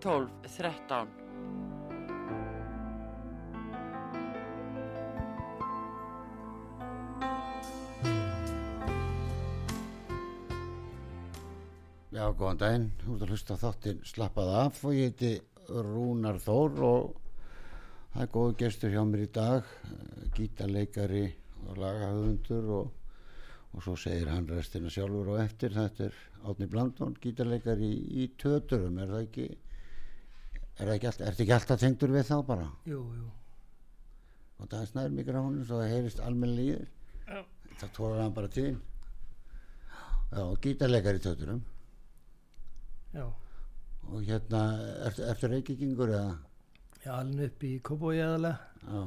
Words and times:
12 0.00 0.30
13 0.56 1.08
Já, 12.10 12.24
góðan 12.32 12.58
daginn, 12.60 12.88
þú 13.00 13.14
ert 13.14 13.22
að 13.22 13.30
hlusta 13.34 13.58
þáttinn 13.60 14.00
Slappað 14.08 14.50
af 14.62 14.80
og 14.88 14.96
ég 14.96 15.12
heiti 15.12 15.34
Rúnar 15.68 16.40
Þór 16.42 16.80
og 16.88 17.12
það 18.14 18.24
er 18.24 18.32
góðu 18.34 18.56
gestur 18.64 18.92
hjá 18.96 19.04
mér 19.06 19.22
í 19.26 19.30
dag, 19.36 19.68
eh, 19.84 20.26
gítarleikari 20.34 21.24
og 21.68 21.78
lagahöfundur 21.78 22.70
og, 22.78 22.90
og 23.76 23.84
svo 23.84 23.94
segir 24.00 24.32
hann 24.32 24.48
restina 24.48 24.90
sjálfur 24.90 25.34
og 25.36 25.42
eftir, 25.44 25.76
þetta 25.76 26.08
er 26.08 26.20
Átni 26.48 26.66
Blandón, 26.72 27.18
gítarleikari 27.20 27.84
í, 27.84 28.24
í 28.24 28.30
töturum, 28.40 28.98
er 28.98 29.12
það 29.12 29.26
ekki, 29.28 29.48
er 30.80 30.88
er 30.94 31.00
þetta 31.12 31.42
ekki 31.44 31.54
alltaf 31.56 31.80
tengdur 31.80 32.12
við 32.14 32.26
þá 32.30 32.36
bara? 32.46 32.66
Jú, 32.88 33.00
jú. 33.16 33.28
Og 34.60 34.68
það 34.68 34.80
er 34.82 34.90
snæður 34.90 35.14
mikrofónu 35.16 35.64
svo 35.64 35.80
það 35.80 35.92
heyrist 35.94 36.20
almennilega 36.20 36.68
í 36.70 36.76
þér, 36.76 36.88
Já. 37.30 37.44
það 37.80 37.92
tóra 37.96 38.22
hann 38.22 38.34
bara 38.36 38.48
til. 38.48 38.70
Já, 40.30 40.42
gítarleikari 40.62 41.18
í 41.20 41.24
töturum. 41.24 41.62
Já. 43.14 43.24
og 44.10 44.22
hérna, 44.26 44.60
ertu, 45.06 45.22
ertu 45.26 45.48
reykingur 45.50 46.10
eða? 46.14 46.36
Er 47.04 47.12
alveg 47.14 47.50
upp 47.50 47.64
í 47.64 47.72
Kópói 47.80 48.20
aðalega. 48.20 48.58
Já, 48.84 49.02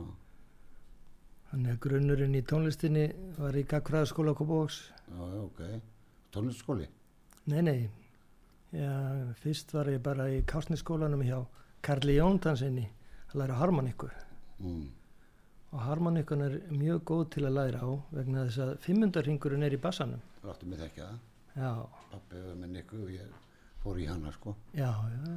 Þannig 1.54 1.70
að 1.76 1.82
grunnurinn 1.86 2.34
í 2.36 2.42
tónlistinni 2.50 3.04
var 3.38 3.54
í 3.54 3.62
Gagfræðaskóla 3.70 4.34
Kópóks. 4.34 4.80
já, 5.08 5.22
já, 5.22 5.42
ok. 5.44 5.60
Tónlistskóli? 6.34 6.88
Nei, 7.46 7.62
nei. 7.62 7.90
Já, 8.74 9.34
fyrst 9.38 9.70
var 9.76 9.86
ég 9.92 10.02
bara 10.02 10.26
í 10.34 10.42
Kásniskólanum 10.50 11.22
hjá 11.22 11.44
Karli 11.84 12.16
Jóntansinni 12.16 12.86
að 13.32 13.40
læra 13.42 13.58
harmoníku. 13.60 14.08
Mm. 14.64 14.86
Og 15.74 15.82
harmoníkun 15.82 16.44
er 16.46 16.60
mjög 16.72 17.02
góð 17.10 17.24
til 17.36 17.46
að 17.48 17.56
læra 17.58 17.82
á 17.84 17.92
vegna 18.14 18.46
þess 18.48 18.62
að 18.64 18.74
fimmundarhingurinn 18.86 19.66
er 19.68 19.76
í 19.76 19.82
bassanum. 19.82 20.22
Láttu 20.46 20.70
mig 20.70 20.80
þekka 20.80 21.08
það. 21.10 21.18
Já, 21.54 21.72
Pappi 22.14 22.40
var 22.46 22.56
með 22.62 22.72
Niku 22.78 23.02
og 23.04 23.12
ég 23.14 23.34
fór 23.84 24.00
í 24.02 24.08
hana, 24.10 24.32
sko. 24.34 24.56
já, 24.74 24.90
já. 24.90 25.36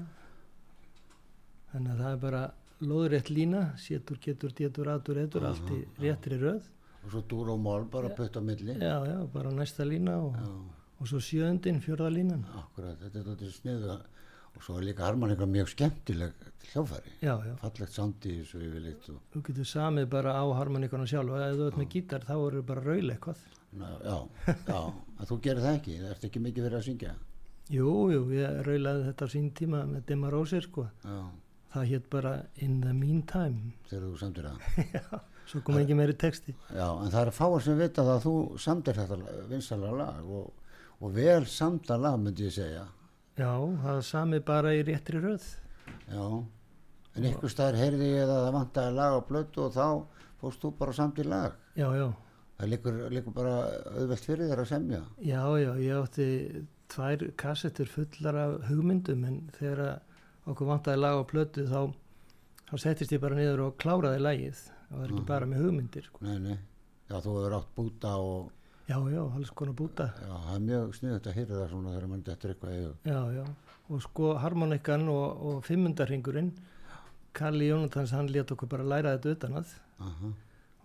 Þannig 1.73 1.93
að 1.93 2.01
það 2.05 2.13
er 2.13 2.21
bara 2.23 2.43
lóðrétt 2.81 3.31
lína, 3.33 3.63
sétur, 3.81 4.21
getur, 4.23 4.53
getur, 4.57 4.89
atur, 4.93 5.19
etur, 5.25 5.47
allt 5.49 5.73
í 5.75 5.81
réttri 6.05 6.39
röð. 6.41 6.69
Og 7.05 7.11
svo 7.13 7.23
dúr 7.29 7.51
og 7.55 7.61
mál, 7.61 7.85
bara 7.91 8.09
putt 8.15 8.37
á 8.39 8.41
milli. 8.45 8.77
Já, 8.81 8.97
já, 9.09 9.19
bara 9.33 9.51
næsta 9.51 9.85
lína 9.85 10.17
og, 10.23 10.37
og 11.01 11.09
svo 11.11 11.21
sjöndin, 11.21 11.83
fjörða 11.85 12.09
línan. 12.13 12.47
akkurat, 12.63 13.01
þetta 13.03 13.19
er 13.19 13.29
þetta 13.33 13.51
sniðu. 13.59 13.99
Og 14.57 14.63
svo 14.65 14.79
er 14.81 14.87
líka 14.89 15.05
harmonika 15.05 15.47
mjög 15.47 15.69
skemmtileg 15.75 16.33
hljófæri. 16.73 17.13
Já, 17.23 17.35
já. 17.45 17.55
Fallegt 17.61 17.93
sandi 17.93 18.33
þessu 18.41 18.61
yfirleitt 18.65 19.09
og, 19.13 19.21
Þú 19.35 19.43
getur 19.51 19.69
samið 19.69 20.09
bara 20.17 20.33
á 20.41 20.45
harmoníkona 20.59 21.07
sjálf 21.07 21.31
og 21.37 21.45
ef 21.45 21.57
þú 21.61 21.67
ert 21.71 21.79
með 21.83 21.89
gítar 21.93 22.25
þá 22.27 22.35
eru 22.39 22.63
bara 22.63 22.85
raul 22.87 23.11
eitthvað. 23.13 23.45
na, 23.77 23.89
já, 24.01 24.17
já, 24.67 24.79
að 25.21 25.27
þú 25.31 25.41
gerir 25.45 25.61
það 25.67 25.75
ekki, 25.79 25.97
það 26.01 26.11
ert 26.15 26.25
ekki 26.31 26.41
mikið 26.47 26.65
fyrir 26.69 26.79
að 26.79 26.87
syngja. 26.89 27.15
Jú, 27.77 27.91
jú, 28.15 28.21
ég 28.33 28.61
raulaði 28.67 29.07
þetta 29.11 29.27
á 29.27 29.29
sín 29.37 29.51
tíma 29.59 29.83
með 29.91 30.05
Dimma 30.09 30.31
Rósir 30.33 30.65
sko. 30.65 30.87
Já, 31.05 31.19
Það 31.77 31.89
hétt 31.91 32.05
bara 32.09 32.31
In 32.65 32.77
the 32.81 32.93
Meantime. 32.95 33.73
þegar 33.91 34.05
þú 34.07 34.19
samtir 34.21 34.47
það. 34.49 35.17
Svo 35.51 35.61
kom 35.67 35.77
ekki 35.79 35.95
meiri 35.99 36.15
texti. 36.17 36.55
Já, 36.73 36.87
en 37.05 37.11
það 37.13 37.27
er 37.27 37.35
fáar 37.37 37.63
sem 37.63 37.77
vita 37.79 38.03
það 38.07 38.15
að 38.15 38.25
þú 38.25 38.35
samtir 38.65 38.97
þetta 38.97 39.35
vinsalega 39.51 39.99
lag 39.99 40.31
og, 40.39 40.47
og 41.03 41.13
vel 41.15 41.45
samta 41.51 41.99
lag 42.01 42.17
myndi 42.23 42.47
ég 42.49 42.55
segja. 42.57 42.87
Já, 43.37 43.51
það 43.83 43.97
er 44.01 44.05
samið 44.11 44.45
bara 44.49 44.71
í 44.77 44.83
réttri 44.89 45.21
röð. 45.21 45.47
Já, 46.09 46.23
en 47.17 47.27
ykkur 47.31 47.53
staðar 47.53 47.77
heyrði 47.83 48.07
ég 48.15 48.23
að 48.25 48.31
það 48.47 48.55
vantaði 48.57 48.95
lag 48.97 49.17
á 49.17 49.21
blötu 49.29 49.65
og 49.67 49.75
þá 49.77 49.89
fórst 50.41 50.63
þú 50.65 50.71
bara 50.79 50.95
samt 50.97 51.21
í 51.21 51.27
lag. 51.29 51.59
Já, 51.77 51.89
já, 51.97 52.07
Það 52.57 52.71
liggur, 52.73 52.95
liggur 53.13 53.35
bara 53.37 53.55
auðvelt 53.93 54.25
fyrir 54.25 54.49
þér 54.49 54.61
að 54.63 54.69
semja. 54.71 55.01
já, 55.21 55.43
já, 55.61 55.71
ég 55.77 55.99
átti 56.01 56.29
tvær 56.89 57.25
kassettur 57.37 57.91
fullar 57.93 58.39
af 58.41 58.55
hugmyndum 58.71 59.25
en 59.29 59.37
þegar 59.59 59.99
okkur 60.49 60.71
vantaði 60.71 61.03
lag 61.03 61.21
á 61.21 61.25
plötu 61.29 61.67
þá, 61.69 61.93
þá 62.71 62.75
settist 62.81 63.13
ég 63.13 63.21
bara 63.21 63.37
niður 63.37 63.67
og 63.67 63.77
kláraði 63.77 64.23
lagið. 64.25 64.63
Það 64.89 65.03
var 65.03 65.13
ekki 65.13 65.27
bara 65.29 65.51
með 65.51 65.65
hugmyndir 65.67 66.09
sko. 66.09 66.23
Nei, 66.25 66.39
nei, 66.47 66.57
já, 67.11 67.17
þú 67.21 67.35
hefur 67.37 67.59
átt 67.59 67.75
búta 67.77 68.15
og 68.25 68.49
Já, 68.87 68.97
já, 69.11 69.19
alls 69.35 69.51
konar 69.51 69.75
búta. 69.75 70.13
já, 70.23 70.31
það 70.31 70.55
er 70.55 70.61
mjög 70.63 70.95
sniðut 70.95 71.27
að 71.27 71.37
hýrða 71.41 71.61
það 71.61 71.71
svona 71.73 71.95
þegar 71.95 72.09
mann 72.13 72.23
dettur 72.23 72.53
eitthvað 72.53 72.77
hug. 72.85 72.97
Já, 73.11 73.21
já, 73.35 73.45
og 73.91 74.03
sko 74.05 74.33
harmonikan 74.39 75.09
og, 75.11 75.43
og 75.51 75.65
fimmundarhingurinn 75.67 76.53
Kalli 77.37 77.67
Jónatans 77.69 78.15
hann 78.17 78.31
let 78.33 78.53
okkur 78.55 78.71
bara 78.71 78.87
læra 78.87 79.17
þetta 79.17 79.35
utan 79.35 79.59
að 79.61 79.75
Aha, 80.07 80.31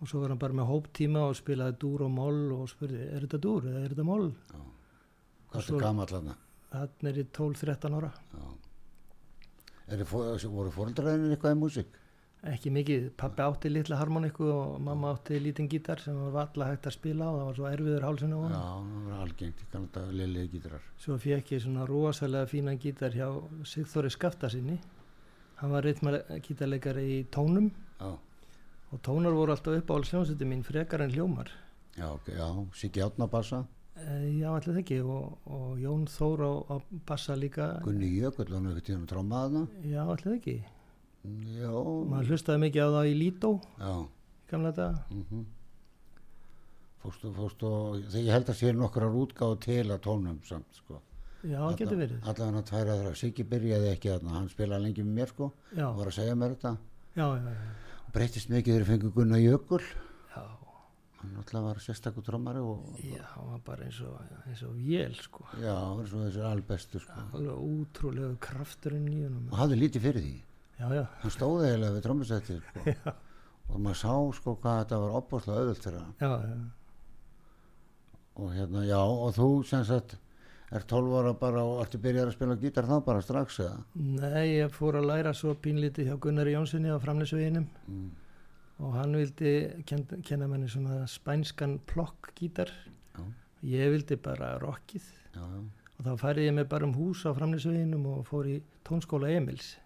og 0.00 0.08
svo 0.10 0.20
var 0.20 0.34
hann 0.34 0.42
bara 0.42 0.58
með 0.58 0.68
hóptíma 0.72 1.22
og 1.28 1.38
spilaði 1.38 1.78
dúr 1.84 2.04
og 2.08 2.12
moll 2.12 2.42
og 2.56 2.66
spurði, 2.72 3.06
er 3.06 3.24
þetta 3.24 3.40
dúr 3.46 3.70
eða 3.70 3.84
er 3.84 3.94
þetta 3.94 4.08
moll? 4.08 4.28
já. 4.50 4.60
Hvað 5.52 5.70
er 5.70 5.80
gamall 5.86 6.10
þarna? 6.10 6.36
Þannig 6.72 7.10
er 7.12 7.22
ég 7.22 7.32
12-13 7.38 7.98
ára 8.00 8.12
Já. 8.32 8.44
Er 9.92 10.04
voru 10.08 10.70
fóreldraðinir 10.72 11.36
eitthvað 11.36 11.54
í 11.56 11.60
músík? 11.60 11.98
Ekki 12.42 12.70
mikið, 12.74 13.04
pappi 13.16 13.42
átti 13.44 13.70
litla 13.70 13.96
harmoniku 14.00 14.48
og 14.50 14.80
mamma 14.82 15.12
átti 15.14 15.38
lítinn 15.38 15.68
gítar 15.70 16.00
sem 16.02 16.16
var 16.18 16.32
valla 16.34 16.70
hægt 16.72 16.88
að 16.90 16.96
spila 16.96 17.28
og 17.30 17.36
það 17.38 17.46
var 17.46 17.54
svo 17.58 17.68
erfiður 17.70 18.06
hálsinn 18.08 18.32
á 18.34 18.38
Já, 18.42 18.48
það 18.50 19.04
var 19.10 19.20
algengt, 19.26 19.60
kannan 19.70 19.86
þetta 19.92 20.16
lillið 20.18 20.48
gítrar. 20.56 20.88
svo 20.98 21.18
fekk 21.22 21.52
ég 21.54 21.62
svona 21.62 21.86
rosalega 21.86 22.50
fínan 22.50 22.80
gítar 22.82 23.14
hjá 23.14 23.28
Sigþóri 23.62 24.10
Skafta 24.10 24.50
sinni 24.50 24.80
hann 25.62 25.70
var 25.70 25.84
reytmar 25.86 26.18
gítarleikari 26.42 27.04
í 27.20 27.24
tónum. 27.30 27.70
Já, 28.00 28.10
og 28.92 28.98
tónar 29.06 29.32
voru 29.32 29.54
alltaf 29.54 29.78
upp 29.78 29.90
á 29.90 29.94
alls 29.94 30.10
hljómsveitin 30.10 30.50
mín 30.50 30.64
frekar 30.66 31.00
en 31.06 31.12
hljómar. 31.14 31.48
Já, 31.96 32.08
ok, 32.10 32.26
já, 32.34 32.48
Siggi 32.74 33.00
Átnabassa, 33.04 33.62
e, 33.94 34.40
já 34.40 34.50
allir 34.50 34.80
ekki. 34.82 34.98
Og, 35.06 35.38
og 35.46 35.78
Jón 35.78 36.08
Þór 36.10 36.42
á, 36.42 36.52
á 36.66 36.74
bassa 37.06 37.36
líka. 37.38 37.78
Gunni 37.86 38.10
Jökull, 38.18 38.50
hann 38.50 38.66
hefur 38.66 38.82
tíðan 38.82 39.06
trómaðna. 39.06 39.68
já 39.86 40.02
allir 40.02 40.34
ekki 40.40 40.56
Já, 41.22 41.70
maður 42.10 42.32
hlustaði 42.32 42.60
mikið 42.64 42.82
á 42.82 42.88
það 42.96 43.08
í 43.08 43.14
Lító 43.20 43.50
já, 43.78 43.92
í 44.02 44.50
gamla 44.50 44.72
daga. 44.74 45.04
Mhm. 45.14 45.44
Fórstu, 47.02 47.30
fórstu, 47.34 47.68
þegar 48.12 48.22
ég 48.26 48.32
held 48.36 48.50
að 48.52 48.58
sé 48.60 48.72
nokkrar 48.78 49.14
útgáðu 49.18 49.56
til 49.64 49.84
að 49.90 50.00
tónum 50.04 50.36
samt, 50.46 50.68
sko. 50.78 51.00
já 51.42 51.58
það 51.58 51.76
getur 51.80 51.98
verið. 51.98 52.18
Allavega 52.22 52.52
hann 52.52 52.66
tværa 52.68 52.96
þeirra, 52.98 53.14
Siggi 53.18 53.44
byrjaði 53.50 53.88
ekki 53.90 54.10
þarna, 54.12 54.34
hann 54.36 54.48
spilaði 54.52 54.84
lengi 54.84 55.02
með 55.06 55.16
mér, 55.18 55.32
sko, 55.32 55.48
já, 55.74 55.86
og 55.88 55.96
var 55.98 56.10
að 56.12 56.18
segja 56.18 56.36
mér 56.38 56.54
þetta. 56.54 56.76
já, 57.16 57.26
já, 57.26 57.50
já, 57.50 57.72
Breytist 58.12 58.48
mikið 58.52 58.72
þegar 58.74 58.84
ég 58.84 58.90
fengi 58.92 59.12
Gunnar 59.16 59.42
Jökull, 59.42 59.82
já, 60.36 60.44
hann 61.22 61.34
alltaf 61.42 61.62
var 61.66 61.82
sérstakur 61.82 62.22
trómari 62.22 62.62
og, 62.62 62.86
já 63.02 63.22
hann 63.34 63.50
var 63.50 63.58
bara 63.66 63.84
eins 63.88 63.98
og, 64.06 64.22
eins 64.46 64.62
og 64.62 64.74
vél 64.78 65.14
sko. 65.18 65.42
Já, 65.58 65.74
hann 65.74 65.98
var 65.98 66.06
svo 66.06 66.22
þessi 66.28 66.46
albestu, 66.52 67.02
sko. 67.02 67.26
alveg 67.34 67.66
útrúlega 67.66 68.38
krafturinn 68.38 69.10
í 69.10 69.24
honum. 69.26 69.48
Og 69.50 69.58
hafði 69.58 69.80
lítið 69.82 70.06
fyrir 70.06 70.22
því. 70.22 70.34
Já, 70.96 71.04
Hann 71.22 71.30
stóði 71.34 71.68
eiginlega 71.70 71.94
við 71.96 72.04
trómmusættið, 72.06 72.62
sko. 72.68 73.12
og 73.72 73.80
maður 73.80 73.98
sá, 74.02 74.14
sko, 74.40 74.54
hvað 74.62 74.78
þetta 74.82 74.98
var 75.04 75.16
opbúrslega 75.20 75.60
auðvöld 75.62 75.82
fyrir 75.84 76.00
hann. 76.02 76.70
og 78.36 78.52
hérna, 78.56 78.82
já, 78.88 78.98
og 79.02 79.34
þú 79.36 79.48
sem 79.68 79.84
sagt 79.84 80.16
er 80.72 80.86
12 80.88 81.12
ára 81.20 81.32
bara 81.36 81.62
og 81.68 81.82
ertu 81.84 81.98
byrjar 82.00 82.30
að 82.30 82.36
spila 82.38 82.54
gítar 82.56 82.86
þá 82.88 82.94
bara 83.04 83.20
strax 83.24 83.58
eða? 83.60 83.82
nei, 83.94 84.46
ég 84.62 84.72
fór 84.72 84.96
að 85.02 85.08
læra 85.10 85.34
svo 85.36 85.52
pínlítið 85.60 86.08
hjá 86.08 86.16
Gunnari 86.24 86.54
Jónssoni 86.56 86.88
á 86.88 86.96
framleysveginum 87.02 87.66
Mm. 87.88 88.08
og 88.82 88.94
hann 88.96 89.12
vildi 89.14 89.52
ken, 89.86 90.06
kenna 90.24 90.46
manni 90.48 90.66
svona 90.72 91.02
spænskan 91.06 91.76
plokk 91.86 92.32
gítar 92.40 92.72
Já, 93.12 93.22
ég 93.62 93.92
vildi 93.92 94.16
bara 94.16 94.54
rockið. 94.58 95.04
Já, 95.36 95.44
já, 95.44 95.60
og 95.98 96.06
þá 96.08 96.16
færði 96.24 96.46
ég 96.48 96.54
mig 96.56 96.68
bara 96.72 96.86
um 96.88 96.94
hús 96.96 97.26
á 97.28 97.36
framleysveginum 97.36 98.06
og 98.16 98.24
fór 98.26 98.48
í 98.48 98.56
tónskóla 98.88 99.28
Emils 99.36 99.76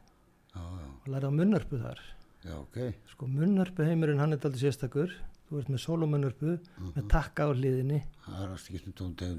og 0.61 1.09
lærði 1.13 1.31
á 1.31 1.39
munnörpu 1.39 1.81
þar. 1.81 2.03
Já, 2.47 2.55
ok, 2.59 2.79
sko 3.13 3.29
munnörpu 3.31 3.87
heimurinn 3.87 4.21
hann 4.23 4.37
er 4.37 4.43
aldrei 4.43 4.63
sérstakur. 4.67 5.15
Þú 5.47 5.61
ert 5.61 5.69
með 5.71 5.83
solomunnörpu 5.85 6.57
með 6.97 7.05
takka 7.11 7.47
á 7.47 7.55
hliðinni. 7.55 8.01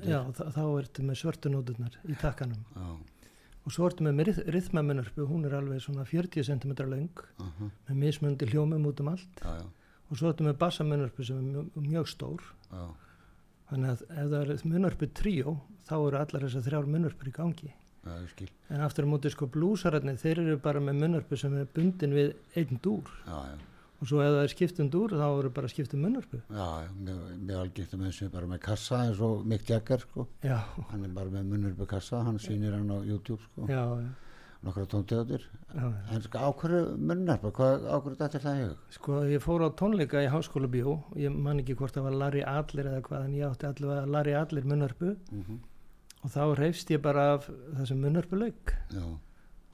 Já, 0.07 0.19
þá, 0.37 0.61
ertu 0.79 1.03
með 1.03 1.19
svörtunóturnar 1.21 1.97
í 2.07 2.15
takkanum. 2.21 2.61
Já, 2.77 3.33
og 3.67 3.75
svo 3.75 3.89
ertu 3.89 4.05
með 4.07 4.31
rithmamunarpu, 4.47 5.25
hún 5.27 5.43
er 5.49 5.57
alveg 5.57 5.83
svona 5.83 6.05
40 6.07 6.47
cm 6.47 6.77
lang 6.87 7.19
uh 7.19 7.49
-huh. 7.57 7.73
með 7.89 7.95
mismundi 8.03 8.47
hljómum 8.47 8.87
út 8.87 9.01
um 9.03 9.09
allt. 9.11 9.43
Já, 9.43 9.59
já, 9.59 9.65
og 10.09 10.17
svo 10.17 10.29
ertu 10.31 10.47
með 10.47 10.57
bassamunarpu 10.63 11.23
sem 11.23 11.37
er 11.37 11.43
mjög, 11.43 11.75
mjög 11.75 12.07
stór. 12.07 12.41
Já, 12.71 12.87
þannig 13.69 13.89
að 13.89 14.01
ef 14.01 14.29
það 14.31 14.41
er 14.41 14.61
munarpu 14.63 15.09
tríó 15.11 15.57
þá 15.87 15.95
eru 15.97 16.17
allar 16.17 16.45
þessar 16.45 16.65
þrjár 16.67 16.89
munarpur 16.93 17.27
í 17.27 17.35
gangi 17.35 17.73
en 18.69 18.83
aftur 18.85 19.07
á 19.07 19.11
móti 19.11 19.31
sko 19.33 19.47
blúsararnir 19.53 20.19
þeir 20.21 20.43
eru 20.43 20.59
bara 20.63 20.83
með 20.83 21.01
munarpu 21.03 21.39
sem 21.39 21.55
er 21.57 21.67
bundin 21.73 22.15
við 22.17 22.35
einn 22.55 22.79
dúr. 22.83 23.09
Já, 23.27 23.37
já, 23.51 23.57
og 23.97 24.11
svo 24.11 24.21
ef 24.21 24.33
það 24.35 24.43
er 24.43 24.53
skiptum 24.53 24.91
dúr 24.93 25.15
þá 25.17 25.27
eru 25.27 25.53
bara 25.57 25.71
skiptum 25.71 26.03
munarpu 26.05 26.41
já, 26.43 26.67
mjög, 26.99 27.81
menn 27.97 28.13
sem 28.13 28.27
er 28.27 28.33
bara 28.35 28.51
með 28.51 28.61
kassa 28.67 29.01
eins 29.07 29.21
og 29.23 29.45
Mick 29.45 29.69
Jagger 29.69 30.03
sko. 30.05 30.27
Já, 30.45 30.59
hann 30.91 31.03
er 31.07 31.13
bara 31.15 31.33
með 31.33 31.51
munnur 31.53 31.75
upp 31.75 31.89
kassa, 31.95 32.23
hann 32.27 32.39
sýnir 32.41 32.77
hann 32.77 32.91
á 32.93 32.97
YouTube 33.01 33.41
sko, 33.47 33.65
tóntegundir. 34.91 35.43
Já. 35.75 35.87
en 36.11 36.21
sko 36.23 36.39
ákvörðu 36.49 36.97
munnur 36.97 37.41
hvað 37.43 37.87
ákvörðu 37.91 38.17
þetta 38.21 38.37
er 38.39 38.43
það 38.43 38.59
ég 38.61 38.93
Sko 38.95 39.17
ég 39.27 39.41
fór 39.43 39.65
á 39.67 39.69
tónleika 39.79 40.21
í 40.23 40.29
háskóla 40.31 40.69
bjó 40.71 40.93
ég 41.19 41.33
man 41.35 41.59
ekki 41.61 41.75
hvort 41.77 41.95
það 41.97 42.07
var 42.07 42.15
Larry 42.21 42.43
Adler 42.47 42.89
eða 42.91 43.01
hvað 43.07 43.25
en 43.27 43.35
ég 43.37 43.49
átti 43.49 43.67
allavega 43.67 44.11
Larry 44.15 44.35
Adler 44.39 44.65
munnarpu 44.65 45.09
mm 45.13 45.41
-hmm. 45.43 45.59
Og 46.27 46.33
þá 46.33 46.41
reyfst 46.59 46.89
ég 46.91 46.99
bara 47.03 47.29
af 47.37 47.45
þessum 47.77 48.03
já, 48.03 49.05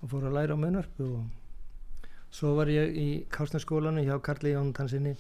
og 0.03 0.11
fór 0.11 0.27
að 0.29 0.35
læra 0.37 0.53
á 0.53 0.61
munnarpu 0.61 1.07
og 1.17 2.11
svo 2.33 2.53
var 2.59 2.69
ég 2.69 2.93
í 2.93 3.07
Kásnarskólanu 3.33 4.03
hjá 4.05 4.19
Karli 4.21 4.53
Jón 4.53 4.69
Tansinni 4.73 5.15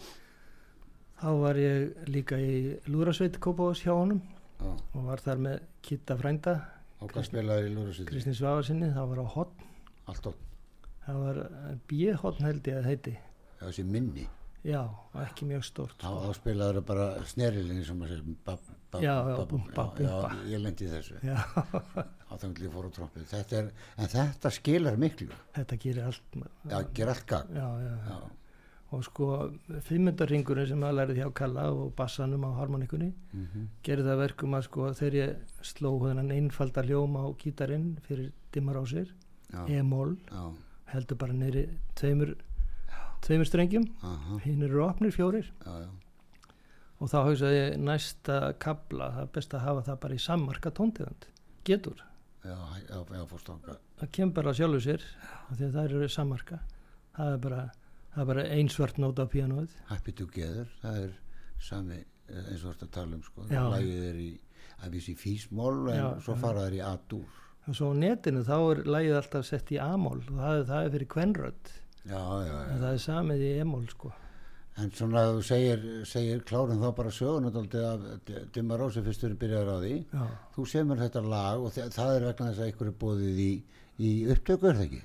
þá 1.17 1.29
var 1.41 1.57
ég 1.57 2.05
líka 2.05 2.37
í 2.37 2.77
Lúrasveit 2.85 3.39
Kópavós 3.41 3.81
hjá 3.81 3.95
honum 3.95 4.21
já, 4.61 4.69
og 4.69 5.09
var 5.09 5.25
þar 5.25 5.41
með 5.47 5.59
Kitta 5.81 6.17
Frænda 6.21 6.55
Kristins 7.01 8.39
Vafarsinni, 8.43 8.93
það 8.93 9.09
var 9.09 9.25
á 9.25 9.27
hotn 9.33 9.73
það 11.03 11.19
var 11.25 11.41
B-hotn 11.89 12.45
held 12.47 12.69
ég 12.69 12.79
að 12.79 12.87
heiti. 12.87 13.13
Já, 13.17 13.65
þessi 13.65 13.83
minni. 13.87 14.29
Já, 14.63 14.79
ekki 15.25 15.49
mjög 15.49 15.65
stórt 15.67 15.97
þá, 15.99 16.07
sko. 16.07 16.21
þá 16.23 16.37
spilaði 16.37 16.77
það 16.77 16.85
bara 16.93 17.07
snerilinni 17.27 17.83
sem 17.83 18.05
að 18.05 18.13
segja 18.13 18.72
bab, 18.93 19.01
Já, 19.03 19.15
já, 19.29 19.35
bab, 19.39 19.49
búmba, 19.49 19.85
já, 19.99 20.13
ég 20.51 20.61
lendi 20.63 20.91
þessu. 20.91 21.17
Á 22.31 22.33
ég 22.37 22.71
fór 22.73 22.87
þetta 22.89 23.57
er, 23.59 23.67
en 23.97 24.13
þetta 24.13 24.51
skilar 24.53 24.95
miklu. 24.97 25.27
Þetta 25.57 25.81
gerir 25.83 26.07
allt 26.07 26.39
já, 26.69 26.79
ger 26.93 27.11
allt 27.13 27.35
og 28.93 29.01
sko 29.07 29.27
fimmöndarringurinn 29.87 30.67
sem 30.69 30.83
að 30.85 30.99
lærið 30.99 31.19
hjá 31.23 31.29
Kalla 31.33 31.63
og 31.73 31.95
bassanum 31.97 32.43
á 32.45 32.51
harmonikunni 32.59 33.07
mm 33.09 33.45
-hmm. 33.45 33.63
gerði 33.81 34.05
það 34.09 34.19
verkum 34.21 34.53
að 34.53 34.65
sko 34.67 34.91
þegar 34.99 35.15
ég 35.17 35.31
sló 35.65 35.91
þennan 36.03 36.29
einfalda 36.35 36.83
hljóm 36.85 37.17
á 37.17 37.25
gítarinn 37.41 37.87
fyrir 38.05 38.31
dimmar 38.53 38.77
á 38.77 38.83
sér 38.85 39.09
já, 39.53 39.65
e-mól, 39.69 40.17
heldur 40.93 41.17
bara 41.17 41.33
neyri 41.33 41.67
tveimur, 41.95 42.35
tveimur 43.21 43.49
strengjum. 43.49 43.85
Hinn 44.43 44.65
eru 44.65 44.83
opnir 44.85 45.13
fjórir. 45.15 45.51
Já, 45.65 45.71
já, 45.85 45.89
og 47.03 47.11
þá 47.11 47.17
hugsaði 47.27 47.59
ég 47.59 47.79
næsta 47.83 48.41
kabla, 48.63 49.11
það 49.17 49.25
er 49.27 49.31
best 49.35 49.55
að 49.57 49.65
hafa 49.67 49.87
það 49.89 50.03
bara 50.05 50.19
í 50.19 50.23
sammarka 50.23 50.71
tóntegund, 50.71 51.27
getur. 51.67 52.05
Já, 52.43 52.55
já, 52.87 52.95
já, 52.99 53.25
fórst 53.27 53.51
ánga 53.51 53.79
það 54.03 54.11
kemur 54.17 54.35
bara 54.39 54.53
sjálfur 54.57 54.83
sér 54.83 55.03
því 55.53 55.67
að 55.67 55.75
það 55.75 55.85
eru 55.89 56.07
sammarka. 56.11 56.59
Það 57.13 57.35
er 57.35 57.43
bara, 57.43 57.61
það 58.13 58.23
er 58.23 58.29
bara 58.31 58.47
ein 58.55 58.71
svart 58.73 58.97
nóta 59.01 59.27
á 59.27 59.27
píanóið. 59.31 59.75
Happy 59.89 60.15
Together, 60.17 60.71
það 60.81 60.97
er 61.03 61.13
sami 61.63 61.99
eh, 61.99 62.49
eins 62.49 62.65
og 62.65 62.73
þetta 62.73 62.89
tala 62.97 63.19
um 63.19 63.23
sko. 63.23 63.45
Já. 63.51 63.61
lagið 63.75 64.09
er 64.09 64.19
í, 64.23 64.31
að 64.81 64.97
vísi 64.97 65.15
físmól 65.19 65.77
en 65.93 66.19
svo 66.25 66.35
já. 66.35 66.41
fara 66.41 66.65
þær 66.67 66.79
í 66.79 66.83
A-dúr. 66.89 67.39
Og 67.63 67.77
svo 67.79 67.93
á 67.93 67.99
netinu 68.01 68.43
þá 68.43 68.57
er 68.57 68.83
lægið 68.89 69.19
alltaf 69.21 69.47
sett 69.47 69.71
í 69.71 69.79
A-mól. 69.79 70.19
Og 70.25 70.41
það 70.41 70.57
er, 70.57 70.67
það 70.71 70.87
er 70.87 70.93
fyrir 70.97 71.11
kvenrödd. 71.13 71.73
Það 72.03 72.89
er 72.89 72.99
samið 72.99 73.45
í 73.45 73.53
E-mól 73.61 73.85
sko 73.91 74.11
en 74.81 74.89
svona 74.91 75.21
að 75.27 75.35
þú 75.37 75.41
segir, 75.45 75.81
segir 76.09 76.39
klárin 76.49 76.79
þá 76.81 76.89
bara 76.97 77.11
sögun 77.13 77.45
af 77.45 78.51
Dimma 78.53 78.77
Rósi 78.79 79.03
fyrsturinn 79.05 79.37
byrjar 79.37 79.69
á 79.69 79.77
því. 79.83 79.95
Já, 80.13 80.23
þú 80.55 80.65
semur 80.71 80.97
þetta 80.97 81.21
lag 81.29 81.61
og 81.61 81.71
þa- 81.75 81.89
það 81.93 82.15
er 82.15 82.25
vegna 82.31 82.47
þess 82.51 82.59
að 82.63 82.71
ykkur 82.73 82.87
er 82.89 82.95
bóðið 83.03 83.41
í, 83.43 83.51
í 83.99 84.11
upptöku 84.33 84.69
er 84.71 84.73
það 84.79 84.85
ekki? 84.87 85.01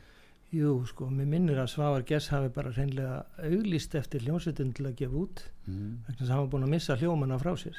jú 0.51 0.71
sko, 0.89 1.11
mér 1.13 1.27
minnir 1.29 1.59
að 1.61 1.69
Svavar 1.75 2.07
Gess 2.09 2.31
hafi 2.33 2.49
bara 2.49 2.71
hreinlega 2.73 3.19
auglýst 3.45 3.95
eftir 3.95 4.23
hljómsveitin 4.25 4.71
til 4.75 4.87
að 4.89 4.95
gefa 4.97 5.17
út 5.21 5.43
Mm. 5.69 5.99
vegna 6.07 6.17
þess 6.17 6.31
að 6.31 6.33
hann 6.33 6.39
var 6.41 6.49
búin 6.55 6.65
að 6.65 6.71
missa 6.73 6.97
hljómana 6.97 7.37
frá 7.39 7.53
sér. 7.61 7.77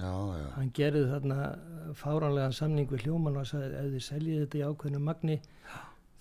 Já, 0.00 0.10
já, 0.10 0.48
hann 0.56 0.70
gerði 0.74 1.04
þarna 1.06 1.38
fáránlegan 1.94 2.52
samning 2.56 2.88
við 2.90 3.04
hljóman 3.06 3.36
og 3.38 3.46
sagði 3.46 3.78
ef 3.78 3.92
þið 3.92 4.02
seljið 4.08 4.40
þetta 4.42 4.58
í 4.58 4.64
ákveðinu 4.66 5.00
magni 5.06 5.36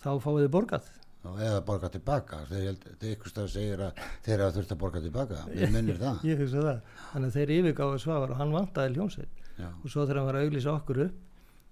þá 0.03 0.09
fáið 0.21 0.43
þið 0.45 0.51
borgað 0.53 0.89
eða 1.21 1.59
borga 1.65 1.89
tilbaka. 1.93 2.43
Þeir, 2.49 2.77
þeir 3.01 3.11
ykkur 3.15 3.33
stað 3.33 3.49
segir 3.53 3.83
að 3.87 3.99
þeir 4.25 4.45
hafa 4.45 4.55
þurft 4.57 4.73
að 4.75 4.79
borga 4.81 5.01
tilbaka. 5.03 5.41
Mér 5.51 5.75
minnir 5.75 5.99
það. 6.01 6.23
Ég 6.31 6.41
hugsa 6.41 6.63
það, 6.65 6.95
þannig 7.11 7.27
að 7.29 7.37
þeir 7.37 7.53
yfirgáðu 7.57 7.99
Svavar 8.01 8.33
og 8.33 8.41
hann 8.41 8.55
vantaði 8.55 8.95
hljómsveit. 8.95 9.43
Já, 9.59 9.67
og 9.69 9.85
svo 9.91 10.05
þegar 10.05 10.21
hann 10.21 10.29
var 10.31 10.39
að 10.39 10.47
auglýsa 10.47 10.73
okkur 10.73 11.03
upp 11.05 11.19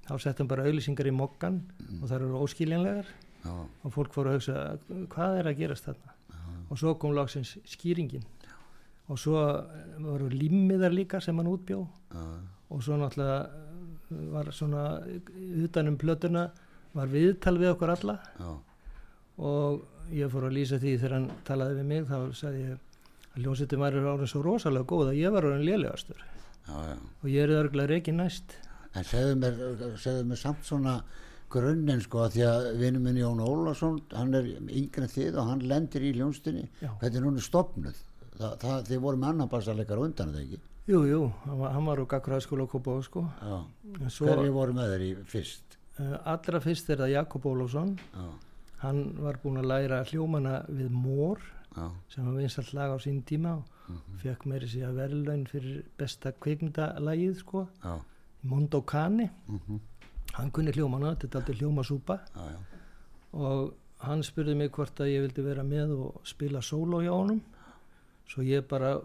þá 0.10 0.14
sett 0.22 0.40
hann 0.42 0.50
bara 0.50 0.66
auglýsingar 0.66 1.10
í 1.10 1.14
mokkan 1.14 1.60
og 2.00 2.06
þær 2.10 2.24
eru 2.24 2.44
óskiljanlegar. 2.44 3.10
Já, 3.44 3.54
og 3.56 3.94
fólk 3.96 4.16
fór 4.16 4.30
að 4.30 4.40
hugsa 4.40 4.64
hvað 5.14 5.42
er 5.42 5.50
að 5.52 5.60
gerast 5.62 5.90
þarna? 5.90 6.16
Og 6.70 6.78
svo 6.78 6.94
kom 7.02 7.16
lagsins 7.18 7.56
skýringin. 7.66 8.26
Og 9.10 9.18
svo 9.18 9.40
eh, 9.42 9.98
voru 10.06 10.30
limmiðar 10.30 10.94
líka 10.94 11.22
sem 11.24 11.38
hann 11.40 11.50
útbjó. 11.50 11.82
Já, 12.14 12.26
og 12.70 12.84
svo 12.86 12.98
náttúrulega 13.02 13.40
eh, 13.50 14.26
var 14.36 14.52
svona 14.54 14.84
utanum 15.64 15.98
plötuna 15.98 16.50
var 16.94 17.10
viðtal 17.10 17.58
við 17.58 17.74
okkur 17.74 17.94
alla. 17.96 18.18
Já, 18.38 18.52
og 19.40 19.82
ég 20.14 20.32
fór 20.32 20.48
að 20.50 20.56
lýsa 20.58 20.80
því 20.82 20.96
þegar 20.98 21.16
hann 21.18 21.30
talaði 21.48 21.78
við 21.80 21.90
mig 21.92 22.08
þá 22.10 22.18
sagði 22.38 22.64
ég 22.66 22.76
að 22.76 23.40
hljómsveitin 23.44 23.84
var 23.84 23.98
orðin 24.02 24.32
svo 24.32 24.42
rosalega 24.46 24.90
góð 24.90 25.12
að 25.12 25.20
ég 25.22 25.36
var 25.36 25.48
orðin 25.50 25.68
lélegastur 25.68 26.24
og 26.70 27.28
ég 27.30 27.44
er 27.46 27.56
örgulega 27.60 27.94
reiki 27.94 28.16
næst 28.16 28.58
En 28.98 29.06
segðu 29.06 29.36
mér, 29.38 29.58
segðu 30.02 30.24
mér 30.26 30.40
samt 30.42 30.64
svona 30.66 30.96
grunninn 31.54 32.02
sko 32.02 32.24
að 32.26 32.36
því 32.36 32.46
að 32.48 32.68
vinur 32.80 33.04
minn 33.06 33.20
Jón 33.20 33.42
Ólafsson, 33.46 34.00
hann 34.18 34.34
er 34.38 34.48
yngre 34.50 35.06
en 35.06 35.12
þið 35.14 35.38
og 35.38 35.50
hann 35.50 35.62
lendir 35.70 36.06
í 36.06 36.14
ljónstinni, 36.18 36.66
hún 36.82 37.38
er 37.38 37.46
stopnuð? 37.46 38.00
Þa, 38.40 38.50
það, 38.62 38.76
þið 38.90 39.04
voru 39.06 39.22
með 39.22 39.32
annan 39.34 39.52
bassarleikar 39.52 40.02
undan 40.02 40.34
þetta 40.34 40.46
ekki? 40.46 40.60
Jú, 40.90 41.04
jú, 41.06 41.22
hann 41.46 41.86
var, 41.86 42.02
úr 42.02 42.10
Gagfræðaskóla 42.10 42.66
og 42.66 42.72
Kópá 42.74 42.96
sko. 43.06 43.28
Hverju 44.18 44.54
voru 44.56 44.74
með 44.78 44.94
þeir 44.96 45.06
í 45.06 45.10
fyrst? 45.30 45.78
uh, 46.00 46.18
allra 46.34 46.62
fyrst 46.64 46.90
er 46.90 47.02
það 47.04 47.14
Jakob 47.16 47.48
Ólafsson 47.50 47.96
Já, 48.00 48.26
hann 48.84 49.02
var 49.20 49.40
búinn 49.44 49.60
að 49.62 49.68
læra 49.72 50.04
hljómana 50.08 50.66
við 50.70 50.90
Mór 50.92 51.40
já, 51.76 51.90
sem 52.10 52.26
var 52.26 52.38
vinsalt 52.40 52.74
lag 52.74 52.92
á 52.96 52.98
sín 53.04 53.22
tíma 53.24 53.58
og 53.60 53.64
Mhm. 53.90 54.18
fekk 54.22 54.44
meiri 54.46 54.68
sig 54.70 54.84
að 54.86 54.98
verðlaun 55.00 55.48
fyrir 55.50 55.84
besta 55.98 56.32
kvikmyndalagið 56.32 57.40
sko, 57.40 57.68
já, 57.84 57.96
Mondo 58.44 58.82
Kani 58.86 59.30
mhm, 59.48 59.80
hann 60.34 60.52
kunni 60.52 60.72
hljómana, 60.72 61.16
þetta 61.18 61.36
er 61.36 61.42
aldrei 61.42 61.56
hljómasúpa. 61.58 62.20
Já, 62.36 62.58
og 63.34 63.74
hann 64.06 64.22
spurði 64.22 64.56
mig 64.56 64.70
hvort 64.72 64.96
að 65.02 65.10
ég 65.10 65.22
vildi 65.26 65.42
vera 65.44 65.64
með 65.64 65.96
og 65.98 66.22
spila 66.24 66.60
sóló 66.62 67.02
hjá 67.02 67.10
honum. 67.12 67.42
Svo 68.30 68.44
ég 68.46 68.62
bara 68.70 69.00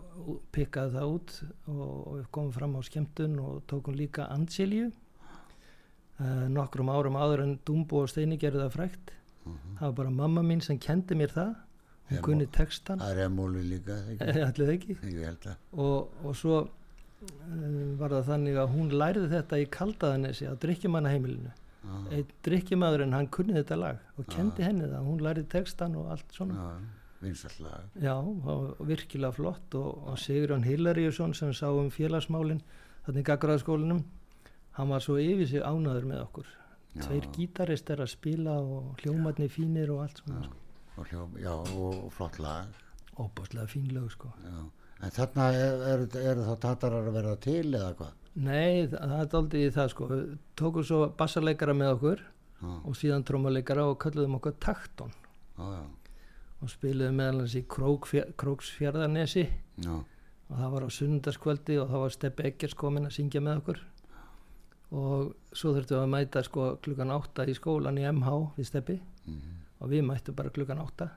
pikkaði 0.53 0.93
það 0.93 1.15
út 1.15 1.33
og, 1.67 2.07
og 2.13 2.27
komum 2.31 2.53
fram 2.53 2.77
á 2.77 2.81
skemmtun 2.85 3.39
og 3.41 3.63
tókum 3.67 3.97
líka 3.97 4.29
Angelíu. 4.31 4.93
Uh, 6.21 6.47
nokkrum 6.53 6.91
árum 6.93 7.17
áður 7.19 7.41
en 7.43 7.57
Dumbo 7.67 8.05
og 8.05 8.09
Steini 8.13 8.37
gerði 8.39 8.61
það 8.69 8.75
frækt 8.77 9.11
mhm. 9.45 9.77
það 9.79 9.87
var 9.87 9.97
bara 10.01 10.15
mamma 10.23 10.43
mín 10.47 10.63
sem 10.65 10.79
kendi 10.79 11.19
mér 11.19 11.35
það. 11.35 11.55
Hún 12.05 12.19
Em- 12.19 12.23
kunni 12.23 12.47
textan 12.53 13.01
Það 13.01 13.11
er 13.11 13.21
emóli 13.25 13.63
líka, 13.65 13.95
ekki? 14.13 14.41
allir 14.49 14.73
ekki. 14.75 14.97
Og, 15.73 16.11
og 16.25 16.35
svo 16.37 16.59
uh, 16.61 17.99
var 18.01 18.13
það 18.19 18.27
þannig 18.29 18.59
að 18.61 18.75
hún 18.75 18.91
lærði 18.93 19.31
þetta 19.33 19.61
í 19.63 19.69
kaldaðanesi 19.73 20.49
á 20.49 20.53
drikkjumannaheimilinu 20.65 21.53
já, 21.55 21.95
einn 22.19 22.35
drikkjumadurinn 22.45 23.17
hann 23.17 23.31
kunni 23.33 23.57
þetta 23.57 23.79
lag 23.81 24.21
og 24.21 24.29
kendi 24.29 24.67
henni 24.67 24.91
það, 24.91 25.09
hún 25.09 25.25
lærði 25.25 25.47
textan 25.57 25.97
og 25.97 26.13
allt 26.13 26.37
svona. 26.37 26.77
Vinsallag, 27.25 27.87
Já, 28.03 28.15
virkilega 28.85 29.33
flott. 29.33 29.75
Og, 29.81 30.03
og 30.11 30.19
Sigurjón 30.21 30.67
Hilariusson 30.67 31.33
sem 31.35 31.55
sá 31.57 31.71
um 31.73 31.89
félagsmálin 31.89 32.61
þannig 33.07 33.25
gaggræðaskólinum 33.31 34.05
hann 34.77 34.91
var 34.91 35.01
svo 35.05 35.17
yfir 35.23 35.49
sig 35.49 35.65
ánaður 35.65 36.09
með 36.11 36.23
okkur. 36.27 36.53
Tveir 37.01 37.29
gítarist 37.35 37.91
er 37.91 38.05
að 38.05 38.13
spila 38.13 38.59
og 38.63 39.03
hljómatni 39.03 39.49
fínir 39.51 39.91
og 39.95 40.05
allt 40.05 40.21
svona 40.23 40.45
já, 40.45 40.51
og, 40.95 41.07
hljó, 41.11 41.23
já, 41.43 41.53
og 41.55 42.13
flott 42.15 42.39
lag, 42.43 42.83
óbúslega 43.19 43.67
fín 43.71 43.91
lög 43.95 44.13
sko. 44.15 44.31
En 45.03 45.11
þarna 45.13 45.49
eru 45.55 46.07
er, 46.07 46.21
er 46.31 46.45
þá 46.47 46.55
tatarar 46.63 47.09
að 47.09 47.19
vera 47.19 47.35
til 47.43 47.67
eða 47.75 47.91
hvað? 47.99 48.15
Nei, 48.35 48.87
það, 48.91 49.01
það 49.01 49.19
er 49.19 49.37
aldrei 49.41 49.61
í 49.65 49.75
það 49.75 49.91
sko. 49.93 50.09
Tókum 50.59 50.87
svo 50.87 51.01
bassarleikara 51.19 51.75
með 51.77 51.93
okkur 51.97 52.23
Já, 52.23 52.71
og 52.73 52.97
síðan 52.99 53.27
trómuleikara 53.27 53.85
og 53.91 53.99
kölluðum 54.03 54.39
okkur 54.39 54.57
takton. 54.63 55.13
Og 55.59 56.71
spiliðum 56.73 57.19
meðal 57.21 57.65
Krókfjör, 57.71 58.31
Króksfjörðarnesi 58.41 59.45
og 59.85 60.57
það 60.61 60.71
var 60.75 60.87
á 60.87 60.91
sunnundaskvöldi 60.97 61.77
og 61.81 61.91
þá 61.91 61.97
var 62.05 62.15
Steppi 62.15 62.47
Eggers 62.49 62.77
komin 62.79 63.09
að 63.09 63.17
syngja 63.19 63.43
með 63.45 63.61
okkur 63.63 63.83
og 64.95 65.35
svo 65.53 65.73
þurftum 65.75 65.97
við 65.99 66.05
að 66.05 66.13
mæta 66.15 66.43
sko 66.47 66.69
klukkan 66.85 67.11
átta 67.15 67.47
í 67.51 67.55
skólan 67.59 67.99
í 67.99 68.07
MH 68.13 68.35
við 68.59 68.69
steppi 68.71 69.01
Mhm. 69.27 69.55
og 69.81 69.89
við 69.91 70.03
mættum 70.07 70.35
bara 70.37 70.51
klukkan 70.51 70.79
átta. 70.79 71.09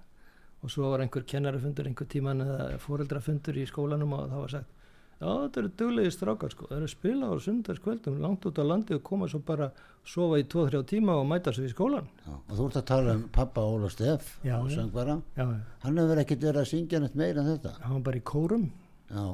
Og 0.64 0.70
svo 0.74 0.90
var 0.90 1.00
einhver 1.04 1.24
kennarafundur 1.28 1.86
einhver 1.86 2.08
tíman 2.10 2.42
eða 2.42 2.80
foreldrafundur 2.82 3.54
í 3.62 3.66
skólanum 3.70 4.14
og 4.18 4.30
það 4.32 4.40
var 4.42 4.50
sagt 4.50 4.74
já 5.22 5.28
þetta 5.28 5.58
eru 5.58 5.70
duglegir 5.78 6.12
strákar 6.14 6.52
sko. 6.54 6.66
Það 6.70 6.78
eru 6.78 6.88
spila 6.88 7.26
á 7.30 7.36
sundarskvöldum 7.42 8.20
langt 8.22 8.46
út 8.46 8.58
á 8.62 8.64
landi 8.66 8.94
og 8.96 9.04
koma 9.04 9.28
svo 9.28 9.40
bara 9.46 9.72
sofa 10.06 10.38
í 10.38 10.44
2-3 10.46 10.84
tíma 10.86 11.14
og 11.18 11.26
mæta 11.30 11.54
svo 11.54 11.64
í 11.66 11.74
skólan 11.74 12.08
Já, 12.26 12.34
og 12.34 12.54
þú 12.58 12.66
ert 12.68 12.78
að 12.82 12.86
tala 12.86 13.14
um 13.16 13.24
pappa 13.30 13.62
Óla 13.62 13.90
Steff 13.90 14.40
Já, 14.44 14.60
og 14.62 14.70
söngvara. 14.70 15.22
Já, 15.38 15.46
hann 15.84 15.98
hefur 15.98 16.18
ekkert 16.24 16.40
verið 16.42 16.62
að 16.62 16.72
syngja 16.74 17.00
neitt 17.02 17.16
meira 17.16 17.42
en 17.42 17.58
þetta? 17.58 17.74
Hann 17.82 17.94
var 17.94 18.02
bara 18.02 18.18
í 18.18 18.22
kórum. 18.22 18.70
Já, 19.12 19.26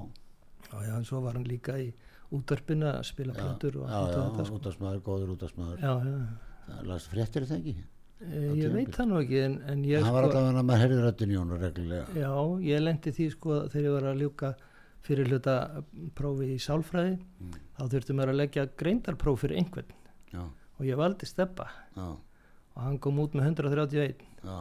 og 0.74 0.82
já, 0.88 1.04
svo 1.04 1.22
var 1.22 1.34
hann 1.34 1.44
líka 1.46 1.74
í 1.80 1.94
útvarpinu 2.38 2.88
að 2.92 3.02
spila 3.10 3.34
plötur 3.38 3.78
og 3.82 3.90
allt 3.90 4.13
þetta 4.18 4.46
sko. 4.48 4.60
útastmaður, 4.60 5.02
góður 5.06 6.30
það 6.63 6.86
last 6.88 7.10
fréttir 7.12 7.44
þetta 7.48 7.60
ekki? 7.60 7.74
E, 8.24 8.42
ég 8.56 8.72
veit 8.72 8.94
það 8.96 9.10
nú 9.10 9.18
ekki 9.20 9.40
en, 9.44 9.56
en 9.68 9.82
ég 9.84 10.00
hann 10.06 10.13
var 10.16 10.24
sko, 10.30 10.38
allavega 10.38 10.60
að 10.62 10.68
maður 10.70 10.84
heyrði 10.86 11.00
röddin 11.04 11.34
í 11.34 11.40
honum 11.42 11.60
reglulega. 11.60 12.06
Já, 12.16 12.30
ég 12.63 12.84
lendi 12.86 13.12
því 13.18 13.25
sko 13.34 13.58
þegar 13.74 13.88
ég 13.90 13.96
var 13.98 14.08
að 14.13 14.22
ljúka 14.24 14.52
fyrir 15.04 15.28
hluta 15.28 15.56
prófi 16.16 16.48
í 16.54 16.60
sálfræði 16.63 17.18
Mm. 17.44 17.58
þá 17.75 17.84
þurfti 17.92 18.13
maður 18.16 18.32
að 18.32 18.38
leggja 18.40 18.63
greindarpróf 18.80 19.42
fyrir 19.44 19.58
einhvern. 19.60 19.90
Já, 20.32 20.44
og 20.80 20.86
ég 20.88 20.96
valdi 20.96 21.28
steppa 21.28 21.66
já, 21.98 22.06
og 22.08 22.80
hann 22.86 22.96
kom 23.04 23.20
út 23.20 23.36
með 23.36 23.50
131 23.52 24.24
já, 24.24 24.56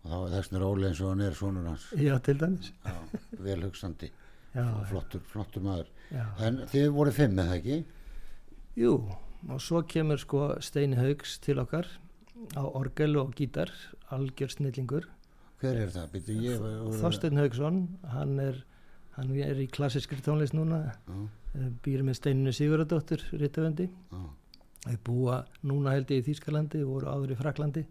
og 0.00 0.08
þá 0.08 0.16
er 0.16 0.32
þessnir 0.38 0.64
Óli 0.64 0.88
eins 0.88 1.00
og 1.04 1.10
hann 1.12 1.20
er 1.26 1.36
sonur 1.36 1.68
hans. 1.68 1.84
Já, 2.00 2.14
til 2.24 2.38
dæmis. 2.40 2.72
Já, 2.86 2.96
vel 3.44 3.60
hugsandi 3.66 4.08
já, 4.54 4.64
flottur, 4.90 5.24
flottur 5.30 5.64
maður. 5.64 5.90
Já. 6.10 6.24
en 6.46 6.62
þið 6.70 6.86
voru 6.96 7.14
fimm 7.14 7.38
eða 7.38 7.58
ekki? 7.60 7.80
Jú, 8.80 8.94
og 9.48 9.60
svo 9.62 9.82
kemur 9.86 10.18
sko 10.20 10.54
Steini 10.64 10.98
Haugs 10.98 11.38
til 11.42 11.60
okkar 11.62 11.86
á 12.56 12.62
orgel 12.64 13.18
og 13.20 13.34
gítar 13.38 13.70
algjör 14.10 14.50
snillingur. 14.50 15.06
Hver 15.60 15.76
er 15.84 15.92
það? 15.92 16.16
Ég, 16.40 16.62
Þorstein 17.00 17.38
Haugsson 17.38 17.82
hann 18.14 18.38
er, 18.40 18.62
hann 19.18 19.34
er 19.36 19.60
í 19.60 19.68
klassiskri 19.70 20.22
tónlist 20.24 20.56
núna. 20.56 20.96
Eh, 21.50 21.68
býr 21.82 22.04
með 22.06 22.20
Steininu 22.20 22.52
Sigurðardóttur 22.54 23.24
Rittavöndi 23.34 23.88
já, 23.90 24.20
þau 24.84 24.98
búa 25.08 25.38
núna 25.66 25.96
held 25.96 26.12
ég 26.14 26.22
í 26.22 26.26
Þýskalandi 26.28 26.84
voru 26.86 27.10
áður 27.10 27.32
í 27.34 27.38
Fraklandi 27.40 27.82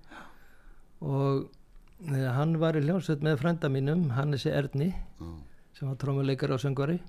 og 1.03 1.49
e, 2.07 2.21
hann 2.37 2.55
var 2.61 2.79
í 2.79 2.83
hljómsveit 2.85 3.25
með 3.25 3.41
frænda 3.41 3.67
mínum 3.71 4.05
Hannesi 4.15 4.47
Erni. 4.51 4.93
Já, 5.19 5.27
sem 5.79 5.87
var 5.87 5.95
trómuleikar 6.01 6.51
og 6.51 6.59
söngvari. 6.59 6.99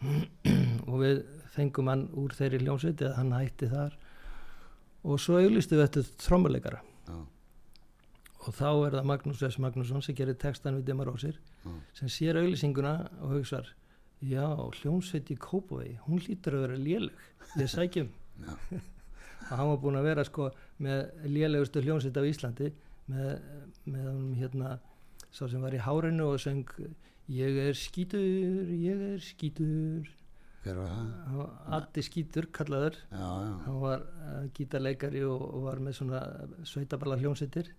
Og 0.90 0.96
við 1.00 1.20
fengum 1.54 1.88
hann 1.88 2.08
úr 2.18 2.32
þeirri 2.34 2.62
hljómsveit 2.64 3.02
eða 3.04 3.18
hann 3.20 3.32
hætti 3.36 3.68
þar. 3.70 3.94
Og 5.04 5.20
svo 5.20 5.38
auglistu 5.38 5.76
við 5.76 5.84
eftir 5.84 6.08
trómuleikara. 6.24 6.80
Já, 7.08 7.18
og 8.44 8.52
þá 8.52 8.68
er 8.70 8.96
það 8.98 9.08
Magnús 9.08 9.42
S. 9.46 9.58
Magnússon 9.62 10.02
sem 10.04 10.16
gerir 10.16 10.36
textan 10.40 10.76
við 10.78 10.90
Dimarósir 10.90 11.36
já, 11.36 11.70
sem 11.96 12.10
sér 12.12 12.40
auglýsinguna 12.40 12.94
og 13.24 13.36
hugsar 13.38 13.70
já, 14.20 14.44
hljómsveit 14.80 15.30
í 15.32 15.36
Kópavegi 15.40 15.96
hún 16.04 16.20
hlýtur 16.20 16.58
að 16.58 16.66
vera 16.66 16.80
léleg. 16.80 17.22
Ég 17.60 17.70
sækjum. 17.72 18.10
Og 19.44 19.52
hann 19.52 19.68
var 19.68 19.80
búinn 19.82 19.98
að 20.00 20.06
vera 20.08 20.22
sko 20.24 20.48
með 20.82 21.28
lélegustu 21.28 21.82
hljómsveit 21.84 22.16
af 22.16 22.28
Íslandi 22.28 22.70
með, 23.12 23.32
með 23.84 24.06
hann 24.08 24.22
hérna 24.38 24.70
sá 25.28 25.44
sem 25.44 25.60
var 25.60 25.76
í 25.76 25.82
hárinu 25.84 26.30
og 26.32 26.40
söng 26.40 26.64
ég 27.32 27.58
er 27.68 27.78
skítur, 27.78 28.20
ég 28.74 29.04
er 29.12 29.22
skítur. 29.22 30.10
Hver 30.64 30.80
var 30.80 30.90
það? 30.92 31.40
Addi 31.78 32.04
skítur 32.04 32.48
kallaður. 32.56 32.98
Já, 33.10 33.20
já, 33.20 33.54
hann 33.66 33.80
var 33.82 34.04
uh, 34.04 34.44
gítarleikari 34.56 35.24
og, 35.28 35.42
og 35.50 35.66
var 35.68 35.82
með 35.84 35.98
svona 36.00 36.22
sveitaballa 36.68 37.20
hljómsveitir. 37.20 37.70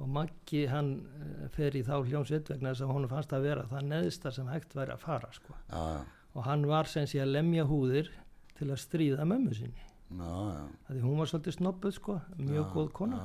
Og 0.00 0.08
Maggi 0.08 0.64
hann 0.70 0.94
uh, 1.02 1.44
fer 1.54 1.76
í 1.76 1.82
þá 1.86 1.96
hljómsveit 1.98 2.50
vegna 2.54 2.72
þess 2.72 2.86
að 2.86 2.94
hún 2.94 3.10
fannst 3.10 3.34
að 3.36 3.46
vera 3.50 3.68
það 3.70 3.90
neðsta 3.90 4.34
sem 4.36 4.50
hægt 4.50 4.78
væri 4.78 4.94
að 4.94 5.04
fara 5.04 5.30
sko. 5.34 5.58
já, 5.68 5.82
já, 5.98 6.02
og 6.34 6.46
hann 6.46 6.66
var 6.70 6.86
sem 6.86 7.06
sé 7.10 7.18
að 7.22 7.34
lemja 7.34 7.66
húðir 7.66 8.10
til 8.58 8.70
að 8.70 8.82
stríða 8.84 9.26
mömmu 9.26 9.54
sinni. 9.56 9.86
Því 10.10 11.00
hún 11.04 11.20
var 11.20 11.30
svolítið 11.30 11.56
snobbuð 11.56 11.94
sko, 11.94 12.16
mjög 12.38 12.72
góð 12.74 12.88
kona. 12.98 13.20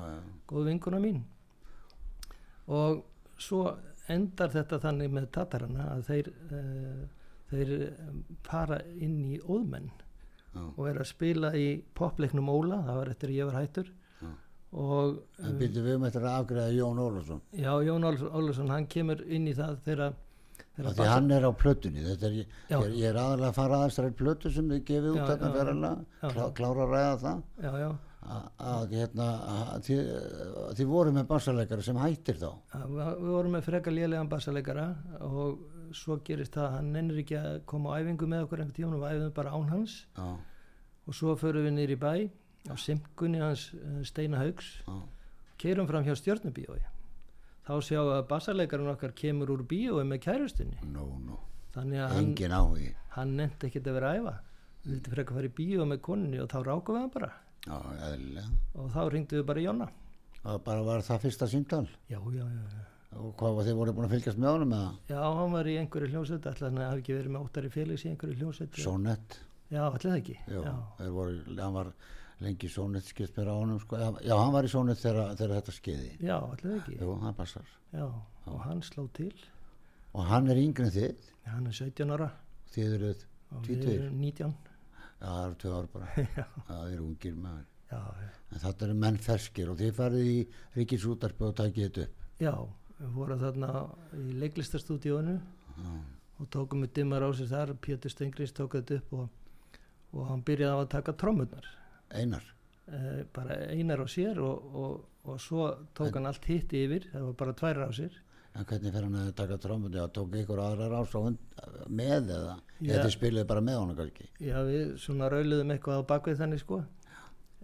góð 0.50 0.68
vinkona 0.70 1.02
mín. 1.02 1.24
Og 2.70 3.04
svo 3.42 3.76
endar 4.14 4.52
þetta 4.54 4.80
þannig 4.84 5.14
með 5.16 5.30
tatarana 5.36 5.86
að 5.96 6.02
þeir 6.10 6.32
uh, 6.32 7.06
þeir 7.52 7.72
fara 8.46 8.80
inn 9.02 9.20
í 9.34 9.40
óðmenn 9.42 9.92
Já. 10.56 10.64
og 10.64 10.84
er 10.90 11.00
að 11.04 11.10
spila 11.10 11.52
í 11.58 11.68
popleiknum 11.98 12.50
Óla, 12.50 12.80
það 12.88 13.00
var 13.02 13.10
eftir 13.12 13.32
að 13.32 13.40
ég 13.40 13.50
var 13.50 13.58
hættur 13.60 13.90
Já. 14.22 14.30
og 14.72 15.18
en 15.44 15.58
býttu 15.60 15.84
við 15.84 15.98
um 16.00 16.06
eftir 16.08 16.24
að 16.26 16.38
afgreða 16.40 16.76
Jón 16.78 17.02
Ólafsson 17.04 17.42
já, 17.52 17.72
Jón 17.90 18.08
Ól- 18.08 18.30
Ólafsson 18.32 18.72
hann 18.72 18.88
kemur 18.88 19.26
inn 19.28 19.50
í 19.52 19.56
það 19.58 19.82
þegar 19.90 20.16
þegar 20.76 20.90
Af 20.92 20.98
því 21.00 21.10
hann 21.12 21.32
er 21.36 21.48
á 21.48 21.52
plötunni 21.56 22.06
er, 22.06 22.26
ég, 22.40 22.56
ég, 22.72 22.78
er, 22.80 22.96
er 23.12 23.20
aðalega 23.20 23.50
að 23.52 23.58
fara 23.60 23.80
aðeins 23.82 24.00
þær 24.00 24.16
plötu 24.22 24.52
sem 24.56 24.72
þið 24.72 24.84
gefið 24.90 25.12
út 25.12 25.44
þarna 25.44 25.92
já. 25.92 26.30
klá, 26.32 26.44
klára 26.60 26.86
að 26.88 26.96
ræða 26.96 27.18
það 27.26 27.44
já, 27.68 27.72
já, 27.84 27.90
að, 28.26 28.48
að, 28.72 28.96
hérna, 28.96 29.28
að 29.54 29.86
þið, 29.88 30.00
þið 30.80 30.90
voru 30.90 31.14
með 31.16 31.28
bassaleikara 31.30 31.86
sem 31.86 32.00
hættir 32.02 32.40
þá? 32.42 32.50
Að 32.78 32.96
við 32.96 33.30
vorum 33.36 33.56
með 33.56 33.68
frekar 33.68 33.96
lélegan 33.96 34.32
bassaleikara 34.32 34.88
og 35.26 35.62
svo 35.96 36.18
gerist 36.26 36.56
það 36.58 36.68
að 36.68 36.76
hann 36.78 36.92
nennir 36.96 37.22
ekki 37.22 37.38
að 37.40 37.60
koma 37.70 37.94
á 37.94 38.00
æfingu 38.02 38.30
með 38.32 38.48
okkur 38.48 38.64
einhvern 38.64 38.78
tíma 38.80 38.98
og 38.98 39.04
við 39.06 39.20
æfum 39.20 39.36
bara 39.38 39.54
án 39.56 39.70
hans. 39.74 40.00
Já, 40.18 40.28
og 41.06 41.18
svo 41.20 41.36
förum 41.38 41.70
við 41.70 41.94
í 41.94 42.00
bæ 42.02 42.14
á 42.66 42.76
simkunni 42.82 43.42
hans 43.44 43.70
eh, 43.78 44.02
Steina 44.08 44.42
Haugs. 44.42 44.74
Keirum 45.62 45.88
fram 45.88 46.04
hjá 46.04 46.16
stjörnubíói. 46.18 46.82
Þá 47.66 47.74
sjá 47.82 48.00
að 48.02 48.26
bassarleikarinn 48.30 48.92
okkar 48.92 49.14
kemur 49.18 49.54
úr 49.54 49.64
bíói 49.66 50.04
með 50.06 50.26
kærustinni 50.28 50.82
nú, 50.86 51.06
nú. 51.22 51.38
Þannig 51.74 52.04
að 52.04 52.14
hann, 52.16 52.76
hann 53.16 53.34
nefndi 53.38 53.70
ekkert 53.70 53.90
að 53.90 53.98
vera 53.98 54.12
að 54.12 54.20
æfa. 54.20 54.36
Við 54.84 54.92
vildi 54.92 55.14
frekar 55.16 55.38
fara 55.40 55.50
í 55.50 55.56
bíó 55.58 55.88
með 55.90 56.02
koninni 56.06 56.42
og 56.44 56.52
þá 56.52 56.60
rákum 56.68 56.98
við 56.98 57.02
hann 57.02 57.14
bara 57.16 57.32
Já, 57.66 57.78
eðlilega. 58.10 58.50
Og 58.78 58.90
þá 58.94 59.00
ringduðu 59.14 59.46
bara 59.50 59.64
Jónna. 59.64 59.88
Það 60.44 60.60
bara 60.68 60.84
var 60.86 61.06
það 61.08 61.24
fyrsta 61.26 61.48
síntal? 61.50 61.86
Já, 62.12 62.20
já, 62.20 62.44
já, 62.46 62.66
já. 62.76 62.84
Og 63.16 63.32
hvað 63.40 63.56
var 63.58 63.66
þið 63.70 63.78
voru 63.80 63.94
búin 63.96 64.06
að 64.10 64.14
fylgjast 64.18 64.40
með 64.44 64.52
honum 64.52 64.74
eða? 64.76 64.90
Já, 65.10 65.20
hann 65.40 65.54
var 65.56 65.70
í 65.72 65.76
einhverju 65.80 66.10
hljómsveit, 66.12 66.48
alltaf 66.52 66.68
hann 66.68 66.82
hafði 66.84 67.02
ekki 67.02 67.16
verið 67.16 67.32
með 67.34 67.46
óttari 67.48 67.72
félags 67.72 68.04
í 68.06 68.10
einhverju 68.12 68.36
hljómsveit. 68.42 68.80
Sónett? 68.84 69.38
Já, 69.72 69.82
alltaf 69.88 70.18
ekki. 70.20 70.36
Já, 70.52 70.60
já. 70.68 70.74
Voru, 71.16 71.38
hann 71.62 71.78
var 71.78 71.92
lengi 72.44 72.68
í 72.68 72.74
sónett 72.76 73.08
skeitt 73.08 73.40
með 73.40 73.52
honum, 73.54 73.80
sko. 73.82 74.02
Já, 74.04 74.36
hann 74.36 74.54
var 74.54 74.68
í 74.68 74.72
sónett 74.76 75.00
þegar, 75.02 75.32
þegar 75.40 75.56
þetta 75.62 75.76
skeiði. 75.80 76.12
Já, 76.20 76.36
alltaf 76.36 76.76
ekki. 76.76 76.98
Jú, 77.00 77.16
það 77.24 77.38
passar. 77.40 77.72
Já, 77.96 78.06
og 78.52 78.60
hann 78.68 78.84
sló 78.86 79.08
til. 79.16 79.32
Og 80.12 80.28
hann 80.30 80.52
er 80.52 80.60
yngreð 80.62 81.00
þið? 81.00 81.32
Hann 81.50 81.72
er 81.72 81.80
17 81.80 82.14
ára. 82.18 82.30
Þið 82.76 82.98
eruð 83.00 83.26
20? 83.66 84.54
Það 85.30 85.46
eru 85.46 85.58
tvö 85.64 85.74
ár 85.80 85.88
bara. 85.94 86.08
já, 86.40 86.46
það 86.70 86.94
eru 86.96 87.06
ungir 87.10 87.36
maður. 87.36 87.66
já, 87.92 88.00
já. 88.24 88.30
En 88.56 88.64
þetta 88.66 88.86
eru 88.88 88.98
menn 89.04 89.18
ferskir 89.26 89.70
og 89.72 89.78
þið 89.80 89.94
farið 90.00 90.30
í 90.32 90.38
ríkisútarpi 90.78 91.48
og 91.50 91.56
takið 91.60 91.88
þetta 91.88 92.06
upp. 92.08 92.26
Já, 92.46 92.54
við 93.00 93.14
vorum 93.20 93.40
þarna 93.42 93.70
í 94.20 94.26
leiklistarstúdíónu 94.44 95.38
og 96.40 96.50
tókum 96.52 96.84
við 96.84 96.94
dimmar 97.00 97.24
á 97.24 97.30
sér 97.36 97.48
þar, 97.52 97.74
Pétur 97.84 98.12
Stengrins 98.12 98.52
tók 98.56 98.76
þetta 98.78 99.00
upp 99.00 99.14
og, 99.16 99.80
og 100.16 100.28
hann 100.30 100.44
byrjaði 100.48 100.84
að 100.84 100.90
taka 100.92 101.14
trommurnar, 101.20 101.68
Einar. 102.16 102.44
eh, 102.92 103.22
bara 103.36 103.56
einar 103.72 104.04
á 104.04 104.08
sér 104.12 104.40
og, 104.44 104.66
og, 104.76 105.06
og 105.32 105.40
svo 105.44 105.70
tók 105.96 106.16
hann 106.20 106.28
allt 106.30 106.46
hitt 106.52 106.76
yfir, 106.76 107.08
það 107.14 107.28
var 107.30 107.38
bara 107.44 107.56
tvær 107.62 107.82
á 107.88 107.92
sér. 107.96 108.18
En 108.56 108.64
hvernig 108.66 108.92
fer 108.96 109.04
hann 109.04 109.16
að 109.20 109.32
taka 109.36 109.58
trómmundi 109.60 110.00
og 110.00 110.12
tók 110.16 110.36
ykkur 110.40 110.60
aðra 110.64 110.86
rás 110.94 111.12
á 111.12 111.20
með 111.92 112.30
eða? 112.32 112.54
Já. 112.80 112.94
Þið 113.04 113.10
spiluðu 113.18 113.48
bara 113.50 113.64
með 113.68 113.80
honum 113.82 113.98
kannski? 114.00 114.28
Já, 114.40 114.58
við 114.64 114.94
svona 115.04 115.28
rauluðum 115.34 115.74
eitthvað 115.76 116.00
á 116.00 116.10
bakvið 116.14 116.40
þannig 116.40 116.62
sko, 116.64 116.78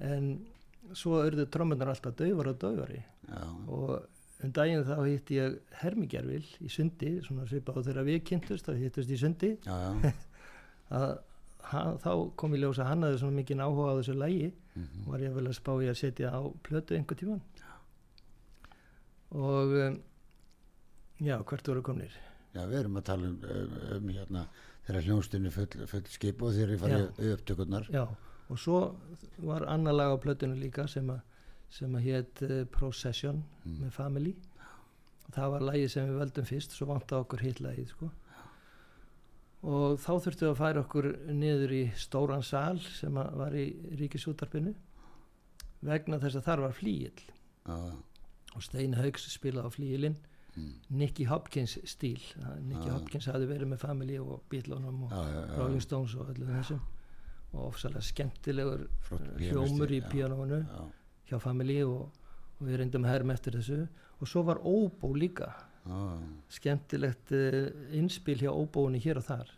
en 0.04 0.28
svo 0.98 1.22
urðu 1.24 1.46
trommurnar 1.54 1.94
alltaf 1.94 2.16
daufar 2.20 2.50
og 2.52 2.60
daufari 2.60 3.00
Já, 3.30 3.44
og 3.72 4.44
um 4.44 4.52
daginn 4.52 4.84
þá 4.84 4.96
hitti 5.06 5.38
ég 5.40 5.58
Hermigervil 5.80 6.44
í 6.60 6.68
sundi, 6.74 7.14
svona 7.24 7.46
svipað 7.48 7.78
og 7.80 7.86
þegar 7.88 8.08
við 8.10 8.24
kynntust, 8.28 8.68
þá 8.68 8.76
hittust 8.82 9.12
í 9.16 9.20
sundi 9.22 9.52
já, 9.64 9.78
að 10.98 11.12
hann, 11.72 12.00
þá 12.04 12.12
kom 12.36 12.56
í 12.58 12.60
ljós 12.60 12.82
að 12.82 12.90
hann 12.92 13.06
hafði 13.08 13.22
svona 13.22 13.38
mikið 13.40 13.64
áhuga 13.68 13.94
á 13.96 13.98
þessu 14.02 14.18
lægi 14.20 14.52
Mhm. 14.72 15.02
var 15.12 15.20
ég 15.20 15.34
vel 15.36 15.50
að 15.50 15.56
spá 15.58 15.74
ég 15.84 15.90
að 15.92 15.98
setja 16.00 16.30
á 16.32 16.40
plötu 16.64 16.96
einhver 16.96 17.18
tíman 17.20 17.42
og 19.36 19.74
um, 19.76 19.98
já, 21.22 21.38
hvert 21.38 21.72
voru 21.72 21.84
komnir? 21.86 22.18
Já, 22.52 22.66
við 22.68 22.78
erum 22.82 23.00
að 23.00 23.08
tala 23.08 23.30
um, 23.30 23.40
um, 23.56 23.76
um 23.96 24.12
hérna 24.12 24.46
þegar 24.88 25.08
hljónstunni 25.08 25.52
full, 25.54 25.86
full 25.88 26.06
skip 26.12 26.42
og 26.44 26.56
þeir 26.56 26.68
eru 26.68 26.80
farið 26.82 27.34
upptökurnar. 27.36 27.90
já, 27.94 28.06
og 28.52 28.60
svo 28.60 28.80
var 29.40 29.68
annar 29.72 29.96
lag 29.96 30.16
á 30.16 30.18
plötunni 30.24 30.60
líka 30.60 30.88
sem 30.92 31.12
að 31.12 32.08
hétt 32.08 32.42
uh, 32.48 32.64
Procession 32.74 33.44
með 33.66 33.94
Family. 33.96 34.36
Og 35.28 35.36
það 35.38 35.54
var 35.54 35.68
lagið 35.70 35.94
sem 35.94 36.10
við 36.10 36.20
veldum 36.26 36.50
fyrst 36.50 36.76
svo 36.76 36.90
vant 36.90 37.14
okkur 37.16 37.46
hitt 37.46 37.62
lagið 37.64 37.94
sko. 37.94 38.10
Og 39.62 40.00
þá 40.02 40.12
þurftum 40.26 40.48
við 40.48 40.52
að 40.52 40.60
færa 40.60 40.82
okkur 40.82 41.08
niður 41.38 41.76
í 41.78 41.84
stóran 41.96 42.44
sal 42.44 42.82
sem 42.82 43.14
var 43.14 43.54
í 43.56 43.68
ríkisútarpinu 44.00 44.74
vegna 45.86 46.20
þess 46.22 46.40
að 46.40 46.48
þar 46.48 46.64
var 46.66 46.76
flíil 46.78 47.22
já, 47.22 47.78
og 48.56 48.66
Stein 48.66 48.98
Haugs 48.98 49.28
spilaði 49.34 49.70
á 49.70 49.76
flíilinn 49.76 50.18
mm, 50.56 50.72
Nicky 51.00 51.28
Hopkins 51.30 51.78
stíl. 51.90 52.22
Nicky 52.62 52.88
Já. 52.88 52.96
Hopkins 52.96 53.28
hafði 53.32 53.50
verið 53.52 53.72
með 53.74 53.84
Family 53.84 54.18
og 54.22 54.42
Beatlunum 54.52 55.06
og 55.08 55.14
já, 55.14 55.46
Rolling 55.58 55.84
Stones 55.84 56.16
og 56.18 56.34
öllu 56.34 56.50
þessum 56.50 56.82
og 57.52 57.66
ofsalega 57.68 58.04
skemmtilegur 58.08 58.86
eh, 58.86 59.50
hljómur 59.50 59.92
í 59.92 60.00
já, 60.00 60.84
hjá 61.32 61.40
Family 61.44 61.82
og, 61.84 62.06
og 62.60 62.68
við 62.68 62.80
reyndum 62.80 63.08
að 63.08 63.16
herma 63.16 63.36
eftir 63.36 63.58
þessu. 63.60 63.82
Og 64.22 64.30
svo 64.30 64.46
var 64.48 64.62
óbó 64.64 65.12
líka. 65.18 65.50
Skemmtilegt 66.54 67.32
uh, 67.34 67.72
innspil 67.98 68.38
hjá 68.44 68.52
óbóinu 68.54 69.02
hér 69.02 69.18
og 69.18 69.26
þar. 69.26 69.52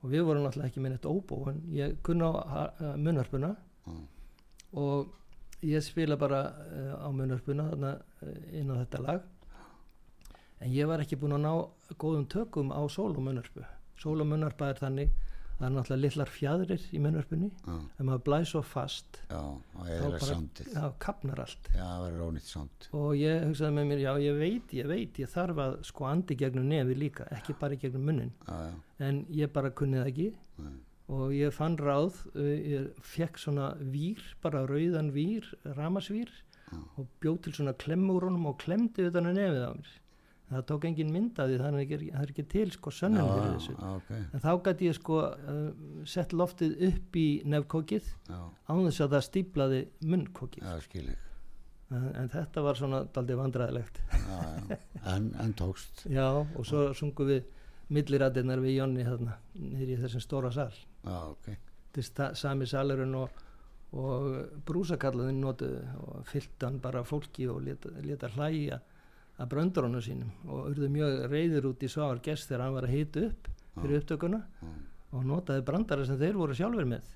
Og 0.00 0.10
við 0.10 0.24
vorum 0.26 0.44
náttúrulega 0.44 0.72
ekki 0.72 0.82
með 0.82 0.96
neitt 0.96 1.06
óbó 1.06 1.44
en 1.52 1.60
ég 1.76 1.98
kunna 2.04 2.32
á 2.34 2.60
munnarpuna 2.98 3.54
já, 3.86 3.96
og 4.80 5.12
ég 5.66 5.84
spila 5.84 6.16
bara 6.16 6.40
uh, 6.50 7.04
á 7.04 7.08
uh, 7.08 8.56
inn 8.56 8.72
á 8.72 8.80
þetta 8.80 9.02
lag 9.04 9.28
en 10.60 10.72
ég 10.74 10.88
var 10.90 11.02
ekki 11.02 11.18
búinn 11.20 11.38
að 11.38 11.44
ná 11.46 11.96
góðum 12.00 12.28
tökum 12.30 12.72
á 12.72 12.80
sólumunarpu 12.92 13.64
sólumunarpa 14.00 14.70
er 14.72 14.80
þannig 14.80 15.12
það 15.60 15.66
er 15.66 15.72
náttúrulega 15.74 16.02
litlar 16.06 16.30
fjadrir 16.32 16.84
í 16.96 17.00
munnarpunni 17.04 17.48
já, 17.52 17.72
ef 17.76 18.04
maður 18.08 18.22
blæs 18.28 18.52
svo 18.54 18.62
fast 18.64 19.18
já, 19.28 19.40
og 19.40 19.88
þá 19.90 20.06
bara 20.72 20.92
kapnar 21.04 21.42
allt. 21.44 21.68
Já, 21.74 21.84
það 21.84 22.04
verður 22.06 22.22
ónýtt 22.30 22.48
samt 22.48 22.86
og 22.96 23.10
ég 23.20 23.44
hugsaði 23.44 23.76
með 23.76 23.90
mér, 23.90 24.04
já 24.06 24.12
ég 24.24 24.38
veit, 24.40 24.76
ég 24.78 24.88
veit 24.88 25.20
ég 25.20 25.32
þarf 25.34 25.60
að 25.66 25.76
sko 25.90 26.08
andi 26.08 26.36
gegnum 26.40 26.68
nefi 26.70 26.96
líka 26.96 27.28
ekki 27.36 27.56
bara 27.60 27.76
gegnum 27.80 28.08
munnin. 28.08 28.32
Já, 28.48 28.70
en 29.04 29.24
ég 29.36 29.52
bara 29.52 29.72
kunni 29.76 30.00
það 30.00 30.12
ekki. 30.14 30.30
Nei. 30.60 30.78
og 31.10 31.32
ég 31.34 31.54
fann 31.54 31.76
ráð 31.80 32.20
uh, 32.36 32.44
ég 32.46 32.90
fekk 33.04 33.40
svona 33.40 33.72
vír 33.92 34.20
bara 34.44 34.64
rauðan 34.68 35.10
vír, 35.12 35.48
ramasvír 35.76 36.30
og 37.00 37.08
bjóð 37.20 37.40
til 37.44 37.56
svona 37.56 37.74
klemmúrunum 37.74 38.46
og 38.46 38.60
klemdi 38.62 39.08
utan 39.08 39.26
að 39.26 39.40
nefið 39.40 39.64
á 39.66 39.72
mér. 39.74 39.90
en 39.90 40.09
það 40.50 40.64
tók 40.70 40.84
engin 40.88 41.12
mynd 41.14 41.38
af 41.40 41.48
því 41.50 41.56
þannig 41.62 41.92
að 41.94 42.04
það 42.10 42.20
er 42.24 42.32
ekki 42.34 42.44
til 42.50 42.66
sko 42.74 42.90
sönnum 42.94 43.22
já, 43.26 43.32
fyrir 43.36 43.54
þessu. 43.54 43.74
já, 43.78 43.90
ok. 43.96 44.10
En 44.34 44.44
þá 44.44 44.50
gæti 44.66 44.88
ég 44.90 44.96
sko 44.98 45.18
uh, 45.22 45.64
sett 46.10 46.34
loftið 46.36 46.76
upp 46.90 47.18
í 47.20 47.26
nefkókið 47.54 48.08
já, 48.30 48.38
án 48.70 48.84
þess 48.88 49.04
að 49.06 49.14
það 49.16 49.26
stíplaði 49.28 49.80
munnkókið 50.10 50.64
já, 50.66 50.74
en, 51.90 52.04
en 52.22 52.28
þetta 52.30 52.62
var 52.66 52.78
svona 52.78 53.02
já, 54.10 54.40
já, 54.70 54.78
en, 55.14 55.30
en 55.42 55.54
tókst. 55.58 56.04
Já 56.18 56.26
og 56.30 56.62
svo 56.66 56.88
sungum 56.94 57.30
við 57.30 57.48
millirættirnar 57.90 58.60
við 58.62 58.76
Jonni 58.78 59.02
þarna 59.06 59.32
niður 59.58 59.88
í 59.96 60.00
þessum 60.04 60.22
stóra 60.22 60.50
sal. 60.54 60.70
Já, 61.02 61.16
ok. 61.32 61.48
Til 61.90 62.04
sta- 62.06 62.34
sami 62.38 62.66
salurinn 62.70 63.14
og, 63.18 63.30
og 63.98 64.28
brúsakallarinn 64.68 65.40
notuðu 65.42 65.80
og 66.04 66.20
fyllt 66.30 66.62
hann 66.62 66.78
bara 66.82 67.02
fólki 67.02 67.48
og 67.50 67.58
leta, 67.66 67.90
leta 68.06 68.30
hlæja 68.36 68.78
að 69.40 69.48
bröndurunum 69.54 70.02
sínum 70.04 70.32
og 70.48 70.70
urðu 70.72 70.90
mjög 70.92 71.22
reyður 71.32 71.70
út 71.70 71.84
í 71.84 71.90
svavar 71.90 72.20
gest 72.24 72.50
þegar 72.50 72.66
hann 72.66 72.76
var 72.76 72.88
að 72.88 72.96
hita 72.96 73.22
upp 73.28 73.48
fyrir 73.80 74.02
upptökuna 74.02 74.40
já, 74.42 74.72
og 75.16 75.24
notaði 75.26 75.64
brandara 75.66 76.04
sem 76.06 76.18
þeir 76.20 76.36
voru 76.38 76.56
sjálfur 76.58 76.88
með. 76.90 77.08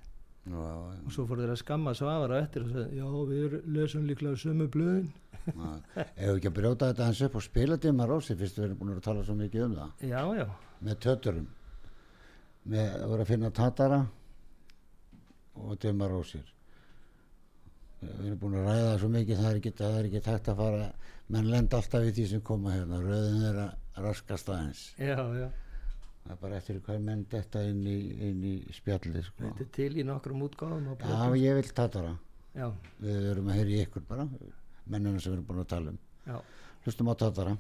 Já, 0.45 0.61
já, 0.61 0.79
og 1.01 1.13
svo 1.13 1.25
fóru 1.29 1.45
þeir 1.45 1.55
að 1.55 1.61
skamma 1.63 1.95
svavar 1.97 2.35
á 2.37 2.37
eftir 2.43 2.65
og 2.67 2.73
sagði 2.73 2.99
já 3.01 3.07
við 3.31 3.59
lesum 3.77 4.09
líklega 4.09 4.41
sömu 4.41 4.69
blöðin. 4.73 5.13
Já. 5.45 5.69
ef 5.97 6.31
við 6.31 6.35
ekki 6.39 6.51
að 6.51 6.57
brjóta 6.57 6.89
þetta 6.91 7.09
hans 7.11 7.23
upp 7.27 7.39
og 7.41 7.45
spila 7.45 7.77
Dimma 7.81 8.09
Rósi 8.09 8.37
fyrst 8.41 8.59
við 8.59 8.67
erum 8.69 8.81
búin 8.81 8.95
að 8.95 9.05
tala 9.05 9.25
svo 9.27 9.37
mikið 9.37 9.67
um 9.67 9.77
það? 9.81 10.09
Já 10.09 10.23
já. 10.41 10.47
Með 10.85 11.01
töturum. 11.05 11.47
Með 12.65 12.91
að 12.97 13.13
vera 13.13 13.27
að 13.27 13.33
finna 13.35 13.53
tatara 13.61 14.01
og 15.61 15.79
Dimma 15.85 16.09
Rósir 16.09 16.54
við 18.05 18.29
erum 18.29 18.39
búin 18.43 18.57
að 18.61 18.69
ræða 18.69 18.87
það 18.87 19.01
svo 19.03 19.11
mikið 19.15 19.41
það 19.41 19.51
er 19.51 19.59
ekki, 19.61 19.73
það 19.81 19.99
er 19.99 20.09
ekki 20.09 20.23
takt 20.29 20.51
að 20.53 20.61
fara 20.63 20.87
menn 21.35 21.51
lenda 21.51 21.81
alltaf 21.81 22.07
í 22.09 22.15
því 22.15 22.25
sem 22.31 22.43
koma 22.45 22.75
hérna. 22.75 23.01
Röðin 23.03 23.45
er 23.51 23.61
að 23.65 23.71
raskast 24.05 24.51
aðeins. 24.53 24.83
Já 24.99 25.19
já. 25.39 25.49
Það 26.25 26.33
er 26.33 26.39
bara 26.41 26.57
eftir 26.57 26.81
hvað 26.87 27.03
menn 27.05 27.23
detta 27.33 27.63
inn 27.69 27.83
í, 27.85 27.99
inn 28.29 28.41
í 28.49 28.55
spjallið 28.73 29.27
sko. 29.27 29.43
þetta 29.45 29.65
er 29.67 29.71
til 29.77 29.93
í 30.01 30.05
nokkrum 30.09 30.45
útgáðum 30.47 30.87
já 30.97 31.21
ég 31.37 31.59
vil 31.59 31.71
tatara 31.77 32.15
já. 32.57 32.67
Við 33.05 33.29
erum 33.35 33.51
að 33.53 33.59
heyra 33.61 33.75
í 33.75 33.83
ykkur 33.85 34.03
bara 34.09 34.25
mennina 34.89 35.21
sem 35.21 35.31
við 35.33 35.37
erum 35.37 35.49
búin 35.51 35.65
að 35.65 35.71
tala 35.75 35.93
um. 35.93 35.99
Já. 36.25 36.37
Hlustum 36.87 37.13
á 37.13 37.15
tatara. 37.21 37.55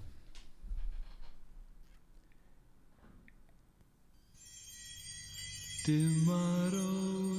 Dimmarósir 5.84 7.34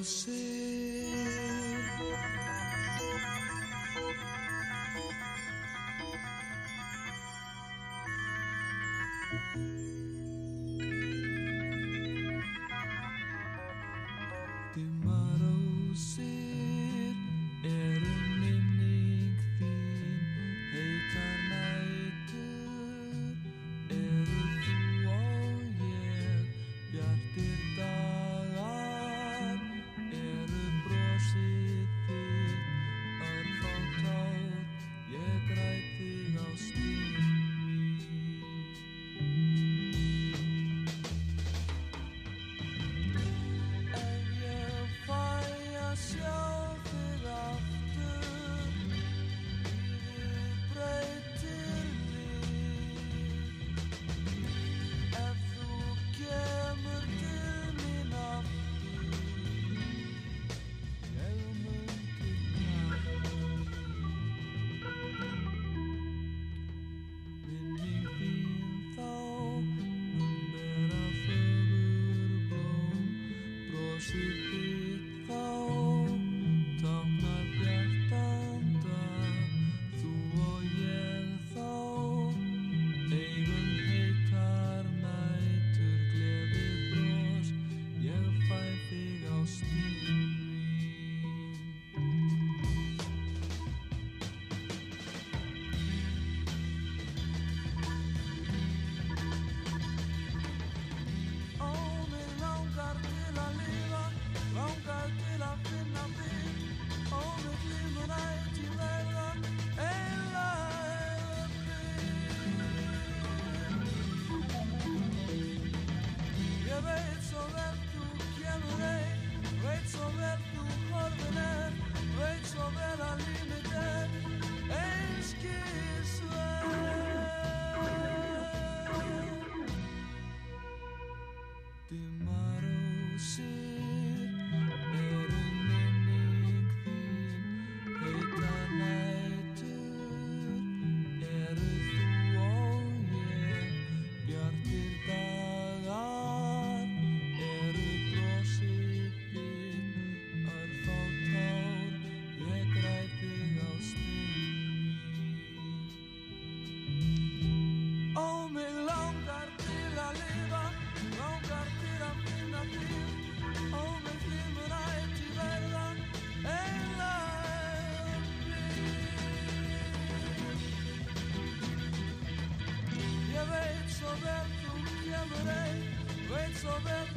veit 176.66 177.15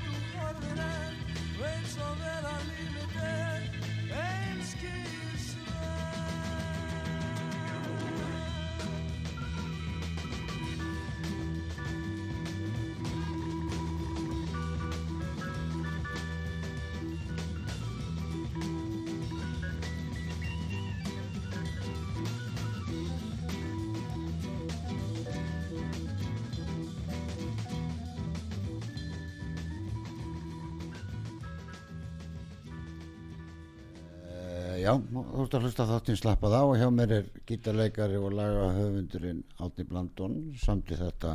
Já, 34.89 34.95
þú 35.05 35.43
ert 35.45 35.55
að 35.59 35.65
hlusta 35.67 35.85
þáttinn 35.85 36.17
slappað 36.17 36.55
á 36.57 36.63
og 36.65 36.79
hjá 36.81 36.87
mér 36.95 37.11
er 37.19 37.27
gítarleikari 37.49 38.17
og 38.17 38.31
lagahöfundurinn 38.33 39.43
Átni 39.61 39.85
Blandón 39.85 40.37
samt 40.57 40.89
í 40.95 40.97
þetta 40.97 41.35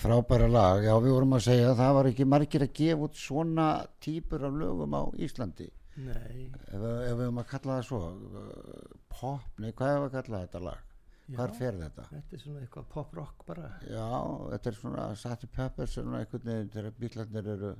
frábæra 0.00 0.46
lag. 0.48 0.80
Já, 0.80 0.94
við 1.04 1.12
vorum 1.12 1.36
að 1.36 1.44
segja 1.44 1.66
að 1.74 1.82
það 1.82 1.92
var 1.98 2.08
ekki 2.08 2.26
margir 2.32 2.64
að 2.64 2.72
gefa 2.80 3.04
út 3.04 3.20
svona 3.20 3.66
típur 4.06 4.46
af 4.48 4.56
lögum 4.62 4.96
á 4.96 5.02
Íslandi. 5.26 5.68
Nei, 6.06 6.48
Ef, 6.72 6.72
ef 6.72 6.80
við 6.80 7.20
höfum 7.20 7.42
að 7.44 7.50
kalla 7.52 7.76
það 7.76 7.84
svo, 7.90 8.00
pop, 9.12 9.44
nei, 9.60 9.70
hvað 9.76 9.92
hefur 9.92 10.08
að 10.08 10.16
kalla 10.16 10.42
þetta 10.46 10.62
lag? 10.64 10.90
Hvar 11.34 11.52
Já. 11.52 11.58
fer 11.60 11.76
þetta? 11.82 12.06
þetta 12.14 12.36
er 12.36 12.42
svona 12.46 12.62
eitthvað 12.64 12.88
pop-rock 12.96 13.44
bara. 13.48 13.68
Já, 13.92 14.08
þetta 14.54 14.70
er 14.72 14.80
svona 14.80 15.04
Sati 15.20 15.52
Peppers, 15.52 15.98
svona 15.98 16.24
einhvern 16.24 16.48
veginn 16.48 16.72
þegar 16.72 16.96
bílarnir 16.98 17.52
eru 17.58 17.74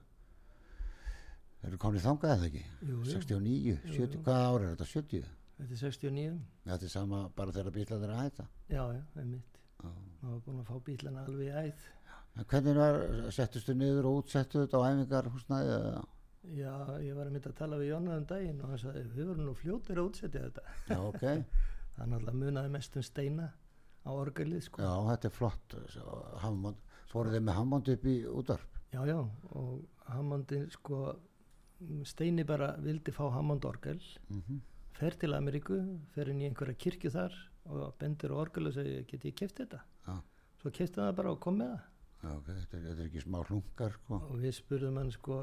eru 1.69 1.81
komnið 1.83 2.07
þangað 2.07 2.35
eða 2.37 2.49
ekki? 2.51 2.63
Jú, 2.81 2.95
jú. 2.99 3.11
69, 3.11 3.75
70, 3.91 4.23
hvaða 4.27 4.47
ára 4.51 4.69
er 4.69 4.73
þetta? 4.75 4.89
70? 4.93 5.29
Þetta 5.59 5.77
er 5.77 5.83
69. 5.83 6.39
Þetta 6.69 6.89
er 6.89 6.93
sama 6.95 7.21
bara 7.37 7.55
þegar 7.55 7.77
bílarnir 7.77 8.09
er 8.09 8.15
að 8.15 8.23
hætta. 8.25 8.47
Já, 8.69 8.83
já, 8.97 9.03
einmitt. 9.21 9.61
Já. 9.85 9.91
Maður 10.23 10.33
var 10.33 10.43
búin 10.47 10.63
að 10.63 10.71
fá 10.71 10.81
bílana 10.89 11.25
alveg 11.29 11.47
í 11.47 11.63
æð. 11.63 11.87
En 12.35 12.49
hvernig 12.51 12.79
var, 12.81 12.99
settustu 13.37 13.77
niður 13.79 14.09
og 14.11 14.19
útsettu 14.23 14.65
þetta 14.65 14.81
á 14.83 14.87
æfingar 14.91 15.31
húsnaði? 15.31 15.77
Já, 16.55 16.73
ég 17.01 17.17
var 17.17 17.29
að 17.29 17.37
mynda 17.37 17.53
að 17.53 17.61
tala 17.61 17.79
við 17.81 17.93
Jónar 17.93 18.19
um 18.21 18.27
daginn 18.29 18.59
og 18.61 18.73
hann 18.73 18.81
sagði, 18.83 19.05
við 19.15 19.29
vorum 19.31 19.47
nú 19.49 19.55
fljótir 19.57 20.01
að 20.01 20.09
útsetja 20.11 20.43
þetta. 20.49 20.65
Já, 20.91 20.99
ok. 21.01 21.23
Það 21.95 22.11
náttúrulega 22.11 22.41
munaði 22.41 22.73
mest 22.75 22.99
um 22.99 23.07
steina 23.07 23.47
á 24.03 24.11
orgelið, 24.11 24.65
sko. 24.67 24.83
Já, 24.83 24.93
þetta 25.13 25.31
er 25.31 25.35
flott. 25.39 25.77
Fóruð 27.15 27.37
þið 27.37 27.45
með 27.47 27.59
Hammond 27.61 27.91
upp 27.95 28.09
í 28.11 28.17
útvarp? 28.27 28.81
Já, 28.91 29.01
já, 29.07 29.17
og 29.55 30.09
Hammondin, 30.11 30.67
sko, 30.75 31.15
Steini 32.05 32.45
bara 32.49 32.75
vildi 32.83 33.13
fá 33.15 33.27
Hammond 33.33 33.65
orgel, 33.69 34.01
Mm 34.29 34.63
fer 34.95 35.17
til 35.19 35.35
Ameríku, 35.35 35.81
fer 36.15 36.31
inn 36.31 36.43
í 36.43 36.47
einhverja 36.49 36.79
kirkju 36.79 37.11
þar 37.15 37.35
og 37.73 37.97
bendir 37.99 38.35
orgel 38.35 38.71
og 38.71 38.77
segir, 38.77 39.03
get 39.09 39.27
ég 39.27 39.35
keft 39.41 39.59
þetta? 39.63 39.81
Já. 40.07 40.21
Svo 40.61 40.71
kefti 40.71 41.01
það 41.01 41.17
bara 41.19 41.33
og 41.35 41.41
kom 41.43 41.59
með 41.61 41.73
það. 41.73 41.91
Já, 42.25 42.29
ok, 42.39 42.47
þetta 42.47 42.77
er, 42.79 42.85
þetta 42.85 43.03
er 43.03 43.09
ekki 43.09 43.23
smá 43.25 43.39
hlungar, 43.45 43.97
sko. 43.99 44.19
Og 44.31 44.39
við 44.41 44.55
spurðum 44.57 45.01
hann, 45.01 45.11
sko, 45.13 45.41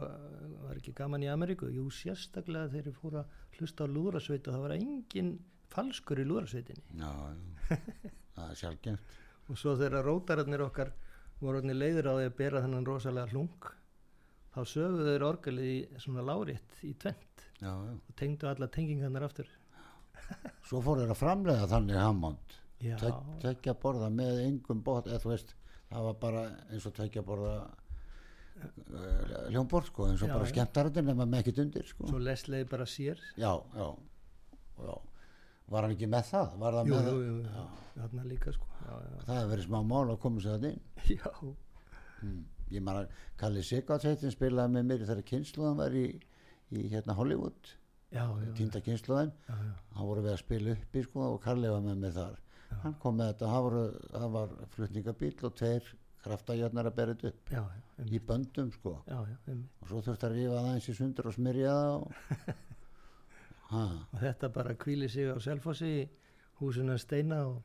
var 0.64 0.80
ekki 0.80 0.94
gaman 0.98 1.26
í 1.26 1.30
Ameríku? 1.30 1.70
Jú, 1.70 1.84
sérstaklega 1.94 2.72
þegar 2.72 2.90
ég 2.90 2.98
fór 2.98 3.20
að 3.22 3.36
hlusta 3.60 3.86
á 3.86 3.94
lúðrasveit 3.94 4.48
og 4.48 4.56
það 4.56 4.66
var 4.66 4.76
engin 4.78 5.34
falskur 5.76 6.24
í 6.24 6.26
lúðrasveitinni. 6.26 6.88
Já, 6.98 7.12
það 8.38 8.48
er 8.48 8.60
sjálfgeft. 8.64 9.20
Og 9.52 9.60
svo 9.60 9.76
þegar 9.78 10.08
rótararnir 10.08 10.66
okkar 10.66 10.96
voru 11.42 11.62
leiður 11.76 12.10
á 12.10 12.14
því 12.16 12.26
að 12.32 12.36
bera 12.40 12.64
þennan 12.66 12.88
rosalega 12.88 13.36
hlung, 13.36 13.70
þá 14.52 14.60
sögðu 14.68 15.06
þeir 15.08 15.26
orgelið 15.30 15.70
í 15.72 16.00
svona 16.04 16.24
lárétt 16.28 16.80
í 16.88 16.94
tvent 17.00 17.46
Já, 17.62 17.70
já. 17.72 17.94
og 17.96 18.16
tengdu 18.20 18.48
alla 18.50 18.68
tengingarnar 18.74 19.26
aftur. 19.28 19.48
Svo 20.68 20.82
fóruð 20.84 21.06
þeir 21.06 21.14
að 21.16 21.20
framlega 21.22 21.68
þannig 21.72 22.00
Hammond. 22.02 22.56
Já, 22.82 22.96
Tvekja 23.44 23.76
borða 23.78 24.08
með 24.10 24.40
engum 24.48 24.80
bótt, 24.82 25.06
eða 25.12 25.22
þú 25.22 25.30
veist, 25.36 25.52
það 25.92 26.08
var 26.08 26.16
bara 26.24 26.42
eins 26.74 26.88
og 26.90 26.96
tvekja 26.98 27.22
borða 27.28 27.52
uh, 27.62 29.50
hljómbort, 29.52 29.92
sko, 29.92 30.08
eins 30.10 30.24
og 30.26 30.32
Já, 30.32 30.34
bara 30.36 30.48
já. 30.48 30.52
skemmtaröndin 30.56 31.08
nema 31.12 31.28
með 31.30 31.44
ekkert 31.44 31.62
undir, 31.66 31.86
sko. 31.90 32.08
svo 32.10 32.22
lesleiði 32.22 32.68
bara 32.72 32.88
sér. 32.90 33.22
Já, 33.38 33.52
já, 33.78 33.88
já. 34.82 34.96
Var 35.72 35.86
hann 35.88 35.94
ekki 35.96 36.10
með 36.12 36.26
það? 36.34 36.56
Var 36.66 36.76
það 36.80 36.90
Jú, 36.90 36.96
með 36.96 37.06
jú, 37.06 37.36
það? 37.46 37.68
jú, 37.70 38.00
þarna 38.02 38.24
líka, 38.28 38.56
sko. 38.58 38.72
Það 38.82 39.38
hefur 39.38 39.52
verið 39.54 39.68
smá 39.70 39.78
mál 39.94 40.04
að 40.12 40.18
koma 40.26 40.42
sér 40.44 40.58
það 40.58 40.72
inn. 40.72 40.82
já, 41.22 41.36
Mm. 42.22 42.42
Ég 42.72 42.84
man 42.86 43.02
að 43.02 43.16
Kalli 43.40 43.64
Sigvardsveitin 43.68 44.34
spilaði 44.34 44.76
með 44.76 44.88
mér 44.90 45.06
þegar 45.08 45.26
kynsluðan 45.32 45.80
var 45.80 45.96
í, 45.98 46.06
í 46.72 46.86
hérna 46.92 47.16
Hollywood, 47.18 47.74
já, 48.14 48.24
já, 48.24 48.52
týnda 48.60 48.82
kynsluðan. 48.86 49.34
já, 49.48 49.56
já, 49.58 49.74
Hann 49.98 50.10
voru 50.12 50.24
við 50.26 50.36
að 50.36 50.44
spila 50.44 50.76
uppi 50.78 51.04
sko 51.08 51.28
og 51.34 51.42
Kalli 51.44 51.74
var 51.74 51.84
með 51.86 52.00
mér 52.06 52.16
þar. 52.20 52.40
Hann 52.86 52.96
kom 53.04 53.18
með 53.20 53.34
þetta, 53.34 53.52
það, 53.52 53.66
voru, 53.68 53.84
það 54.14 54.30
var 54.38 54.54
flutningabíl 54.76 55.34
og 55.50 55.56
tveir 55.60 55.92
kraftagjarnar 56.22 56.88
að 56.88 56.98
bera 56.98 57.16
þetta 57.16 57.32
upp 57.32 57.52
já, 57.52 57.62
já, 57.62 58.06
í 58.06 58.20
böndum 58.30 58.70
sko. 58.76 58.96
já, 59.08 59.18
já. 59.28 59.56
Og 59.82 59.90
svo 59.90 60.02
þurfti 60.06 60.28
að 60.28 60.36
rífa 60.38 60.60
það 60.60 60.70
eins 60.76 60.88
í 60.88 60.96
sundur 60.98 61.30
og 61.32 61.36
smyrja 61.36 61.74
það 61.76 61.94
og... 61.96 62.12
og 64.12 64.22
þetta 64.22 64.52
bara 64.54 64.78
kvíli 64.78 65.10
sig 65.10 65.32
á 65.32 65.36
Selfossi 65.42 65.92
í 65.98 66.06
húsinu 66.62 66.94
að 66.96 67.04
steina 67.04 67.42
og, 67.50 67.58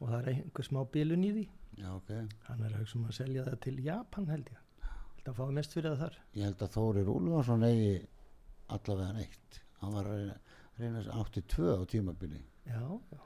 og 0.00 0.10
það 0.10 0.18
er 0.18 0.30
einhver 0.34 0.66
smá 0.66 0.82
bilun 0.92 1.26
í 1.28 1.32
því 1.36 1.44
já, 1.78 1.88
ok. 1.94 2.10
hann 2.48 2.62
er 2.64 2.72
að 2.74 2.80
hugsa 2.82 2.98
um 2.98 3.06
að 3.08 3.16
selja 3.20 3.44
það 3.48 3.58
til 3.66 3.76
Japan 3.84 4.26
held 4.32 4.50
ég 4.52 4.60
held 4.82 5.28
að 5.32 5.38
fá 5.40 5.44
mest 5.58 5.72
fyrir 5.76 5.94
það 5.94 6.02
þar 6.04 6.18
Ég 6.38 6.44
held 6.48 6.62
að 6.66 6.72
Þórir 6.76 7.10
Úlfarsson 7.14 7.64
eigi 7.68 7.92
allavega 8.68 9.12
neitt. 9.18 9.58
Hann 9.80 9.94
var 9.94 10.06
að 10.10 10.18
reyna, 10.18 10.36
reyna 10.78 11.00
að 11.04 11.10
átti 11.22 11.42
tvö 11.54 11.74
á 11.78 11.82
tímabili. 11.88 12.40
já, 12.66 12.82
já, 13.12 13.20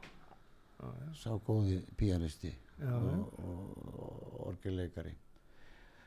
já, 0.82 1.12
Sá 1.14 1.30
góði 1.46 1.80
píanisti. 1.96 2.52
já, 2.78 2.92
og, 2.94 3.34
og, 3.38 3.82
og 3.92 4.46
orgelleikari 4.52 5.12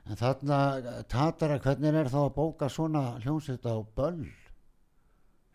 en 0.06 0.16
þarna 0.20 0.58
Tatara, 1.10 1.58
hvernig 1.64 1.96
er 1.98 2.10
þá 2.12 2.18
að 2.28 2.34
bóka 2.36 2.68
svona 2.70 3.16
hljómsveit 3.24 3.64
á 3.66 3.76
böll 3.96 4.26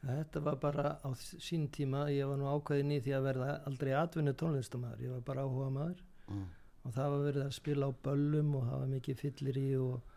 þetta 0.00 0.40
var 0.42 0.56
bara 0.62 0.94
á 1.04 1.08
sín 1.20 1.68
tíma 1.70 2.06
ég 2.10 2.26
var 2.26 2.38
nú 2.40 2.48
ákveðin 2.48 2.94
í 2.96 3.00
því 3.04 3.12
að 3.18 3.26
verða 3.28 3.50
aldrei 3.68 3.90
atvinnu 4.00 4.32
tónlistamæður, 4.40 5.02
ég 5.04 5.12
var 5.18 5.26
bara 5.28 5.44
áhuga 5.46 5.70
maður 5.76 6.06
Mm. 6.30 6.44
Og 6.84 6.94
það 6.96 7.14
var 7.14 7.24
verið 7.26 7.44
að 7.46 7.56
spila 7.58 7.88
á 7.88 7.92
böllum 8.06 8.54
og 8.58 8.66
það 8.68 8.82
var 8.82 8.92
mikið 8.94 9.20
fyllir 9.20 9.60
í 9.60 9.68
og, 9.80 10.16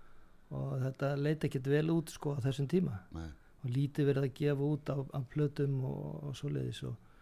og 0.54 0.74
þetta 0.86 1.12
leiti 1.20 1.50
ekkert 1.50 1.72
vel 1.76 1.86
út 1.94 2.14
sko 2.14 2.36
á 2.36 2.44
þessum 2.46 2.70
tíma. 2.72 3.00
Nei, 3.16 3.30
og 3.64 3.70
lítið 3.72 4.10
verið 4.12 4.28
að 4.28 4.36
gefa 4.40 4.70
út 4.76 4.90
af, 4.94 5.04
af 5.16 5.30
plötum 5.34 5.78
og, 5.88 6.08
og 6.30 6.36
svoleiðis 6.40 6.82
og, 6.90 7.14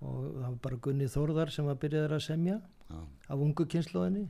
og 0.00 0.18
það 0.26 0.48
var 0.48 0.58
bara 0.68 0.82
Gunni 0.88 1.08
Þórðar 1.12 1.52
sem 1.54 1.68
var 1.68 1.80
byrjaður 1.80 2.18
að 2.18 2.26
semja 2.26 2.58
já, 2.60 2.98
af 3.28 3.46
ungu 3.46 3.64
kynnslóðinni 3.64 4.26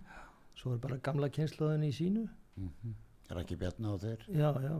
svo 0.56 0.76
er 0.76 0.78
bara 0.84 1.02
gamla 1.02 1.28
kynnslóðinni 1.32 1.90
í 1.90 1.96
sínu. 1.96 2.28
Mm 2.56 2.94
er 3.30 3.40
ekki 3.42 3.58
bjarna 3.58 3.94
á 3.94 3.96
þeir 3.98 4.24
já, 4.30 4.50
já. 4.62 4.76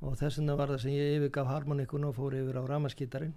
Og 0.00 0.16
þess 0.16 0.40
vegna 0.40 0.56
var 0.56 0.72
það 0.72 0.82
sem 0.84 0.94
ég 0.96 1.18
yfirgaf 1.18 1.50
harmonikun 1.50 2.06
og 2.08 2.14
fór 2.16 2.36
yfir 2.38 2.56
á 2.56 2.62
ramaskítarinn 2.64 3.34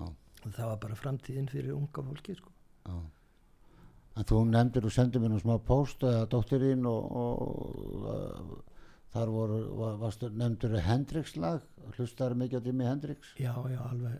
Já. 0.00 0.06
og 0.08 0.48
það 0.56 0.70
var 0.72 0.80
bara 0.82 0.98
framtíðin 0.98 1.50
fyrir 1.50 1.76
unga 1.76 2.02
fólki 2.02 2.34
sko. 2.34 2.50
já. 2.86 2.96
En 4.16 4.26
þú 4.26 4.42
nefndir 4.50 4.88
og 4.88 4.94
sendir 4.94 5.22
mér 5.22 5.34
nú 5.34 5.40
smá 5.42 5.56
post 5.64 6.02
eða 6.06 6.26
dóttirinn 6.32 6.86
og, 6.88 7.12
og 7.22 8.08
uh, 8.10 8.56
þar 9.14 9.32
voru 9.34 9.60
var, 9.78 10.00
varstu, 10.00 10.30
nefndur 10.34 10.78
Hendrix 10.86 11.36
lag? 11.36 11.62
Hlustaður 11.96 12.38
mikið 12.42 12.60
á 12.60 12.66
Jimi 12.66 12.88
Hendrix? 12.88 13.32
Já, 13.38 13.54
já, 13.70 13.80
alveg. 13.86 14.18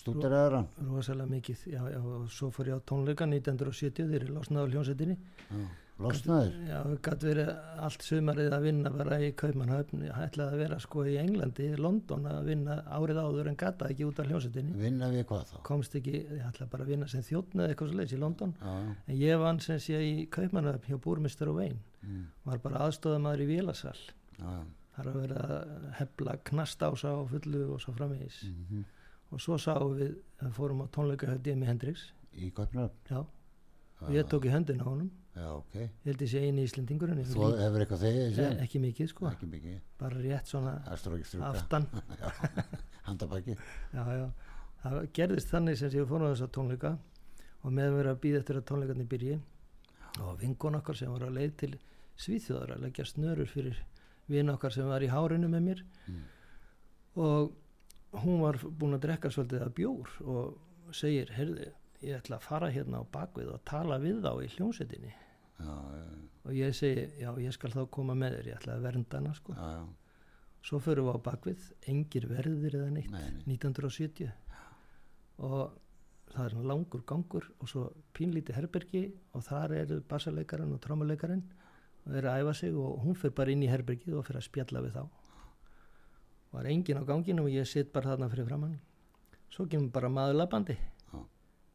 Stúderaður 0.00 0.56
hann 0.60 0.68
rosalega 0.88 1.28
mikið 1.28 1.64
já, 1.74 1.80
já, 1.92 2.00
og 2.00 2.28
svo 2.32 2.48
fór 2.54 2.70
ég 2.70 2.80
á 2.80 2.88
tónleika 2.88 3.26
1970 3.28 4.08
þegar 4.08 4.26
ég 4.28 4.34
losnaði 4.36 4.64
á 4.64 4.70
hljónsettinni 4.72 5.16
já. 5.18 5.64
Losnaður 6.04 6.54
Já, 6.68 6.78
gæti 7.06 7.28
verið 7.28 7.50
allt 7.86 8.04
sumarið 8.06 8.54
að 8.56 8.66
vinna 8.66 8.92
bara 8.94 9.18
í 9.22 9.30
Kaupmannhöfn, 9.40 10.04
ég 10.06 10.20
ætlaði 10.24 10.56
að 10.56 10.62
vera 10.64 10.78
sko 10.84 11.04
í 11.08 11.16
Englandi, 11.20 11.68
London 11.80 12.28
að 12.30 12.50
vinna 12.50 12.76
árið 12.98 13.20
áður 13.24 13.50
en 13.52 13.58
gata 13.62 13.90
ekki 13.90 14.08
út 14.08 14.22
af 14.22 14.30
hljómsettinni 14.30 14.76
vinna 14.80 15.10
við 15.12 15.26
hvað 15.30 15.50
þá? 15.50 15.56
Komst 15.70 15.96
ekki, 16.00 16.14
ég 16.20 16.46
ætlaði 16.50 16.70
bara 16.74 16.86
að 16.86 16.94
vinna 16.94 17.10
sem 17.10 17.26
þjóttn 17.26 17.64
eða 17.64 17.74
eitthvað 17.74 17.92
svo 17.92 18.00
leiðis 18.00 18.16
í 18.16 18.20
London. 18.20 18.54
Já, 18.60 18.76
en 19.06 19.20
ég 19.20 19.42
vann 19.44 19.60
sem 19.64 19.82
sé 19.82 20.04
í 20.04 20.14
Kaupmannhöfn 20.36 20.88
hjá 20.90 21.02
Búrmistur 21.04 21.52
og 21.52 21.60
Vein, 21.60 21.80
mm, 22.04 22.22
var 22.48 22.62
bara 22.64 22.86
aðstofamaður 22.86 23.44
í 23.46 23.50
Vélasal. 23.54 23.98
Þar 24.40 25.10
að 25.10 25.20
vera 25.20 25.42
að 25.56 25.84
hefla 26.00 26.40
knastása 26.50 27.12
á 27.14 27.20
fullu 27.30 27.66
og 27.74 27.84
svo 27.84 27.94
framvegis. 27.96 28.42
Mm 28.50 28.88
og 29.30 29.42
svo 29.42 29.58
sáum 29.60 29.94
við, 29.98 30.14
fórum 30.54 30.82
á 30.82 30.86
tónleika 30.90 31.30
já 35.36 35.46
ok. 35.54 35.74
Ég 35.78 35.90
held 36.10 36.22
ég 36.24 36.30
sé 36.32 36.40
eini 36.46 36.64
íslendingurinn 36.66 37.20
Þú 37.30 37.50
hefur 37.60 37.84
eitthvað 37.84 38.02
þegið 38.04 38.24
Eh, 38.26 38.32
síðan? 38.36 38.58
ekki 38.64 38.80
mikið 38.82 39.10
sko, 39.12 39.28
Ekki 39.30 39.46
mikið, 39.52 39.76
bara 39.98 40.22
rétt 40.24 40.46
svona 40.50 40.74
aftan. 41.50 41.86
Handabæki 43.08 43.54
já, 43.56 44.02
já. 44.18 44.26
það 44.82 44.98
gerðist 45.18 45.52
þannig 45.54 45.78
sem 45.78 45.94
ég 45.96 46.08
fór 46.10 46.24
á 46.26 46.30
þessa 46.32 46.50
tónleika 46.56 46.92
og 47.62 47.72
meðan 47.76 47.96
verið 48.00 48.12
að 48.14 48.20
býða 48.24 48.40
eftir 48.42 48.58
að 48.60 48.66
tónleikarnir 48.70 49.08
byrji. 49.10 49.38
Og 50.20 50.38
vinkon 50.40 50.74
okkar 50.80 50.96
sem 50.98 51.10
var 51.12 51.22
á 51.22 51.30
leið 51.30 51.52
til 51.62 51.72
Svíþjóðar 52.20 52.74
að 52.76 52.82
leggja 52.84 53.04
snörur 53.06 53.48
fyrir 53.48 53.76
vinn 54.30 54.50
okkar 54.52 54.72
sem 54.74 54.88
var 54.88 55.00
í 55.04 55.08
hárinu 55.12 55.48
með 55.48 55.62
mér. 55.68 55.82
Og 57.20 57.52
hún 58.24 58.40
var 58.42 58.58
búin 58.64 58.96
að 58.96 59.04
drekka 59.06 59.30
svolítið 59.32 59.62
að 59.66 59.74
bjór 59.78 60.10
og 60.26 60.94
segir, 60.96 61.30
heyrðu, 61.36 61.68
ég 62.02 62.16
ætla 62.16 62.38
að 62.38 62.46
fara 62.48 62.70
hérna 62.72 63.00
á 63.02 63.04
bakvið 63.12 63.50
og 63.54 63.64
tala 63.68 63.98
við 64.00 64.20
þá 64.24 64.30
í 64.44 64.48
hljómsveitinni 64.56 65.10
já, 65.12 65.74
já, 66.00 66.04
og 66.44 66.52
ég 66.56 66.74
segi, 66.76 67.06
já, 67.20 67.30
ég 67.44 67.52
skal 67.56 67.70
þá 67.74 67.82
koma 67.92 68.14
með 68.16 68.38
þér, 68.38 68.46
ég 68.52 68.60
ætla 68.60 68.76
að 68.78 68.86
vernda 68.88 69.18
hana 69.20 69.34
sko. 69.36 69.56
já, 69.56 69.70
já, 69.78 69.88
Svo 70.60 70.76
förum 70.84 71.06
við 71.08 71.14
á 71.16 71.24
bakvið, 71.24 71.62
engir 71.88 72.26
verðir 72.28 72.74
eða 72.76 72.90
neitt, 72.92 73.10
Nei, 73.14 73.22
nei. 73.32 73.44
1970 73.56 74.28
og 75.40 75.70
það 76.34 76.44
er 76.50 76.66
langur 76.68 77.00
gangur 77.08 77.46
og 77.58 77.68
svo 77.70 77.86
pínlíti 78.16 78.52
herbergi 78.52 79.06
og 79.34 79.44
þar 79.46 79.72
eru 79.78 80.00
bassarleikarinn 80.10 80.74
og 80.76 80.82
trámuleikarinn 80.84 81.40
og 82.04 82.12
eru 82.20 82.28
að 82.28 82.42
æfa 82.44 82.54
sig 82.60 82.76
og 82.76 83.00
hún 83.04 83.16
fyrir 83.16 83.34
bara 83.40 83.54
inn 83.54 83.64
í 83.64 83.70
herbergið 83.72 84.18
og 84.20 84.26
fyrir 84.28 84.40
að 84.42 84.46
spjalla 84.50 84.82
við 84.84 84.94
þá. 84.98 85.02
Var 86.52 86.68
engin 86.74 87.00
á 87.00 87.04
ganginu 87.08 87.46
og 87.48 87.52
ég 87.56 87.66
sitt 87.68 87.92
bara 87.94 88.12
þarna 88.12 88.28
fyrir 88.32 88.48
framann. 88.48 88.76
Svo 89.50 89.64
kemur 89.66 89.90
bara 89.96 90.08
maður 90.12 90.38
labandi, 90.42 90.76
Já. 90.76 90.99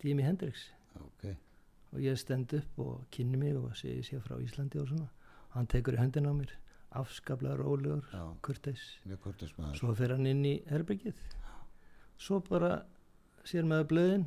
Jimi 0.04 0.24
Hendrix. 0.24 0.70
Ok, 1.00 1.26
og 1.92 2.00
ég 2.04 2.18
stend 2.20 2.54
upp 2.54 2.80
og 2.80 3.06
kynni 3.12 3.38
mig 3.38 3.56
og 3.58 3.76
segi 3.76 4.04
sér 4.04 4.22
frá 4.24 4.38
Íslandi 4.42 4.80
og 4.82 4.88
svona. 4.92 5.08
Hann 5.56 5.68
tekur 5.68 5.96
í 5.96 6.02
höndin 6.02 6.28
á 6.28 6.34
mér, 6.36 6.52
afskaplega 6.92 7.56
rólegur, 7.60 8.06
kurteis. 8.42 9.00
Svo 9.76 9.94
fer 9.96 10.16
hann 10.16 10.28
inn 10.28 10.46
í 10.46 10.58
herbyggið 10.70 11.16
svo 12.18 12.40
bara 12.44 12.80
sér 13.48 13.66
með 13.68 13.88
blöðin. 13.92 14.26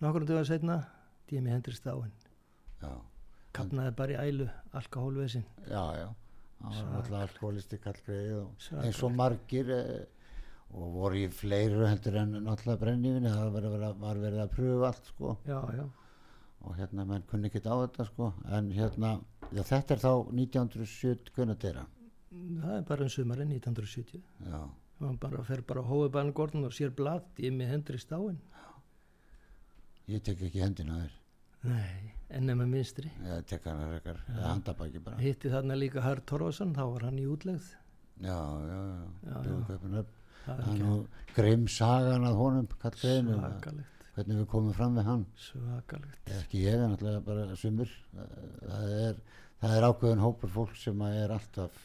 Nokkur 0.00 0.26
dögum 0.28 0.44
setna 0.44 0.80
Dimi 1.30 1.50
Hendrix 1.50 1.80
dáin 1.82 2.12
já, 2.82 2.90
kapnaði 3.56 3.94
bara 3.96 4.12
í 4.12 4.28
ælu 4.30 4.46
alkohólvesin 4.76 5.44
já, 5.66 5.82
já. 5.96 6.08
Hann 6.60 6.90
var 6.90 6.98
alltaf 7.00 7.22
alkoholisti 7.22 7.78
kallgreið 7.80 8.82
eins 8.84 9.00
og 9.02 9.14
margir 9.16 9.70
eh, 9.72 10.04
og 10.74 10.92
voru 10.94 11.14
í 11.16 11.28
fleiru 11.32 11.86
heldur 11.86 12.16
en 12.22 12.32
náttúrulega 12.44 12.80
brennivinni 12.80 13.30
það 13.30 13.52
var 13.52 13.62
verið, 13.62 13.84
að- 13.90 14.00
var 14.00 14.16
verið 14.16 14.40
að 14.44 14.50
pröfa 14.56 14.86
allt 14.90 15.04
sko. 15.12 15.36
Já, 15.46 15.60
já, 15.76 15.84
og 16.66 16.76
hérna 16.76 17.04
menn 17.06 17.22
kunni 17.22 17.48
ekki 17.50 17.60
á 17.64 17.74
þetta 17.86 18.06
sko. 18.06 18.32
En 18.50 18.70
hérna, 18.72 19.20
já 19.52 19.62
þetta 19.62 19.94
er 19.94 20.02
þá 20.02 20.12
1970 20.32 21.30
kunna 21.34 21.54
þeirra 21.54 21.86
það 22.36 22.74
er 22.76 22.82
bara 22.82 23.02
um 23.02 23.08
sumarinn 23.08 23.48
1970 23.54 24.20
já, 24.50 24.60
hann 25.00 25.16
bara 25.18 25.42
fer 25.44 25.62
bara 25.62 25.80
á 25.80 25.86
hófubanningordun 25.88 26.64
og 26.66 26.72
sér 26.72 26.90
blad 26.94 27.22
Dimi 27.36 27.64
Hendrix 27.64 28.04
dáin 28.10 28.36
ég 30.08 30.22
tek 30.22 30.42
ekki 30.46 30.60
hendina 30.62 30.98
þér. 31.00 31.14
Nei, 31.66 32.12
en 32.30 32.46
nema 32.46 32.66
minstri 32.68 33.10
ég 33.24 33.46
tek 33.46 33.64
hana 33.66 33.88
rekar, 33.90 34.20
eða 34.28 34.52
handabæki 34.52 35.00
bara. 35.02 35.16
Hitti 35.18 35.48
þarna 35.50 35.74
líka 35.78 36.02
Harr 36.04 36.20
Torfason 36.20 36.74
þá 36.76 36.84
var 36.92 37.06
hann 37.08 37.18
í 37.18 37.24
útlegð. 37.26 37.72
Já, 38.20 38.36
já, 38.36 38.78
já, 38.90 39.08
Já, 39.26 39.42
já. 39.42 40.04
Grimm 41.36 41.66
sagan 41.68 42.24
að 42.26 42.38
honum 42.40 42.68
hvernig 44.16 44.38
við 44.40 44.46
komum 44.48 44.72
fram 44.72 44.94
við 44.96 45.08
hann. 45.10 45.26
Svakalegt. 45.36 46.30
Ekki 46.38 46.62
ég 46.64 46.80
en 46.80 46.94
alltaf 46.94 47.18
bara 47.26 47.58
sumur 47.60 47.90
það 48.14 48.94
er, 49.00 49.18
það 49.60 49.76
er 49.76 49.88
ákveðin 49.90 50.24
hópur 50.24 50.54
fólk 50.54 50.78
sem 50.80 51.04
er 51.10 51.34
alltaf 51.36 51.82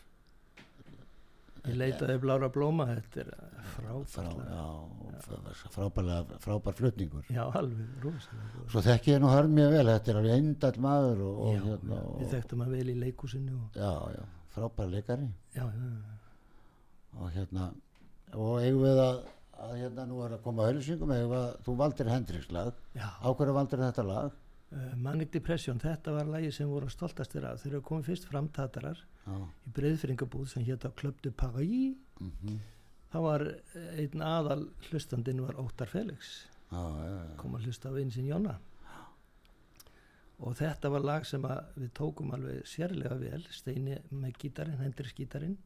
ég 1.68 1.78
leitaði 1.78 2.18
blára 2.22 2.50
blóma 2.54 2.88
þetta 2.90 3.22
er 3.22 3.30
frá, 3.76 3.92
frábært 4.10 4.48
já, 4.50 5.68
frábærlega 5.76 6.40
frábær 6.42 6.78
flutningur. 6.78 7.28
Já, 7.30 7.44
alveg 7.60 8.06
rosalega 8.06 8.66
svo 8.72 8.84
þekki 8.86 9.14
ég 9.14 9.22
nú 9.22 9.30
hörn 9.30 9.54
mjög 9.54 9.76
vel 9.76 9.86
þetta 9.92 10.14
er 10.14 10.20
alveg 10.22 10.40
eindall 10.40 10.82
maður 10.88 11.24
og, 11.28 11.44
og 11.44 11.54
já, 11.54 11.62
hérna 11.68 12.00
já, 12.00 12.08
við 12.08 12.26
og, 12.26 12.34
þekktum 12.34 12.66
að 12.66 12.74
vel 12.78 12.88
í 12.88 12.98
leikúsinu 13.04 13.60
og, 13.60 13.78
já, 13.78 13.94
já, 14.16 14.26
frábær 14.56 14.92
leikari. 14.96 15.30
Já, 15.54 15.66
já, 15.68 15.94
já. 15.94 16.20
og 17.20 17.34
hérna 17.36 17.70
og 18.38 18.62
eigum 18.62 18.84
við 18.86 19.02
að, 19.04 19.20
að 19.66 19.74
hérna 19.82 20.06
nú 20.10 20.22
er 20.26 20.36
að 20.38 20.44
koma 20.46 20.68
við 21.32 21.36
að 21.40 21.58
þú 21.66 21.76
valdir 21.82 22.12
Hendriks 22.12 22.52
lag. 22.52 22.74
Á 22.96 23.28
hverju 23.30 23.56
valdir 23.58 23.84
þetta 23.84 24.06
lag? 24.08 24.38
Uh, 24.72 24.94
Manic 24.96 25.34
Depression, 25.34 25.80
þetta 25.84 26.14
var 26.16 26.30
lagi 26.32 26.52
sem 26.56 26.70
voru 26.72 26.88
stoltastir 26.90 27.44
af. 27.44 27.60
Þegar 27.66 27.82
komum 27.84 28.06
fyrst 28.08 28.30
framtatarar 28.30 29.02
já, 29.26 29.36
í 29.68 29.74
breyðfyringabúð 29.76 30.48
sem 30.54 30.64
Club 30.96 31.20
de 31.22 31.32
Paris. 31.32 31.98
Mm 32.22 32.60
þá 33.12 33.18
var 33.20 33.42
eh, 33.44 33.88
einn 34.00 34.22
aðal 34.24 34.70
hlustandinn 34.88 35.42
var 35.44 35.58
Óttar 35.60 35.90
Felix. 35.92 36.46
Já, 36.72 36.80
já, 36.80 37.10
já, 37.12 37.36
kom 37.36 37.56
að 37.58 37.66
hlusta 37.68 37.90
á 37.92 38.00
einsinn 38.00 38.30
Jóna. 38.30 38.54
Og 40.42 40.56
þetta 40.56 40.90
var 40.90 41.04
lag 41.04 41.26
sem 41.28 41.44
við 41.76 41.92
tókum 41.94 42.32
alveg 42.34 42.64
sérlega 42.66 43.18
vel. 43.20 43.44
Steini 43.52 43.98
með 44.16 44.38
gítarinn, 44.40 44.80
Hendrix 44.80 45.14
gítarinn 45.18 45.58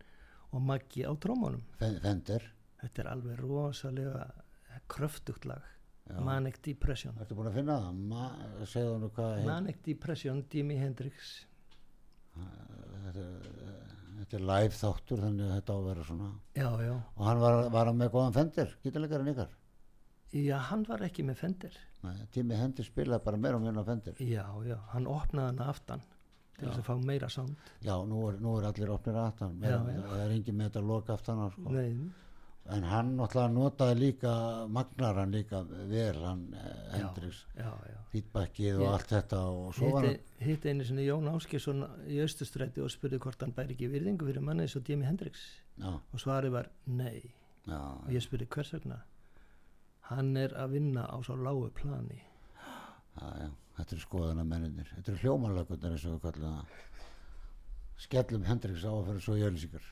og 0.51 0.61
Maggi 0.65 1.05
á 1.05 1.13
trómunum 1.15 1.61
Fen- 1.79 1.99
Fender 2.01 2.43
þetta 2.85 3.03
er 3.03 3.09
alveg 3.11 3.41
rosalega 3.41 4.25
kröftugt 4.91 5.47
lag. 5.49 5.71
Já. 6.05 6.19
Manic 6.21 6.59
Depression. 6.61 7.15
Ertu 7.17 7.33
búin 7.37 7.49
að 7.49 7.55
finna 7.57 7.79
það? 7.81 8.01
Ma, 8.11 8.25
Manic 9.47 9.79
Depression, 9.85 10.43
Jimi 10.53 10.77
Hendrix. 10.77 11.35
Þetta, 12.35 13.23
þetta 14.19 14.37
er 14.37 14.43
live 14.51 14.75
þáttur 14.77 15.23
þannig 15.23 15.47
að 15.47 15.53
þetta 15.55 15.73
á 15.73 15.77
að 15.77 15.87
vera 15.89 16.07
svona. 16.09 16.31
Já, 16.53 16.67
já, 16.85 16.93
og 16.93 17.29
hann 17.29 17.41
var, 17.41 17.61
var 17.73 17.89
hann 17.89 18.01
með 18.01 18.11
góðan 18.13 18.35
Fender? 18.35 18.75
Gítarleikarinn 18.83 19.31
ykkar? 19.33 19.55
Já, 20.35 20.57
hann 20.69 20.83
var 20.89 21.05
ekki 21.07 21.25
með 21.25 21.39
Fender. 21.41 21.79
Nei, 22.05 22.17
tími 22.35 22.57
Hendur 22.59 22.85
spilaði 22.85 23.25
bara 23.25 23.39
meira 23.41 23.57
og 23.57 23.63
meira 23.65 23.81
á 23.81 23.87
Fender. 23.87 24.19
Já, 24.19 24.43
já, 24.67 24.77
hann 24.91 25.07
opnaði 25.09 25.53
hann 25.53 25.71
aftan 25.73 26.05
til 26.55 26.67
þess 26.69 26.81
að 26.83 26.87
fá 26.87 26.93
meira 27.07 27.29
sound. 27.31 27.71
já, 27.83 27.95
nú 28.07 28.21
er, 28.29 28.37
nú 28.43 28.53
er 28.59 28.69
allir 28.69 28.91
opnir 28.93 29.17
aftan. 29.19 29.57
Það 29.63 30.21
er 30.21 30.35
engin 30.37 30.59
með 30.59 30.69
þetta 30.69 30.85
loka 30.85 31.15
aftan 31.17 31.41
sko. 31.55 31.73
Nei, 31.73 31.89
en 32.73 32.85
hann 32.89 33.11
náttúrulega 33.19 33.53
notaði 33.53 33.97
líka 33.99 34.31
magnar 34.73 35.19
hann 35.21 35.33
líka 35.35 35.61
vel 35.89 36.17
hann 36.23 36.45
eh, 36.57 36.95
Hendriks 36.95 37.43
feedbackið 38.13 38.79
og 38.81 38.93
allt 38.93 39.11
þetta 39.13 39.41
og 39.51 39.67
svo 39.77 39.91
var 39.93 40.07
Hitti, 40.07 40.45
hitti 40.47 40.71
einu 40.71 40.87
sinni 40.87 41.05
Jón 41.05 41.29
Áskjesson 41.29 41.83
í 42.09 42.21
Östustræti 42.23 42.81
og 42.81 42.89
spurði 42.93 43.19
hvort 43.21 43.43
hann 43.45 43.53
bæri 43.55 43.75
ekki 43.75 43.91
virðingu 43.91 44.25
fyrir 44.29 44.45
manni 44.45 44.65
eins 44.65 44.77
og 44.79 44.89
Jimi 44.89 45.05
Hendrix. 45.05 45.43
Hann 45.77 45.99
já, 45.99 45.99
og 46.15 46.23
svarið 46.23 46.55
var 46.55 46.71
nei. 46.89 47.21
Já, 47.65 47.81
og 47.81 48.09
ég 48.13 48.25
spurði 48.25 48.49
hvers 48.55 48.73
vegna? 48.73 49.01
Hann 50.09 50.33
er 50.37 50.55
að 50.57 50.77
vinna 50.77 51.05
á 51.05 51.17
svo 51.25 51.37
lágu 51.37 51.69
plani. 51.75 52.21
Já, 53.19 53.51
þetta 53.77 53.91
eru 53.91 54.03
skoðana 54.07 54.47
menninir 54.47 54.89
þetta 54.95 55.13
eru 55.13 55.21
hljómanlökunar 55.23 55.97
eins 55.97 56.07
og 56.09 56.17
við 56.17 56.25
kallum 56.29 56.57
það. 56.57 56.81
Skellum 58.05 58.49
Hendriks 58.49 58.87
á 58.89 58.91
að 58.95 59.05
fyrir 59.11 59.25
svo 59.27 59.39
jölusíkar 59.39 59.91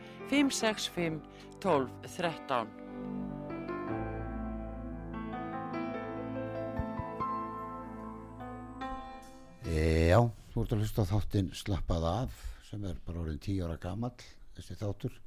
565 0.31 1.19
12 1.59 1.89
13. 2.07 2.67
Já, 9.67 10.19
þú 10.53 10.61
ert 10.63 10.71
að 10.71 10.79
hlusta 10.79 11.03
á 11.03 11.11
þáttinn 11.11 11.49
Slappað 11.51 12.07
af 12.07 12.37
sem 12.69 12.85
er 12.87 13.01
bara 13.03 13.19
orðin 13.25 13.41
tíu 13.43 13.65
ára 13.67 13.75
gamall 13.83 14.23
þessi 14.55 14.77
þáttur 14.79 15.17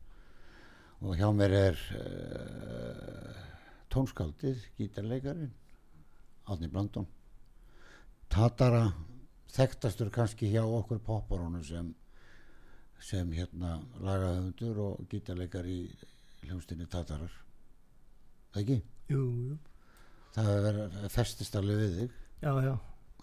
og 1.04 1.18
hjá 1.20 1.28
mér 1.36 1.52
er 1.58 1.82
uh, 2.00 3.42
tónskáldið, 3.92 4.62
gítarleikarin 4.78 5.52
Átni 6.48 6.70
Blandón 6.72 7.10
Tatara 8.32 8.86
þekktastur 9.52 10.08
kannski 10.16 10.48
hjá 10.48 10.62
okkur 10.64 11.04
popparónu 11.04 11.60
sem 11.68 11.92
sem 13.04 13.32
hérna 13.36 13.74
lagahöfundur 14.00 14.78
og 14.86 15.02
gítarleikar 15.12 15.66
í 15.68 15.78
hljómsdynni 16.46 16.86
Tatarar 16.90 17.32
ekki? 18.56 18.78
Jú, 19.12 19.22
jú, 19.50 19.56
Það 20.34 20.48
er 20.54 20.62
verið 20.64 20.94
festist 21.14 21.56
alveg 21.58 21.80
við 21.82 21.92
þig 21.98 22.14
já, 22.44 22.52
já. 22.64 22.74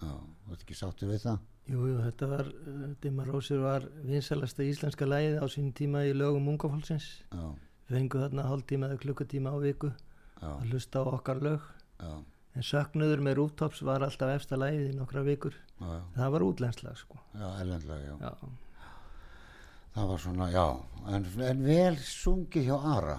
Já, 0.02 0.12
þú 0.46 0.54
ert 0.56 0.62
ekki 0.66 0.78
sáttu 0.78 1.10
við 1.10 1.24
það? 1.26 1.40
Jú, 1.72 1.82
jú, 1.92 1.98
þetta 2.02 2.28
var, 2.32 2.48
uh, 2.72 2.86
Dimma 3.04 3.26
Rósir 3.28 3.60
var 3.62 3.84
vinsalasta 4.08 4.66
íslenska 4.66 5.06
lægið 5.06 5.36
á 5.42 5.46
sín 5.52 5.68
tíma 5.78 6.02
í 6.10 6.14
lögum 6.18 6.48
ungafólksins. 6.54 7.10
Já, 7.32 7.44
Við 7.92 7.98
fengum 7.98 8.24
þarna 8.24 8.46
hálftíma 8.48 8.88
eða 8.90 9.02
klukkutíma 9.04 9.52
á 9.54 9.58
viku 9.62 9.92
já, 9.92 10.48
að 10.48 10.72
hlusta 10.72 11.04
á 11.04 11.10
okkar 11.12 11.42
lög. 11.44 11.68
já, 12.02 12.12
En 12.56 12.66
söknuður 12.68 13.22
með 13.24 13.38
rúftops 13.40 13.80
var 13.88 14.04
alltaf 14.04 14.34
efsta 14.34 14.58
lægið 14.60 14.90
í 14.90 14.96
nokkra 14.98 15.22
vikur. 15.24 15.54
já, 15.80 15.86
já, 15.88 16.02
Það 16.18 16.32
var 16.34 16.42
útlenslag, 16.50 16.98
sko. 16.98 17.20
já, 17.36 17.48
erlendlega, 17.62 18.18
já. 18.20 18.32
Það 19.96 20.08
var 20.08 20.22
svona, 20.24 20.46
já, 20.54 20.66
en, 21.12 21.26
en 21.52 21.64
vel 21.66 21.98
sungið 22.00 22.68
hjá 22.70 22.78
Ara. 22.96 23.18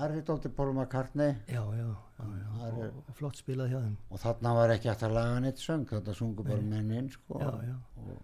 Ari 0.00 0.22
Dóttir 0.26 0.50
McCartney 0.56 1.34
já, 1.46 1.60
já, 1.76 1.88
já, 2.18 2.24
já. 2.40 2.68
Er- 2.68 2.92
Og, 2.96 3.10
flott 3.14 3.36
spilað 3.36 3.68
hjá 3.70 3.80
þeim. 3.84 3.96
og 4.10 4.18
þarna 4.22 4.54
var 4.56 4.70
ekki 4.74 4.88
hægt 4.90 5.02
að 5.06 5.12
laga 5.14 5.40
neitt 5.44 5.58
söng, 5.62 5.84
þetta 5.86 6.14
sungu 6.14 6.42
bara 6.44 6.60
mennin, 6.62 7.10
sko, 7.10 7.38
Já, 7.40 7.52
já. 7.68 7.76
og, 7.96 8.16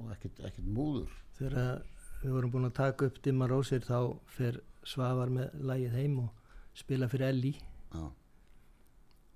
og 0.00 0.10
ekkert, 0.16 0.40
ekkert 0.48 0.66
múður. 0.74 1.12
Þegar 1.38 1.82
við 2.22 2.32
vorum 2.32 2.50
búin 2.50 2.66
að 2.70 2.74
taka 2.80 3.06
upp 3.06 3.20
Dimma 3.22 3.46
Rósir 3.50 3.84
þá 3.86 4.16
fer 4.26 4.60
Svavar 4.84 5.30
með 5.30 5.52
lægið 5.62 5.92
heim 6.00 6.18
og 6.24 6.30
spila 6.74 7.06
fyrir 7.08 7.28
Elli. 7.28 7.52
Já, 7.92 8.08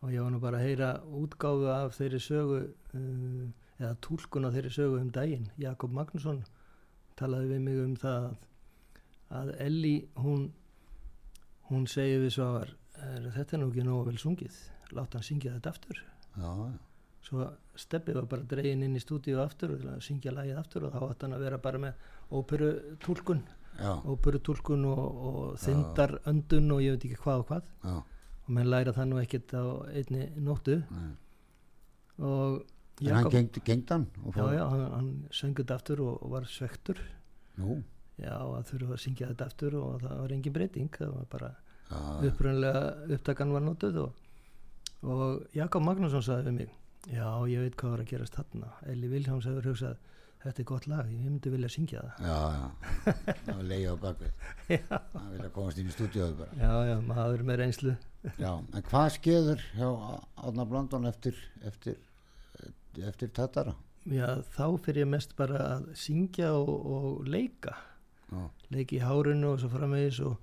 og 0.02 0.10
ég 0.12 0.22
var 0.22 0.30
nú 0.32 0.40
bara 0.42 0.58
að 0.58 0.66
heyra 0.66 0.90
útgáfu 1.04 1.68
af 1.72 1.94
þeirri 1.98 2.20
sögu 2.20 2.58
uh, 2.94 3.46
eða 3.78 3.94
túlkun 4.04 4.48
á 4.48 4.50
þeirri 4.54 4.70
sögu 4.74 4.98
um 5.00 5.10
daginn 5.14 5.48
Jakob 5.60 5.92
Magnússon 5.92 6.42
talaði 7.16 7.48
við 7.54 7.60
mig 7.66 7.78
um 7.84 7.94
það 7.96 8.24
að, 8.24 8.34
að 9.40 9.52
Elli 9.66 9.94
hún 10.22 10.48
hún 11.70 11.86
segi 11.90 12.18
við 12.22 12.34
Svavar 12.36 12.74
"Er- 13.02 13.30
þetta 13.34 13.56
er 13.56 13.60
nú 13.62 13.70
ekki 13.72 13.84
nógu 13.84 14.04
vel 14.10 14.18
sungið? 14.22 14.56
Láta 14.94 15.18
hann 15.18 15.26
syngja 15.26 15.52
þetta 15.56 15.70
aftur. 15.74 16.02
Já, 16.38 16.50
svo 17.26 17.48
Steppi 17.76 18.12
var 18.14 18.24
bara 18.30 18.42
dregin 18.46 18.82
inn 18.86 18.94
í 18.96 19.00
stúdíu 19.02 19.40
aftur 19.42 19.72
og 19.74 19.80
að 19.96 20.00
syngja 20.06 20.30
lagið 20.32 20.58
aftur 20.60 20.84
og 20.86 20.92
þá 20.94 21.00
átt 21.10 21.22
hann 21.26 21.32
að 21.36 21.42
vera 21.44 21.58
bara 21.58 21.78
með 21.78 21.94
óperu 22.32 22.68
túlkun 23.02 23.42
já, 23.80 23.90
óperu 24.06 24.38
túlkun 24.40 24.84
og, 24.88 25.02
og 25.28 25.58
þindar 25.58 26.14
öndun 26.30 26.70
og 26.72 26.80
ég 26.84 26.94
veit 26.94 27.04
ekki 27.10 27.18
hvað 27.24 27.42
og 27.42 27.46
hvað. 27.50 27.66
Já, 27.84 27.96
og 28.46 28.48
menn 28.54 28.70
læra 28.70 28.92
það 28.96 29.08
nú 29.10 29.18
ekkert 29.20 29.52
á 29.58 29.64
einni 29.90 30.28
nóttu. 30.38 30.78
Nei. 30.90 31.12
og 32.18 32.62
En 33.04 33.12
hann 33.12 33.28
gengd, 33.30 33.58
gengd 33.66 33.90
hann? 33.92 34.06
já, 34.32 34.44
já, 34.56 34.62
hann, 34.72 34.84
hann 34.94 35.10
söng 35.30 35.52
þetta 35.58 35.76
aftur 35.76 36.00
og, 36.06 36.22
var 36.32 36.46
svektur 36.48 37.00
Nú, 37.60 37.82
já, 38.16 38.32
að 38.40 38.64
þurfa 38.70 38.96
að 38.96 39.02
syngja 39.04 39.28
þetta 39.32 39.48
aftur 39.50 39.76
og 39.80 40.00
það 40.00 40.16
var 40.22 40.32
engin 40.36 40.54
breyting 40.56 40.88
það 40.96 41.12
var 41.18 41.28
bara 41.34 41.50
já, 41.90 42.00
upprunlega 42.30 42.82
upptakan 43.18 43.52
var 43.52 43.64
notuð 43.66 44.00
og, 44.06 44.24
og 45.04 45.44
Jakob 45.56 45.84
Magnússon 45.84 46.24
sagði 46.24 46.48
við 46.50 46.58
mig 46.62 46.74
já, 47.12 47.28
ég 47.52 47.62
veit 47.66 47.76
hvað 47.78 47.92
var 47.96 48.02
að 48.02 48.10
gerast 48.10 48.34
þarna. 48.40 48.72
Eli 48.90 49.08
Viljáms 49.12 49.46
hefur 49.46 49.68
hugsað 49.70 50.00
þetta 50.42 50.62
er 50.62 50.66
gott 50.68 50.86
lag, 50.90 51.08
ég 51.10 51.20
myndi 51.22 51.50
vilja 51.52 51.68
syngja 51.72 52.02
það. 52.02 52.26
Já, 52.26 52.38
já, 52.56 53.22
það 53.46 53.52
var 53.52 53.64
leiði 53.70 53.86
á 53.86 53.94
bakvið. 54.02 54.50
já, 54.76 54.98
Það 55.12 55.30
vilja 55.36 55.50
komast 55.54 55.80
inn 55.82 55.88
í 55.90 55.94
stúdíóðu 55.94 56.36
bara. 56.40 56.58
já, 56.60 56.72
já, 56.90 56.96
maður 57.08 57.44
með 57.48 57.60
reynslu. 57.62 57.94
Já, 58.40 58.50
en 58.56 58.84
hvað 58.90 59.08
skeður 59.16 59.64
hjá 59.76 59.88
Átna 60.46 60.66
Blandón 60.70 61.08
eftir, 61.10 61.38
eftir, 61.66 61.96
eftir 63.06 63.28
Tatara? 63.36 63.74
já, 64.06 64.26
þá 64.54 64.66
fyrir 64.84 65.02
ég 65.04 65.08
mest 65.10 65.36
bara 65.36 65.58
að 65.76 65.86
syngja 65.98 66.52
og, 66.54 66.74
og 66.86 67.24
leika. 67.28 67.76
Já, 68.30 68.42
leiki 68.74 68.98
í 69.00 69.02
hárinu 69.06 69.52
og 69.54 69.60
svo 69.62 69.70
framvegis 69.72 70.20
og, 70.26 70.36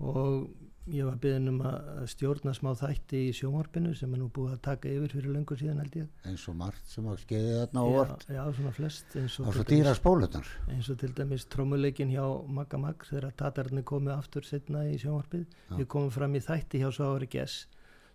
og 0.00 0.50
ég 0.90 1.04
var 1.06 1.16
beðin 1.22 1.48
um 1.52 1.58
að 1.68 2.06
stjórna 2.10 2.52
smá 2.56 2.70
þætti 2.80 3.18
í 3.28 3.32
sjónvarpinu 3.36 3.92
sem 3.96 4.12
er 4.16 4.20
nú 4.22 4.28
búið 4.32 4.54
að 4.56 4.62
taka 4.64 4.90
yfir 4.90 5.12
fyrir 5.16 5.34
löngu 5.36 5.56
síðan 5.60 5.80
held 5.84 5.96
ég. 6.00 6.08
Eins 6.26 6.44
og 6.50 6.56
margt 6.58 6.88
sem 6.92 7.06
að 7.12 7.20
skeiði 7.24 7.52
þarna 7.60 7.84
já, 7.84 7.92
óvart. 7.94 8.26
já, 8.36 8.40
svona 8.58 8.72
flest 8.74 9.16
eins 9.20 9.38
og, 9.40 9.50
dæmis- 9.54 9.68
dýra 9.70 9.94
spólutar. 9.98 10.50
eins 10.72 10.90
og 10.90 10.98
til 11.04 11.12
dæmis 11.14 11.46
trommuleikin 11.52 12.10
hjá 12.12 12.24
Magga 12.48 12.80
Magg 12.80 13.04
þegar 13.08 13.36
tatarni 13.44 13.82
komið 13.86 14.16
aftur 14.16 14.44
setna 14.48 14.84
í 14.88 14.96
sjónvarpið. 15.00 15.46
Við 15.76 15.86
komum 15.86 16.10
fram 16.10 16.34
í 16.34 16.40
þætti 16.44 16.80
hjá 16.82 16.90
Svavari 16.92 17.28
Gess. 17.30 17.66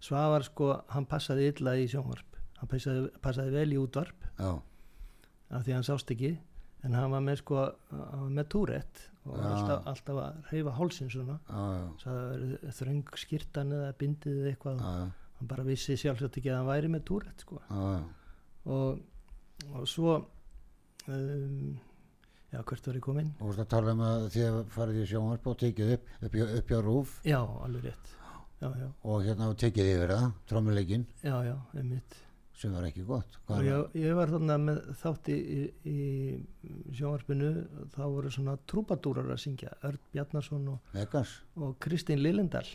Svavar 0.02 0.44
sko, 0.44 0.74
hann 0.94 1.06
passaði 1.10 1.52
illa 1.54 1.78
í 1.80 1.88
sjónvarp 1.90 2.35
hann 2.66 2.72
passaði, 2.74 3.08
passaði 3.22 3.54
vel 3.56 3.70
í 3.76 3.80
útvarp 3.80 4.26
Já, 4.42 4.52
af 5.56 5.64
því 5.68 5.78
hann 5.78 5.86
sást 5.88 6.12
ekki 6.12 6.34
en 6.86 6.94
hann 6.98 7.14
var 7.14 7.22
með 7.26 7.40
sko 7.42 7.62
með 8.30 8.50
túrett 8.54 9.04
og 9.26 9.40
Já. 9.40 9.46
alltaf, 9.50 9.86
alltaf 9.90 10.18
að 10.22 10.50
reyfa 10.52 10.74
hálsin 10.78 11.08
svona. 11.10 11.40
Þröng 12.78 13.08
skýrtan 13.18 13.72
eða 13.74 13.88
bindið 13.98 14.52
eitthvað. 14.52 14.84
Já, 14.84 14.92
já, 15.02 15.32
hann 15.40 15.50
bara 15.50 15.66
vissi 15.66 15.96
sjálfsagt 15.98 16.38
ekki 16.38 16.52
að 16.52 16.60
hann 16.60 16.70
væri 16.70 16.92
með 16.94 17.06
túrætt 17.10 17.42
sko. 17.42 17.58
og, 18.76 19.00
og 19.72 19.88
svo 19.90 20.14
um, 21.08 21.74
já 22.54 22.62
hvert 22.62 22.88
var 22.88 23.00
ég 23.00 23.04
komin 23.06 23.32
Og 23.40 23.48
þú 23.48 23.50
veist 23.50 23.64
að 23.66 23.72
tala 23.74 23.96
um 23.98 24.04
að 24.06 24.28
þið 24.36 24.60
farið 24.76 25.02
í 25.02 25.08
sjónvarp 25.10 25.50
og 25.52 25.58
tekið 25.64 25.96
upp, 25.98 26.14
upp, 26.22 26.38
upp 26.60 26.70
hjá 26.76 26.80
rúf 26.86 27.18
já 27.26 27.40
alveg 27.42 27.90
rétt. 27.90 28.14
Já 28.62 28.70
já. 28.80 28.88
Og 29.04 29.26
hérna 29.26 29.50
tekið 29.66 29.92
yfir 29.96 30.14
það, 30.16 30.30
trommuleikin, 30.50 31.10
já 31.26 31.36
já 31.50 31.56
einmitt 31.76 32.22
sem 32.56 32.72
var 32.74 32.86
ekki 32.88 33.04
gott. 33.04 33.36
Hvað 33.48 33.66
ég, 34.00 34.14
var 34.16 34.32
þarna 34.32 34.56
með 34.64 34.78
þátt 35.02 35.30
í, 35.34 35.38
í, 35.92 35.98
sjónvarpinu 36.96 37.50
þá 37.96 38.02
voru 38.14 38.32
svona 38.32 38.56
trúpadúrar 38.70 39.30
að 39.36 39.42
syngja 39.44 39.74
Örn 39.88 40.00
Bjarnason 40.14 40.68
og, 40.74 40.96
og 41.60 41.76
Kristín 41.84 42.22
Lillendal 42.24 42.66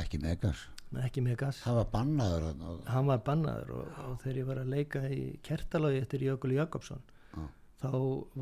ekki 0.00 1.22
Megas. 1.22 1.60
Það 1.62 1.76
var 1.78 1.88
bannaður 1.92 2.44
hann 2.90 3.06
var 3.06 3.20
bannaður 3.26 3.70
og, 3.78 3.90
og 4.08 4.16
þegar 4.24 4.38
ég 4.40 4.48
var 4.48 4.60
að 4.64 4.72
leika 4.74 5.02
í 5.14 5.20
kertalagi 5.46 6.00
eftir 6.02 6.24
Jökul 6.26 6.54
Jakobsson 6.56 7.02
Já. 7.36 7.44
þá 7.84 7.90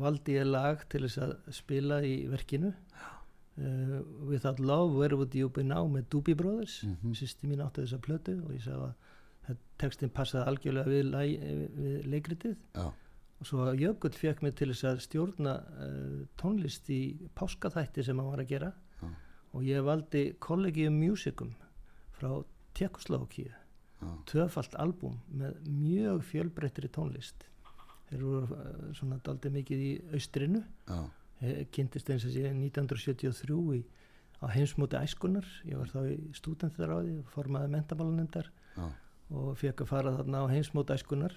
valdi 0.01 0.37
ég 0.39 0.47
lag 0.49 0.81
til 0.89 1.03
þess 1.05 1.21
að 1.27 1.35
spila 1.53 1.99
í 2.01 2.15
verkinu 2.31 2.71
uh, 2.73 3.99
Without 4.31 4.59
Love, 4.59 4.97
Where 4.97 5.15
Would 5.19 5.35
You 5.37 5.49
Be 5.53 5.63
Now 5.67 5.85
með 5.91 6.09
Doobie 6.15 6.35
Brothers 6.39 6.79
Mhm. 6.87 7.13
sýsti 7.13 7.45
mín 7.51 7.61
átti 7.61 7.85
þessa 7.85 8.01
plötu 8.01 8.39
og 8.45 8.55
ég 8.57 8.63
sagði 8.65 8.89
að 8.89 8.93
textin 9.79 10.11
passaði 10.13 10.51
algjörlega 10.51 10.91
við, 10.91 11.05
lag, 11.13 11.45
við 11.79 12.09
leikritið. 12.13 12.57
Já, 12.75 12.89
og 13.39 13.47
svo 13.47 13.69
Jökull 13.79 14.11
fekk 14.15 14.43
mig 14.43 14.55
til 14.59 14.69
þess 14.73 14.87
að 14.89 15.03
stjórna 15.05 15.55
uh, 15.63 16.15
tónlist 16.39 16.89
í 16.91 17.01
páskaþætti 17.39 18.03
sem 18.05 18.19
hann 18.19 18.31
var 18.33 18.43
að 18.43 18.51
gera. 18.53 18.73
Já. 18.99 19.09
og 19.55 19.63
ég 19.65 19.85
valdi 19.85 20.23
Collegium 20.43 20.97
Musicum 20.99 21.53
frá 22.13 22.43
Tjekkoslovakíu 22.77 23.47
já, 23.49 24.09
tvöfalt 24.29 24.75
albúm 24.77 25.15
með 25.31 25.55
mjög 25.65 26.25
fjölbreyttri 26.27 26.91
tónlist. 26.93 27.47
Þeir 28.09 28.25
voru 28.25 28.59
uh, 28.59 28.91
svona 28.97 29.21
daldið 29.23 29.55
mikið 29.61 29.87
í 29.87 29.93
austrinu. 30.17 30.65
Eh, 31.39 31.63
kynntist 31.71 32.09
eins 32.11 32.25
og 32.27 32.33
sé 32.35 32.49
1973 32.51 33.77
í, 33.77 33.83
á 34.43 34.45
heimsmóti 34.51 34.99
æskunar 34.99 35.45
ég 35.67 35.79
var 35.79 35.87
þá 35.87 35.99
í 36.11 36.17
stúdentarráði 36.35 37.13
formaði 37.31 37.69
mentamálanendar 37.71 38.49
já, 38.75 38.89
og 39.29 39.57
fekk 39.59 39.83
að 39.83 39.91
fara 39.91 40.15
þarna 40.17 40.41
á 40.45 40.51
heimsmóti 40.51 40.95
æskunar 40.95 41.35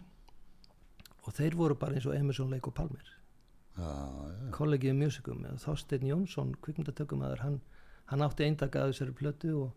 og 1.23 1.37
þeir 1.37 1.57
voru 1.59 1.77
bara 1.79 1.97
eins 1.97 2.09
og 2.09 2.17
Emerson 2.17 2.51
Lake 2.51 2.71
og 2.71 2.75
Palmer. 2.77 3.13
Já, 3.77 3.89
já, 3.89 4.49
kollegið 4.53 4.97
musicum 4.99 5.45
og 5.49 5.61
Þorstein 5.63 6.09
Jónsson 6.09 6.57
kvikmyndatökumæður 6.65 7.45
hann, 7.45 7.61
hann 8.11 8.25
átti 8.25 8.45
eintaka 8.45 8.83
af 8.83 8.93
þessari 8.93 9.15
plötu 9.17 9.53
og, 9.63 9.71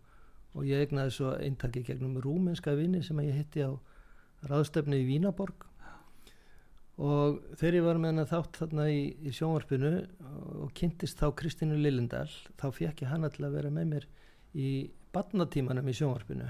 og 0.56 0.66
ég 0.68 0.84
egnaði 0.88 1.14
svo 1.16 1.36
eintaki 1.38 1.84
gegnum 1.88 2.18
rúmenska 2.24 2.76
vini 2.76 3.04
sem 3.04 3.22
ég 3.24 3.40
hitti 3.40 3.64
á 3.64 3.72
ráðstöfni 4.50 5.00
í 5.04 5.08
Vínaborg. 5.08 5.68
Og 6.96 7.42
þegar 7.60 7.80
ég 7.80 7.88
var 7.88 7.98
með 8.00 8.14
hennar 8.14 8.30
þátt 8.32 8.60
þarna 8.62 8.90
í, 8.92 9.00
í 9.20 9.32
sjónvarpinu 9.36 9.96
og 10.64 10.70
kynntist 10.76 11.20
þá 11.20 11.34
Kristínu 11.36 11.80
Lillendal 11.80 12.30
þá 12.56 12.70
fekk 12.72 13.04
ég 13.04 13.12
hana 13.12 13.32
til 13.32 13.48
að 13.48 13.58
vera 13.60 13.72
með 13.72 13.90
mér 13.92 14.06
í 14.56 14.70
barnatímanum 15.16 15.92
í 15.92 15.96
sjónvarpinu 15.96 16.48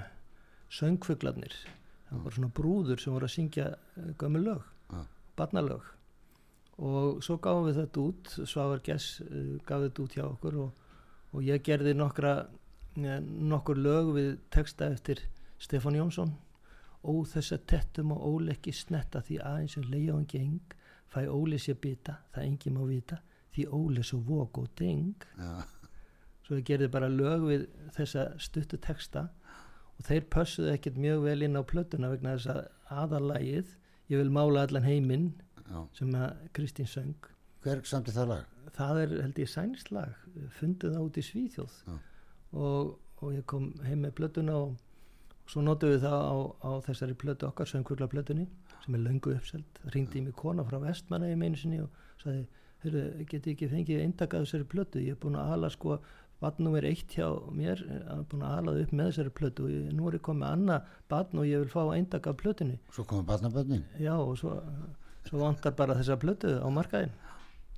söngfuglarnir. 0.72 1.54
Það 2.08 2.24
var 2.24 2.36
svona 2.36 2.54
brúður 2.54 3.02
sem 3.02 3.14
voru 3.14 3.28
að 3.28 3.34
syngja 3.34 3.66
eh, 3.74 4.10
gömul 4.18 4.42
lög, 4.46 4.64
Já. 4.92 5.02
barnalög. 5.38 5.92
Og 6.76 7.22
svo 7.24 7.38
gáðum 7.40 7.70
við 7.70 7.80
þetta 7.80 8.02
út 8.02 8.32
Svavar 8.44 8.82
Gess 8.84 9.22
uh, 9.24 9.56
gaf 9.64 9.86
þetta 9.86 10.02
út 10.02 10.16
hjá 10.18 10.24
okkur 10.26 10.58
og, 10.60 10.88
og 11.32 11.46
ég 11.46 11.62
gerði 11.64 11.94
nokkra 11.96 12.34
ja, 13.00 13.14
nokkur 13.22 13.80
lög 13.80 14.10
við 14.12 14.34
texta 14.52 14.90
eftir 14.92 15.22
Stefán 15.56 15.96
Jónsson. 15.96 16.34
Ó 17.00 17.24
þessa 17.24 17.56
tettum 17.64 18.12
og 18.12 18.26
óleikki 18.28 18.74
snetta 18.76 19.22
því 19.24 19.40
aðeins 19.40 19.78
sem 19.78 19.88
leiða 19.88 20.18
hann 20.18 20.28
geng 20.28 20.76
fæ 21.12 21.24
óli 21.30 21.58
sér 21.62 21.78
bita, 21.80 22.18
það 22.34 22.48
engi 22.50 22.72
má 22.74 22.82
vita 22.84 23.18
því 23.54 23.66
óli 23.72 24.04
svo 24.04 24.20
vok 24.26 24.58
og 24.60 24.68
deng 24.76 25.24
Já, 25.38 25.64
svo 26.44 26.58
ég 26.58 26.66
gerði 26.68 26.90
bara 26.92 27.08
lög 27.08 27.46
við 27.48 27.66
þessa 27.96 28.28
stuttu 28.42 28.78
texta 28.82 29.28
og 29.96 30.08
þeir 30.08 30.28
pössuðu 30.32 30.74
ekkert 30.74 31.00
mjög 31.00 31.24
vel 31.26 31.40
inn 31.46 31.58
á 31.58 31.62
plötuna 31.66 32.12
vegna 32.12 32.36
þess 32.36 32.52
að 32.52 32.62
aðalægið 33.04 33.72
ég 34.12 34.20
vil 34.22 34.34
mála 34.34 34.66
allan 34.66 34.86
heiminn 34.86 35.32
sem 35.96 36.12
að 36.14 36.36
Kristín 36.54 36.86
söng. 36.90 37.32
Hver 37.64 37.82
samti 37.82 38.14
það 38.14 38.30
lag? 38.34 38.52
það 38.76 39.00
er 39.02 39.14
held 39.22 39.38
ég 39.40 39.50
sænslag 39.50 40.26
fundið 40.58 40.98
út 41.00 41.18
í 41.18 41.24
Svíþjóð. 41.24 41.78
Og, 42.56 42.92
og 43.22 43.32
ég 43.34 43.46
kom 43.48 43.70
heim 43.86 44.04
með 44.04 44.16
plötuna 44.20 44.58
og 44.64 44.76
svo 45.50 45.62
notum 45.64 45.94
við 45.94 46.04
það 46.04 46.20
á, 46.26 46.36
á 46.66 46.70
þessari 46.88 47.16
plötu 47.18 47.48
okkar 47.48 47.70
söngkvöla 47.70 48.08
plötunni 48.10 48.46
sem 48.84 48.96
er 48.98 49.04
löngu 49.06 49.34
uppselt. 49.36 49.80
Ringdi 49.94 50.20
í 50.20 50.26
mig 50.26 50.36
kona 50.38 50.66
frá 50.66 50.78
vestmanna 50.82 51.30
í 51.30 51.38
meinu 51.38 51.58
sinni 51.60 51.80
og 51.84 52.04
sagði, 52.22 52.44
heyrðu, 52.84 53.04
geti 53.30 53.54
ekki 53.54 53.70
fengið 53.72 54.04
eintakað 54.04 54.46
þessari 54.46 54.68
plötu, 54.74 55.02
ég 55.02 55.16
er 55.16 55.22
búin 55.22 55.38
að 55.40 55.54
ala 55.56 55.72
sko 55.72 56.00
badn 56.42 56.66
nummer 56.66 56.84
eitt 56.84 57.14
hjá 57.16 57.26
mér 57.56 57.80
að 58.12 58.22
búin 58.30 58.42
að 58.44 58.56
ala 58.60 58.74
það 58.76 58.82
upp 58.84 58.92
með 58.98 59.10
þessari 59.10 59.32
plötu 59.38 59.66
og 59.66 59.70
ég, 59.72 59.86
nú 59.96 60.08
er 60.10 60.16
ég 60.18 60.24
komið 60.26 60.48
annað 60.50 60.90
badn 61.12 61.40
og 61.42 61.48
ég 61.48 61.62
vil 61.64 61.72
fá 61.72 61.82
eintakað 61.96 62.34
af 62.34 62.40
plötunni 62.42 62.78
Svo 62.92 63.04
komum 63.08 63.26
barnabönnin. 63.28 63.84
já 63.98 64.12
og 64.16 64.34
svo, 64.40 64.56
svo 65.28 65.38
vantar 65.40 65.76
bara 65.78 65.96
þessa 65.96 66.18
plötu 66.20 66.56
á 66.60 66.68
markaðin 66.68 67.14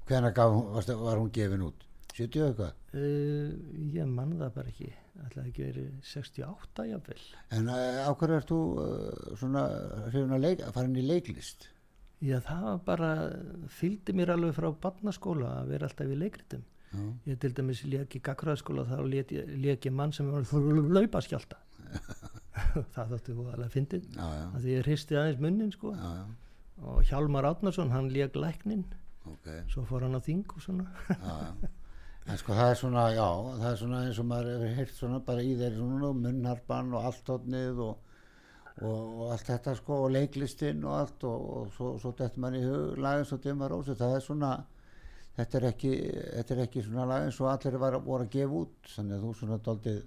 Hvenær 0.09 0.35
gaf, 0.35 0.55
varstu, 0.75 0.97
var 1.05 1.21
hún 1.21 1.31
gefin 1.31 1.63
út? 1.69 1.85
70 2.19 2.43
og 2.43 2.49
eitthvað? 2.49 2.73
Uh, 2.99 3.51
ég 3.95 4.07
mann 4.11 4.33
það 4.41 4.55
bara 4.57 4.73
ekki 4.73 4.93
ætlaði 5.27 5.51
ekki 5.53 5.67
verið 5.69 5.91
68 6.09 6.87
jafnvel 6.91 7.25
En 7.55 7.69
uh, 7.71 8.07
á 8.09 8.11
hverju 8.11 8.39
ert 8.41 8.51
þú 8.51 8.61
uh, 8.83 9.35
svona 9.39 9.67
hrifin 10.09 10.35
að 10.39 10.73
farin 10.75 10.97
í 10.99 11.05
leiklist? 11.07 11.69
já 12.19 12.41
það 12.43 12.65
var 12.65 12.79
bara 12.87 13.11
fylgdi 13.71 14.15
mér 14.17 14.33
alveg 14.35 14.57
frá 14.57 14.73
barnaskóla 14.83 15.53
að 15.61 15.69
vera 15.75 15.87
alltaf 15.87 16.11
í 16.11 16.17
leikritum 16.19 16.65
Já, 16.89 17.01
ég 17.29 17.41
til 17.43 17.53
dæmis 17.57 17.83
lék 17.85 18.17
í 18.17 18.23
gagfræðaskóla 18.25 18.87
þá 18.89 18.99
ég 19.89 19.95
mann 19.95 20.15
sem 20.17 20.31
var 20.33 20.47
hlaupa 20.49 21.21
skjálta 21.25 21.59
það 22.95 23.13
þóttu 23.15 23.35
þú 23.35 23.49
alveg 23.53 23.67
að 23.69 23.75
að 24.19 24.63
því 24.63 24.73
ég 24.75 24.87
hristi 24.87 25.17
aðeins 25.17 25.43
munnin 25.43 25.73
sko. 25.73 25.93
Já, 25.97 26.09
já, 26.21 26.25
og 26.89 27.03
Hjálmar 27.09 27.49
Átnarsson 27.49 27.93
hann 27.93 28.11
lék 28.13 28.37
læknin 28.37 28.87
ok, 29.29 29.51
svo 29.73 29.85
fór 29.89 30.07
hann 30.07 30.17
á 30.17 30.23
þing 30.25 30.55
og 30.55 30.65
svona. 30.65 30.87
En 32.29 32.37
sko 32.37 32.53
það 32.57 32.71
er 32.71 32.77
svona, 32.77 33.05
já, 33.17 33.27
það 33.57 33.71
er 33.71 33.79
svona 33.81 34.01
eins 34.05 34.19
og 34.21 34.27
maður 34.29 34.51
hefur 34.53 34.75
heyrt 34.77 34.97
svona 34.97 35.21
bara 35.25 35.45
í 35.45 35.55
þeir 35.57 35.79
svona 35.79 36.11
munnharpan 36.25 36.91
og 36.93 37.07
alltotnið 37.09 37.81
og, 37.87 38.19
og, 38.83 38.99
og 38.99 39.23
allt 39.33 39.49
þetta 39.49 39.75
sko 39.79 40.01
og 40.05 40.13
leiklistinn 40.13 40.85
og 40.85 40.97
allt 40.99 41.25
og, 41.29 41.47
og 41.55 41.71
svo, 41.77 41.95
svo 42.03 42.13
þetta 42.19 42.43
mann 42.45 42.59
í 42.59 42.65
hug 42.67 43.01
lagins 43.01 43.33
og 43.33 43.41
dimma 43.47 43.71
rósi, 43.73 43.97
það 43.97 44.19
er 44.19 44.27
svona, 44.27 44.53
þetta 45.39 45.59
er 45.59 45.67
ekki, 45.71 45.95
þetta 46.37 46.55
er 46.55 46.63
ekki 46.67 46.85
svona 46.87 47.09
lagins 47.09 47.41
og 47.43 47.51
allir 47.53 47.81
var, 47.81 47.99
voru 48.05 48.27
að 48.27 48.33
gefa 48.35 48.63
út, 48.63 48.79
þannig 48.95 49.17
að 49.17 49.27
þú 49.27 49.33
svona 49.41 49.59
doldið 49.69 49.99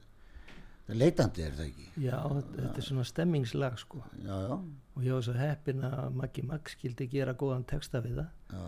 leitandi 0.92 1.44
er 1.46 1.54
það 1.56 1.68
ekki, 1.70 1.86
já 2.04 2.18
þetta 2.28 2.72
er 2.82 2.88
svona 2.88 3.06
stemmingslag 3.08 3.78
sko. 3.80 4.02
Já, 4.26 4.34
já, 4.44 4.56
og 4.96 5.06
ég 5.06 5.16
var 5.16 5.28
svo 5.28 5.36
heppin 5.38 5.86
að 5.88 6.18
Maggi 6.20 6.44
Max 6.48 6.76
skildi 6.76 7.08
gera 7.12 7.36
góðan 7.40 7.68
texta 7.70 8.02
við 8.04 8.20
það. 8.20 8.34
Já, 8.52 8.64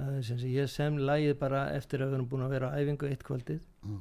uh, 0.00 0.16
sem 0.26 0.44
ég 0.50 0.70
sem 0.72 0.98
lægið 0.98 1.36
bara 1.42 1.66
eftir 1.76 2.02
að 2.02 2.10
við 2.10 2.18
erum 2.18 2.30
búin 2.32 2.46
að 2.46 2.54
vera 2.56 2.72
á 2.74 2.78
æfingu 2.80 3.10
eitt 3.10 3.26
kvöldið. 3.26 3.66
Mm. 3.86 4.00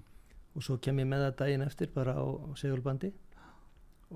og 0.58 0.66
svo 0.66 0.76
kem 0.82 0.98
ég 1.00 1.08
með 1.08 1.22
það 1.24 1.36
daginn 1.40 1.64
eftir 1.64 1.92
bara 1.94 2.16
á, 2.18 2.26
á 2.26 2.50
segulbandi. 2.58 3.14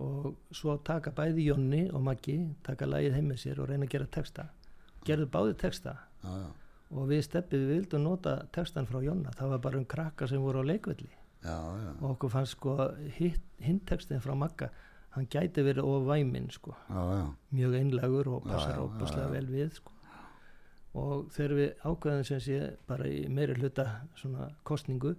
Og 0.04 0.34
svo 0.52 0.74
taka 0.82 1.12
bæði 1.14 1.46
Jonni 1.52 1.84
og 1.94 2.02
Maggi 2.02 2.40
taka 2.66 2.88
lægið 2.90 3.20
heim 3.20 3.30
með 3.30 3.44
sér 3.44 3.62
og 3.62 3.70
reyna 3.70 3.86
að 3.86 3.94
gera 3.94 4.10
texta. 4.18 4.48
Gerðu 5.06 5.28
báði 5.30 5.54
texta. 5.62 5.94
Já, 6.24 6.32
já, 6.42 6.50
og 6.94 7.10
við 7.10 7.26
steppið 7.28 7.66
við 7.66 7.76
vildum 7.78 8.08
nota 8.08 8.38
textan 8.56 8.88
frá 8.90 9.02
Jonna. 9.04 9.34
Það 9.38 9.54
var 9.56 9.62
bara 9.68 9.82
um 9.82 9.86
krakka 9.90 10.28
sem 10.30 10.42
voru 10.42 10.62
á 10.62 10.70
leikvelli. 10.70 11.12
Já, 11.44 11.58
já, 11.60 11.92
og 12.00 12.10
okkur 12.14 12.32
fannst 12.32 12.56
sko 12.56 12.78
hinn 13.18 13.80
textin 13.84 14.22
frá 14.24 14.32
Magga 14.38 14.70
hann 15.14 15.28
gæti 15.30 15.64
verið 15.66 15.86
of 15.86 16.08
væminn 16.08 16.50
sko. 16.52 16.74
Já, 16.90 17.02
já, 17.18 17.26
mjög 17.54 17.76
einlagur 17.80 18.30
og 18.38 18.48
passar 18.48 18.80
óbúslega 18.82 19.30
vel 19.34 19.50
við 19.52 19.76
sko. 19.78 19.92
og 20.94 21.30
þegar 21.34 21.54
við 21.58 21.70
ákveðum 21.90 22.26
sem 22.28 22.42
sé 22.46 22.58
bara 22.86 23.08
í 23.10 23.24
meiri 23.26 23.56
hluta 23.58 23.86
svona 24.14 24.52
kostningu 24.64 25.16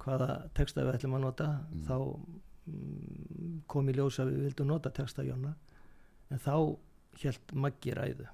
hvaða 0.00 0.48
texta 0.56 0.86
við 0.86 0.94
ætlum 0.96 1.18
að 1.18 1.24
nota 1.26 1.48
þá 1.84 1.96
mm, 2.08 3.58
kom 3.68 3.90
í 3.92 3.96
ljós 3.96 4.18
að 4.22 4.32
við 4.32 4.46
vildum 4.46 4.72
nota 4.72 4.90
texta 4.90 5.24
Jonna. 5.26 5.52
En 6.32 6.40
þá 6.40 6.54
held 7.22 7.52
Maggi 7.52 7.92
ræðu. 7.92 8.28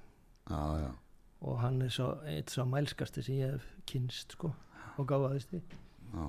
Já, 0.49 0.61
já, 0.79 0.89
og 1.39 1.59
hann 1.63 1.81
er 1.81 1.91
svo 1.93 2.09
eitt 2.27 2.51
svo 2.51 2.65
mælskasti 2.67 3.23
sem 3.23 3.39
ég 3.39 3.53
hef 3.55 3.67
kynst 3.89 4.35
sko 4.35 4.51
og 4.99 5.07
gáðaðist 5.07 5.53
því 5.53 5.61
já. 5.61 6.25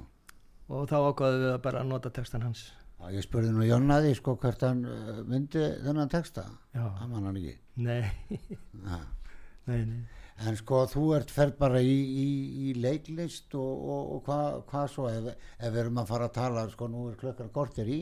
og 0.70 0.84
þá 0.90 0.96
ákvaðum 0.98 1.42
við 1.44 1.54
að 1.54 1.62
bara 1.64 1.82
nota 1.86 2.12
textan 2.14 2.46
hans. 2.46 2.68
Já, 3.00 3.08
ég 3.16 3.24
spurði 3.24 3.54
nú 3.56 3.64
Jonna 3.64 3.98
því 4.04 4.12
sko 4.18 4.36
hvert 4.38 4.62
hann 4.66 4.84
uh, 4.86 5.20
myndi 5.26 5.64
þennan 5.82 6.12
texta? 6.12 6.44
Hann 6.76 7.10
man 7.10 7.26
hann 7.26 7.40
ekki. 7.40 7.56
Nei, 7.80 8.04
nei, 8.86 9.82
nei. 9.82 10.00
En 10.40 10.56
sko 10.56 10.84
þú 10.88 11.02
ert 11.18 11.32
fer 11.32 11.50
bara 11.58 11.82
í, 11.84 11.90
í, 11.92 12.28
í 12.68 12.74
leiklist 12.80 13.52
og, 13.58 13.82
og, 13.94 14.12
og 14.14 14.22
hvað 14.28 14.60
hva 14.70 14.84
svo? 14.88 15.08
Ef, 15.12 15.34
ef 15.58 15.74
við 15.74 15.82
erum 15.82 16.00
að 16.00 16.12
fara 16.14 16.30
að 16.30 16.36
tala 16.38 16.64
sko 16.72 16.88
nú 16.88 17.08
er 17.10 17.18
klukkar 17.20 17.50
kortir 17.52 17.90
í 17.92 18.00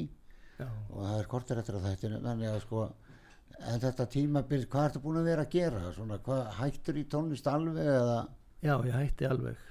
já, 0.58 0.68
og 0.68 1.00
það 1.00 1.16
er 1.16 1.30
kortir 1.32 1.62
eftir 1.62 1.78
að 1.78 1.88
þetta 1.88 2.20
þannig 2.26 2.52
að 2.52 2.60
sko 2.66 2.84
en 3.66 3.80
þetta 3.82 4.06
tímabil, 4.12 4.66
hvað 4.70 4.88
ertu 4.90 5.02
búin 5.04 5.20
að 5.20 5.30
vera 5.32 5.46
að 5.46 5.54
gera? 5.54 5.80
Svona, 5.96 6.18
hvað 6.24 6.44
hættur 6.60 6.98
í 7.00 7.06
tónlist 7.10 7.48
alveg 7.50 7.80
eða? 7.84 8.18
Já, 8.62 8.74
ég 8.86 8.94
hætti 8.94 9.28
alveg. 9.28 9.64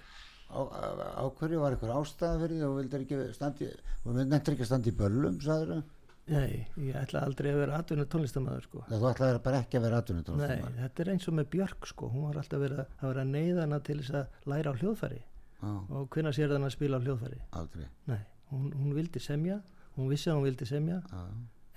Á, 0.48 0.60
á, 0.64 0.88
á 1.20 1.24
hverju 1.28 1.60
var 1.60 1.76
eitthvað 1.76 1.98
ástæða 2.00 2.42
fyrir 2.44 2.56
því 2.56 2.68
og 2.68 2.76
vildur 2.80 3.02
ekki 3.04 3.18
standi 3.36 3.68
og 4.08 4.14
nefndir 4.16 4.54
ekki 4.56 4.64
að 4.64 4.70
standa 4.70 4.92
í 4.92 4.96
böllum 4.96 5.42
sagður 5.44 5.82
Nei, 6.28 6.68
ég 6.84 6.96
ætla 7.00 7.22
aldrei 7.24 7.54
að 7.54 7.60
vera 7.62 7.78
atvinna 7.80 8.04
tónlistamæður 8.12 8.66
sko. 8.66 8.82
þú 8.90 9.06
ætlaði 9.10 9.42
bara 9.46 9.60
ekki 9.64 9.80
að 9.80 9.86
vera 9.86 10.00
Nei, 10.00 10.04
atvinnutónlist 10.04 10.80
þetta 10.80 11.04
er 11.04 11.12
eins 11.14 11.28
og 11.28 11.36
með 11.38 11.50
Björk 11.54 11.88
sko. 11.88 12.10
hún 12.12 12.26
var 12.28 12.40
alltaf 12.42 12.64
verið 12.64 12.82
að, 12.84 12.90
vera 13.06 13.24
neyðana 13.28 13.80
til 13.88 13.98
þess 14.02 14.18
að 14.20 14.50
læra 14.52 14.74
á 14.76 14.80
hljóðfæri. 14.82 15.22
Já, 15.58 15.70
og 15.72 16.10
hvenær 16.14 16.36
sér 16.36 16.52
þann 16.52 16.68
að 16.68 16.74
spila 16.76 17.00
á 17.00 17.04
hljóðfæri? 17.06 17.40
Aldrei. 17.62 17.86
Nei, 18.12 18.20
hún, 18.52 18.66
hún 18.76 18.92
vildi 18.98 19.24
semja. 19.24 19.62
Hún 19.96 20.12
vissi 20.12 20.30
að 20.30 20.40
hún 20.42 20.48
vildi 20.50 20.68
semja. 20.68 21.00
Já. 21.08 21.24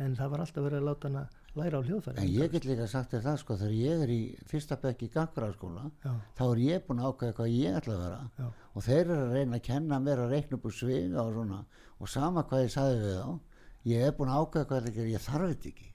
En 0.00 0.16
það 0.16 0.32
var 0.32 0.42
alltaf 0.44 0.64
verið 0.64 0.80
að 0.80 0.88
láta 0.88 1.10
hana 1.10 1.22
læra 1.58 1.80
á 1.80 1.82
hljóðfæri. 1.84 2.22
En 2.22 2.30
ég 2.30 2.52
get 2.54 2.66
líka 2.68 2.86
sagt 2.90 3.14
þér 3.14 3.24
það 3.26 3.38
sko 3.42 3.56
þegar 3.60 3.76
ég 3.76 4.04
er 4.04 4.12
í 4.14 4.20
fyrsta 4.50 4.78
bekk 4.80 5.04
í 5.04 5.10
gangfræðaskóla 5.14 5.84
Já, 6.04 6.12
þá 6.38 6.42
er 6.46 6.62
ég 6.64 6.84
búin 6.86 7.02
að 7.02 7.10
ákveða 7.10 7.36
hvað 7.38 7.54
ég 7.56 7.78
ætla 7.80 7.96
að 7.96 8.02
vera. 8.04 8.20
Já, 8.38 8.48
og 8.74 8.86
þeir 8.86 9.00
eru 9.02 9.20
að 9.20 9.36
reyna 9.36 9.60
að 9.60 9.64
kenna 9.68 10.00
mér 10.04 10.24
að 10.24 10.34
reikna 10.36 10.58
upp 10.58 10.68
úr 10.70 10.76
sviga 10.76 11.24
og 11.24 11.32
svona. 11.36 11.62
Og 12.00 12.12
sama 12.12 12.46
hvað 12.48 12.64
ég 12.64 12.74
sagði 12.76 13.00
við 13.04 13.16
þá 13.20 13.30
ég 13.90 14.06
er 14.06 14.16
búin 14.16 14.32
að 14.32 14.44
ákveða 14.44 14.70
hvað 14.70 14.90
er 14.90 15.10
ég 15.10 15.26
þarf 15.26 15.54
þetta 15.54 15.74
ekki. 15.74 15.90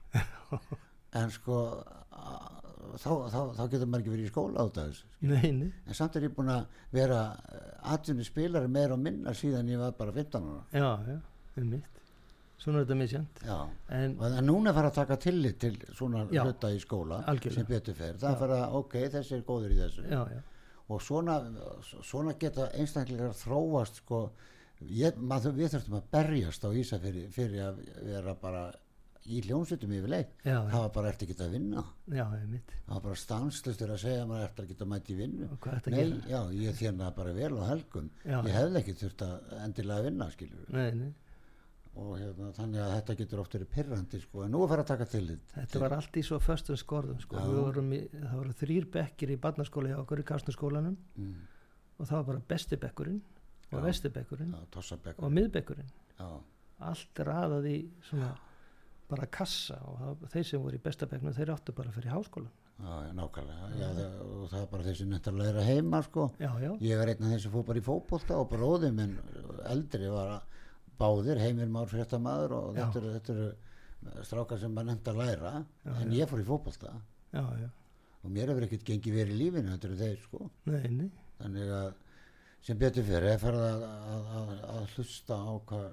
En 1.16 1.30
sko 1.32 1.54
þá, 3.00 3.10
þá, 3.32 3.40
þá 3.56 3.62
getur 3.72 3.88
maður 3.88 4.02
ekki 4.02 4.12
verið 4.12 4.26
í 4.26 4.30
skóla 4.32 4.64
af 4.64 4.72
þessu 4.76 5.06
nei, 5.30 5.50
nei. 5.54 5.68
En 5.86 5.96
samt 5.96 6.16
er 6.18 6.26
ég 6.28 6.34
búin 6.36 6.52
að 6.52 6.66
vera 6.94 7.20
atvinni 7.94 8.26
spilari 8.26 8.70
meira 8.70 8.96
og 8.96 9.02
minna 9.02 9.34
síðan 9.36 9.70
ég 9.72 9.80
var 9.80 9.94
bara 9.98 10.14
15 10.14 10.50
ára. 10.50 10.64
Já, 10.76 10.90
já, 11.08 11.18
um 11.62 11.70
mitt 11.72 12.02
Svona 12.56 12.80
er 12.80 12.86
þetta 12.86 12.96
misjant 12.98 13.40
Já, 13.44 13.56
En 13.92 14.16
en 14.24 14.46
núna 14.48 14.72
fara 14.74 14.88
að 14.90 14.94
taka 15.02 15.16
tillit 15.20 15.58
til 15.60 15.74
svona 15.94 16.24
Já, 16.32 16.42
hluta 16.46 16.70
í 16.72 16.78
skóla 16.80 17.22
algjörlega. 17.28 17.54
sem 17.54 17.66
betur 17.68 17.94
fer, 17.98 18.14
það 18.22 18.32
Já. 18.32 18.38
fara 18.42 18.60
ok, 18.80 18.96
þessi 19.12 19.36
er 19.36 19.42
góður 19.46 19.74
í 19.74 19.80
þessu. 19.82 20.06
Já, 20.10 20.22
og 20.88 21.02
svona, 21.02 21.36
svona 22.06 22.36
geta 22.38 22.70
einstaklingar 22.78 23.34
þróast 23.34 24.00
sko, 24.02 24.30
ég, 24.86 25.16
maður, 25.18 25.56
við 25.58 25.74
þurftum 25.74 25.98
að 25.98 26.10
berjast 26.16 26.64
á 26.64 26.70
Ísafiri 26.70 27.28
fyrir 27.34 27.64
að 27.66 27.80
vera 28.06 28.34
bara 28.40 28.64
í 29.26 29.40
hljómsveitum 29.42 29.92
yfirleitt. 29.96 30.32
Já, 30.46 30.60
það 30.70 30.80
var 30.84 30.90
bara 30.94 31.10
eftir 31.10 31.32
að 31.42 31.54
vinna? 31.56 31.82
Já, 32.14 32.24
einmitt. 32.30 32.72
Það 32.86 32.94
var 32.94 33.04
bara 33.08 33.18
stanslustur 33.20 33.92
að 33.92 34.02
segja 34.04 34.22
að 34.22 34.28
maður 34.30 34.44
eftir 34.46 34.84
að 34.86 34.90
mæta 34.92 35.12
í 35.12 35.16
vinnu? 35.18 35.48
Og 35.50 35.60
hvað 35.64 35.78
ertu 35.80 35.90
að 35.90 35.96
nei, 35.96 36.20
já, 36.30 36.40
ég 36.62 36.78
þérna 36.80 37.08
bara 37.16 37.32
vel 37.36 37.52
á 37.58 37.64
helgum. 37.72 38.10
Ég 38.24 38.50
hefði 38.54 38.82
ekki 38.82 38.96
þurft 39.02 39.24
að 39.26 39.56
endilega 39.64 40.06
vinna 40.06 40.28
skilur 40.30 40.70
Nei, 40.76 40.90
nei. 40.94 41.10
Og 41.96 42.16
hérna, 42.20 42.50
þannig 42.56 42.82
að 42.82 42.92
þetta 42.94 43.16
getur 43.20 43.40
oft 43.42 43.54
verið 43.56 43.70
pirrandi 43.72 44.20
sko, 44.20 44.42
en 44.44 44.52
nú 44.52 44.62
er 44.64 44.72
fyrir 44.72 44.82
að 44.84 44.90
taka 44.90 45.06
til 45.10 45.22
Þetta 45.54 45.82
var 45.82 45.94
allt 45.96 46.18
í 46.20 46.24
svo 46.26 46.38
föstum 46.42 46.80
skorðum 46.80 47.20
sko. 47.22 47.38
Í, 47.40 48.00
það 48.16 48.34
voru 48.36 48.56
þrýr 48.60 48.88
bekkir 48.96 49.32
í 49.32 49.38
barnaskóla 49.40 49.92
hjá 49.92 50.00
okkur 50.02 50.22
í 50.22 50.26
Kastnarskólanum 50.28 50.98
mm, 51.16 51.38
og 51.96 52.10
það 52.10 52.18
var 52.18 52.28
bara 52.32 52.44
besti 52.52 52.80
bekkurinn 52.82 53.22
og 53.70 53.78
Já. 53.80 53.84
vesti 53.88 54.12
bekkurinn 54.14 54.52
já, 54.54 55.14
og 55.16 55.32
miðbekkurinn. 55.32 55.88
Allt 56.86 57.24
raðað 57.24 57.70
í 57.72 57.78
svona 58.04 58.34
bara 59.10 59.26
kassa 59.30 59.78
og 59.86 59.98
það, 60.02 60.28
þeir 60.34 60.46
sem 60.50 60.62
voru 60.62 60.78
í 60.78 60.82
besta 60.82 61.08
bekknum 61.10 61.34
þeir 61.34 61.52
áttu 61.54 61.74
bara 61.76 61.94
fyrir 61.94 62.12
háskólan 62.14 62.52
já, 62.76 63.12
nákvæmlega. 63.16 63.70
Já, 63.80 63.86
það, 63.96 64.18
og 64.26 64.50
það 64.50 64.60
er 64.60 64.68
bara 64.72 64.86
þessi 64.90 65.06
nefnt 65.08 65.30
að 65.30 65.38
læra 65.40 65.64
heima 65.64 66.02
sko. 66.04 66.26
Já, 66.42 66.50
já, 66.60 66.70
ég 66.84 67.00
er 67.00 67.12
einn 67.12 67.24
af 67.24 67.32
þeim 67.32 67.42
sem 67.46 67.54
fór 67.54 67.64
bara 67.70 67.80
í 67.80 67.86
fótbolta 67.86 68.36
og 68.36 68.50
bróði 68.52 68.92
minn 68.92 69.16
eldri 69.70 70.10
var 70.12 70.34
að 70.36 70.55
báðir 71.00 71.40
heimir 71.42 71.70
már 71.72 71.90
fréttamaður 71.90 72.56
og 72.58 72.66
Já. 72.76 72.80
þetta 72.84 73.02
eru, 73.02 73.12
þetta 73.16 73.36
eru 73.36 74.24
strákar 74.28 74.62
sem 74.62 74.74
maður 74.74 74.90
nefnt 74.92 75.12
að 75.12 75.20
læra 75.22 75.52
Já, 75.60 75.92
en 76.00 76.16
ég 76.16 76.30
fór 76.30 76.42
í 76.42 76.48
fótbolta. 76.48 76.96
Já, 77.34 77.44
já. 77.60 77.68
Og 78.22 78.32
mér 78.34 78.50
hefur 78.50 78.66
ekkert 78.66 78.88
gengið 78.88 79.20
verið 79.20 79.36
í 79.36 79.38
lífinu 79.44 79.72
þetta 79.74 79.88
eru 79.90 80.00
þeir 80.02 80.18
sko. 80.24 80.50
Nei, 80.72 80.84
nei, 80.90 81.08
þannig 81.38 81.72
að 81.78 81.88
sem 82.66 82.78
betur 82.80 83.06
fyrir 83.06 83.30
er 83.30 83.40
farið 83.40 83.64
að, 83.68 83.86
að, 83.86 84.30
að, 84.40 84.52
að 84.74 84.94
hlusta 84.96 85.38
á 85.38 85.52
hvað 85.70 85.88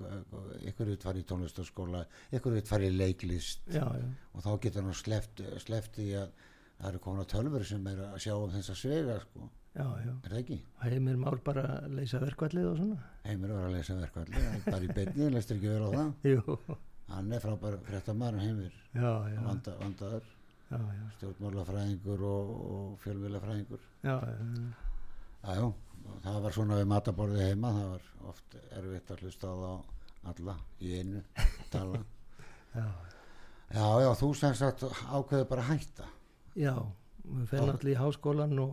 hva, 0.00 0.42
ykkur 0.70 0.90
vill 0.90 1.00
fara 1.00 1.20
í 1.20 1.26
tónlistaskóla 1.28 2.04
ykkur 2.36 2.56
vill 2.56 2.66
fara 2.68 2.88
í 2.88 2.94
leiklist 2.94 3.68
já, 3.70 3.84
já, 3.84 4.06
og 4.34 4.44
þá 4.46 4.50
getur 4.64 4.86
hann 4.86 4.96
sleppt, 4.96 5.42
sleppt 5.64 6.00
í 6.02 6.10
að 6.18 6.32
það 6.80 6.88
eru 6.90 7.02
komin 7.04 7.24
að 7.24 7.32
tölfur 7.34 7.66
sem 7.68 7.88
er 7.92 8.02
að 8.08 8.18
sjá 8.24 8.34
um 8.36 8.54
þessa 8.54 8.76
svega 8.78 9.18
sko, 9.26 9.50
já, 9.76 9.86
já. 10.04 10.12
Er 10.24 10.30
það 10.32 10.38
ekki? 10.40 10.58
Heimir 10.82 11.16
Már 11.20 11.38
bara 11.46 11.64
að 11.80 11.94
leysa 12.00 12.20
verkvallið 12.22 12.68
og 12.70 12.76
svona? 12.80 12.98
Heimir 13.26 13.52
var 13.54 13.66
að 13.68 13.74
lesa 13.76 13.96
verkvalli, 14.00 14.44
bara 14.66 14.82
í 14.86 14.90
beinni, 14.96 15.28
leistur 15.34 15.58
ekki 15.60 15.70
vel 15.72 15.86
á 15.86 15.90
það. 15.94 16.12
Jú, 16.32 16.58
hann 17.10 17.32
er 17.36 17.42
frábær 17.44 17.78
fréttamaður 17.88 18.40
Heimir, 18.44 18.74
já, 18.94 19.10
já, 19.34 19.40
vanda, 19.46 19.76
vandaður. 19.80 20.28
Já, 20.70 20.78
já, 20.78 21.04
stjórnmálafræðingur 21.18 22.20
og, 22.30 22.50
og 22.70 22.90
fjölmjölafræðingur 23.02 23.80
já, 24.06 24.12
já, 24.22 24.34
Jájú, 25.40 25.70
það 26.22 26.36
var 26.44 26.54
svona 26.54 26.76
við 26.78 26.90
mataborðið 26.92 27.46
heima, 27.48 27.72
það 27.74 27.88
var 27.94 28.04
oft 28.30 28.54
erfitt 28.78 29.10
að 29.10 29.24
hlusta 29.24 29.50
á 29.50 29.54
það 29.64 29.80
alla 30.30 30.54
í 30.84 30.92
einu 31.00 31.22
tala. 31.72 32.02
já, 32.78 32.84
Já, 33.70 33.84
já, 34.02 34.08
þú 34.18 34.28
sem 34.34 34.54
sagt 34.58 34.82
ákveður 35.14 35.44
bara 35.50 35.64
hætta. 35.70 36.06
já 36.58 36.72
við 37.24 37.52
náttúrulega 37.54 37.92
í 37.94 37.98
háskólan 38.00 38.54
og, 38.62 38.72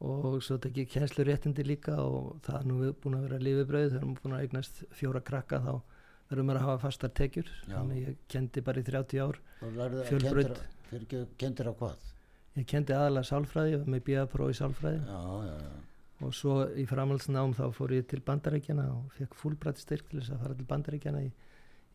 og 0.00 0.38
svo 0.42 0.56
tekið 0.64 0.86
kjenslu 0.94 1.24
réttindi 1.28 1.64
líka 1.66 1.96
og 2.00 2.38
það 2.46 2.58
er 2.60 2.68
nú 2.70 2.92
búin 3.02 3.18
að 3.18 3.24
vera 3.28 3.38
lífibröð 3.44 3.90
þegar 3.92 4.06
við 4.08 4.20
búin 4.22 4.36
að 4.38 4.44
eignast 4.46 4.78
fjóra 4.96 5.20
krakka 5.20 5.58
þá 5.60 5.72
verðum 6.30 6.52
við 6.52 6.56
að 6.60 6.64
hafa 6.64 6.78
fastar 6.86 7.10
tekjur 7.18 7.48
Já. 7.66 7.74
þannig 7.74 8.00
ég 8.06 8.16
kendi 8.32 8.62
bara 8.64 8.80
í 8.80 8.86
30 8.86 9.20
ár 9.26 9.40
Fjölbraut. 10.08 10.62
kendir, 11.38 11.68
á 11.68 11.72
hvað? 11.76 11.96
ég 12.56 12.66
kendi 12.66 12.94
aðalega 12.96 13.28
sálfræði 13.28 13.80
með 13.86 14.02
bíapróf 14.08 14.50
í 14.54 14.56
sálfræði 14.58 15.02
Já, 15.04 15.20
já, 15.46 15.54
já. 15.60 15.70
og 16.26 16.32
svo 16.34 16.56
í 16.80 16.86
framhaldsnám 16.88 17.52
þá 17.58 17.62
fór 17.76 17.94
ég 17.98 18.08
til 18.10 18.22
bandarækjana 18.26 18.88
og 18.94 19.12
fekk 19.18 19.36
fullbrætt 19.42 19.78
styrk 19.84 20.08
til 20.10 20.20
þess 20.22 20.32
að 20.34 20.42
fara 20.46 20.56
til 20.58 20.66
bandarækjana 20.72 21.22
í, 21.26 21.30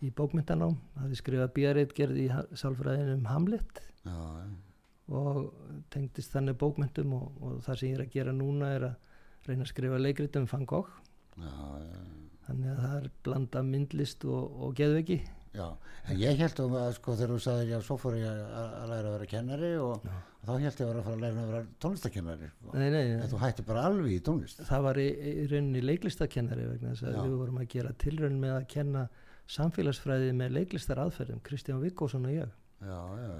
í 0.05 0.11
bókmyndanám 0.15 0.77
hafði 1.01 1.19
skrifað 1.23 1.51
bíareitgerð 1.57 2.21
í 2.21 2.27
ha- 2.31 2.45
sálfræðin 2.53 3.15
um 3.17 3.25
Hamlet 3.33 3.81
Já, 4.05 4.13
já, 4.13 4.45
og 5.09 5.41
tengdist 5.93 6.33
þannig 6.33 6.57
bókmyndum 6.61 7.13
og, 7.13 7.31
og 7.41 7.57
það 7.65 7.79
sem 7.79 7.89
ég 7.91 7.97
er 7.99 8.05
að 8.05 8.13
gera 8.15 8.33
núna 8.33 8.71
er 8.73 8.87
að 8.89 8.95
reyna 9.45 9.65
að 9.65 9.71
skrifa 9.73 10.01
leikrit 10.01 10.37
um 10.39 10.47
Van 10.49 10.65
Gogh 10.65 10.89
já, 11.37 11.51
já, 11.85 11.97
þannig 12.47 12.69
að 12.71 12.79
það 12.85 12.95
er 12.99 13.09
blanda 13.27 13.61
myndlist 13.67 14.25
og, 14.25 14.55
og 14.65 14.73
geðveiki 14.79 15.19
já. 15.55 15.67
En 16.09 16.17
ég 16.19 16.39
held 16.41 16.59
um 16.65 16.73
að 16.79 16.89
sko 16.97 17.13
þegar 17.15 17.31
þú 17.35 17.37
sagðir 17.45 17.69
já, 17.75 17.77
svo 17.85 17.95
fór 18.01 18.17
ég 18.19 18.25
að, 18.29 18.73
læra 18.89 19.11
að 19.11 19.13
vera 19.15 19.27
kennari 19.29 19.69
og, 19.81 20.03
og 20.09 20.49
þá 20.49 20.51
held 20.51 20.65
ég 20.65 20.73
að 20.73 20.89
vera 20.89 20.99
að 20.99 21.05
fara 21.05 21.15
að 21.15 21.23
læra 21.23 21.45
að 21.45 21.51
vera 21.53 21.61
tónlistakennari. 21.85 22.49
Sko. 22.55 22.73
nei, 22.75 22.89
nei, 22.91 23.03
En 23.15 23.31
þú 23.31 23.39
hætti 23.45 23.65
bara 23.69 23.85
alveg 23.89 24.11
í 24.11 24.19
tónlist. 24.25 24.65
það 24.67 24.83
var 24.89 24.99
í, 24.99 25.07
í 25.15 25.45
rauninni 25.53 25.85
leiklistakennari 25.85 26.67
vegna 26.73 26.91
þess 26.91 27.07
að 27.07 27.21
við 27.21 27.37
vorum 27.39 27.61
að 27.61 27.69
gera 27.71 27.93
tilraun 28.03 28.37
með 28.41 28.53
að 28.57 28.67
kenna 28.75 29.05
samfélagsfræði 29.55 30.35
með 30.35 30.55
leiklistar 30.59 31.01
aðferðum 31.05 31.41
Kristján 31.45 31.81
Vikkósson 31.85 32.27
og 32.27 32.35
ég. 32.35 32.53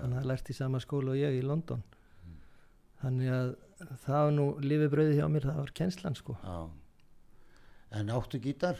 Hann 0.01 0.15
hafði 0.17 0.29
lært 0.31 0.49
í 0.49 0.55
sama 0.57 0.79
skóla 0.83 1.13
og 1.13 1.19
ég 1.21 1.37
í 1.39 1.43
London 1.45 1.83
þannig 3.01 3.29
að 3.35 3.53
það 4.05 4.19
var 4.25 4.33
nú 4.35 4.45
lífið 4.63 4.91
brauði 4.93 5.15
hjá 5.19 5.27
mér, 5.29 5.45
það 5.49 5.61
var 5.61 5.71
kennslan 5.77 6.15
sko 6.17 6.35
já. 6.41 6.57
En 7.95 8.09
áttu 8.11 8.39
gítar? 8.41 8.79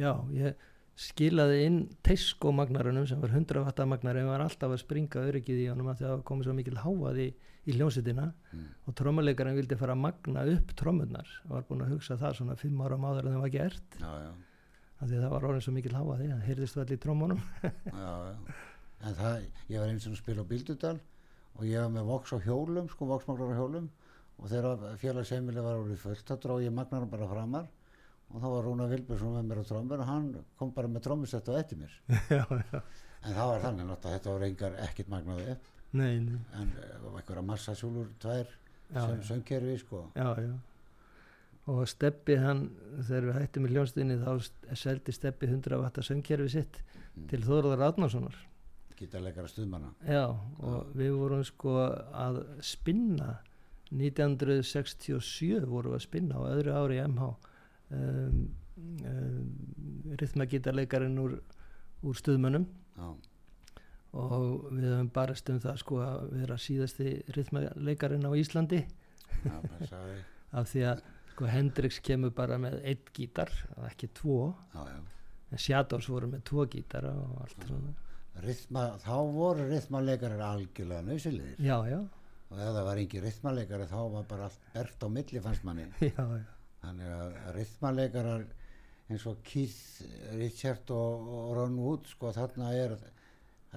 já, 0.00 0.12
ég 0.34 0.54
skilaði 1.02 1.58
inn 1.66 1.76
Tesco 2.04 2.50
magnarunum 2.52 3.06
sem 3.08 3.20
var 3.20 3.30
100 3.32 3.62
watta 3.64 3.86
magnar 3.88 4.16
en 4.20 4.26
var 4.28 4.42
alltaf 4.44 4.72
að 4.74 4.80
springa 4.82 5.22
öryggið 5.28 5.62
í 5.62 5.68
honum 5.70 5.88
að 5.92 6.02
það 6.04 6.22
komið 6.28 6.48
svo 6.48 6.54
mikil 6.58 6.76
háað 6.82 7.20
í, 7.22 7.28
í 7.68 7.76
hljómsveitina 7.78 8.32
Mm. 8.52 8.66
og 8.84 8.94
trommuleikarinn 8.98 9.56
vildi 9.56 9.76
fara 9.80 9.94
að 9.96 10.02
magna 10.02 10.42
upp 10.52 10.74
trommunar 10.76 11.28
og 11.46 11.54
var 11.54 11.62
búin 11.70 11.80
að 11.86 11.94
hugsa 11.94 12.18
það 12.20 12.34
svona 12.36 12.56
fimm 12.60 12.82
ára 12.84 12.98
áður 13.00 13.30
en 13.30 13.36
það 13.38 13.44
var 13.46 13.52
gert 13.54 13.94
Já, 13.96 14.10
já. 14.26 14.32
af 15.00 15.06
því 15.08 15.16
að 15.16 15.22
það 15.24 15.32
var 15.32 15.46
orðin 15.48 15.64
svo 15.64 15.72
mikil 15.78 15.94
háaði 15.96 16.26
það 16.28 16.42
heyrðist 16.50 16.76
allir 16.82 16.98
í 16.98 17.00
trommunum 17.06 17.40
já, 17.62 18.12
já. 18.28 18.34
En 19.02 19.14
það, 19.18 19.44
ég 19.72 19.80
var 19.82 19.90
eins 19.90 20.06
og 20.06 20.14
að 20.14 20.20
spila 20.22 20.44
á 20.46 20.50
Bíldudal 20.52 20.96
og 21.58 21.64
ég 21.68 21.82
var 21.82 21.90
með 21.92 22.06
voks 22.08 22.32
á 22.32 22.38
hjólum, 22.44 22.88
sko 22.92 23.08
voksmagnar 23.10 23.52
á 23.52 23.58
hjólum. 23.58 23.88
Og 24.42 24.48
þegar 24.50 24.84
félagsheimili 24.98 25.62
var 25.62 25.78
orðið 25.82 25.98
fullt, 26.02 26.22
þá 26.26 26.34
dró 26.42 26.56
ég 26.62 26.72
magnar 26.74 27.04
bara 27.10 27.26
framar. 27.30 27.66
Og 28.32 28.40
þá 28.40 28.46
var 28.48 28.64
Rúna 28.64 28.86
Vilbjörnsson 28.88 29.34
með 29.36 29.48
mér 29.50 29.60
á 29.60 29.64
trommur 29.68 30.00
og 30.00 30.08
hann 30.08 30.28
kom 30.56 30.70
bara 30.72 30.88
með 30.88 31.02
trommusett 31.04 31.50
á 31.50 31.58
eftir 31.60 31.82
mér. 31.82 31.96
já, 32.32 32.46
já, 32.48 32.80
En 33.22 33.36
það 33.36 33.50
var 33.52 33.60
þannig 33.66 33.86
náttúrulega, 33.90 34.16
þetta 34.18 34.32
var 34.36 34.44
engar 34.48 34.78
ekkert 34.86 35.10
magnaði 35.12 35.44
upp, 35.52 35.66
nei, 35.92 36.14
nei. 36.24 36.38
En 36.58 36.70
uh, 36.80 37.10
einhverja 37.20 37.44
massasjúlur 37.46 38.08
tvær 38.24 38.48
sem 38.92 39.20
söngkerfi, 39.28 39.76
sko. 39.84 40.00
já, 40.16 40.30
og 41.70 41.84
Steppi 41.86 42.34
hann, 42.42 42.64
þegar 43.06 43.28
við 43.28 43.36
hættum 43.38 43.68
í 43.68 43.70
hljónstinni 43.76 44.16
þá 44.24 44.74
seldi 44.80 45.14
Steppi 45.14 45.46
100 45.52 45.78
watta 45.84 46.02
söngkerfi 46.06 46.50
sitt 46.56 46.80
Mm. 47.12 47.26
til 47.28 47.42
Þóruðar 47.44 47.82
Átnarssonar 47.90 48.36
Gítarleikara 49.02 49.50
stuðmanna. 49.50 49.92
já, 50.06 50.26
og 50.62 50.92
við 50.98 51.16
vorum 51.18 51.42
sko 51.46 51.78
að 52.14 52.42
spinna. 52.62 53.40
1967 53.92 55.66
vorum 55.68 55.92
við 55.92 55.98
að 55.98 56.04
spinna 56.06 56.38
á 56.40 56.42
öðru 56.48 56.72
ári 56.72 56.96
í 56.96 57.02
MH 57.04 57.26
um, 57.92 58.38
um, 59.04 59.50
rithmagítarleikarinn 60.20 61.18
úr, 61.20 61.34
úr 62.00 62.16
stuðmönnum. 62.16 62.64
Já, 62.96 63.10
og 64.22 64.68
við 64.70 64.90
höfum 64.90 65.10
barast 65.12 65.50
um 65.52 65.58
það 65.60 65.80
sko 65.80 65.98
að 66.04 66.22
vera 66.36 66.58
síðasti 66.60 67.16
rithmaleikarin 67.36 68.28
á 68.28 68.32
Íslandi. 68.36 68.80
Já, 69.42 69.56
blessaði. 69.66 70.16
af 70.60 70.70
því 70.72 70.86
að 70.92 71.02
sko 71.32 71.48
Hendrix 71.48 72.00
kemur 72.04 72.32
bara 72.36 72.58
með 72.60 72.78
eitt 72.88 73.12
gítar, 73.16 73.52
ekki 73.88 74.08
tvo. 74.16 74.54
Já, 74.72 74.88
já. 74.88 74.98
en 75.52 75.62
Shadows 75.66 76.08
voru 76.08 76.32
með 76.32 76.46
tvo 76.48 76.64
gítara 76.68 77.12
og 77.12 77.44
allt 77.44 77.68
svona 77.68 77.92
Rithma, 78.40 78.86
þá 79.02 79.14
voru 79.34 79.66
rithmaleikarar 79.68 80.40
algjörlega 80.46 81.04
nöðsilegir. 81.04 81.58
já, 81.60 81.76
já, 81.90 81.98
og 82.52 82.58
ef 82.58 82.72
það 82.72 82.84
var 82.88 83.00
engin 83.02 83.24
rithmaleikari 83.26 83.86
þá 83.90 83.98
var 84.14 84.24
bara 84.28 84.48
allt 84.48 84.66
bert 84.74 85.04
á 85.04 85.08
milli 85.12 85.40
fannst 85.44 85.64
manni. 85.64 85.86
Já, 86.08 86.24
þannig 86.82 87.12
að 87.16 87.36
rithmaleikarar 87.56 88.44
eins 89.12 89.26
og 89.28 89.42
Keith 89.44 90.02
Richard 90.38 90.90
og, 90.90 91.28
og 91.28 91.52
Ron 91.58 91.76
Wood 91.78 92.08
sko 92.10 92.32
þarna 92.34 92.72
er 92.74 92.96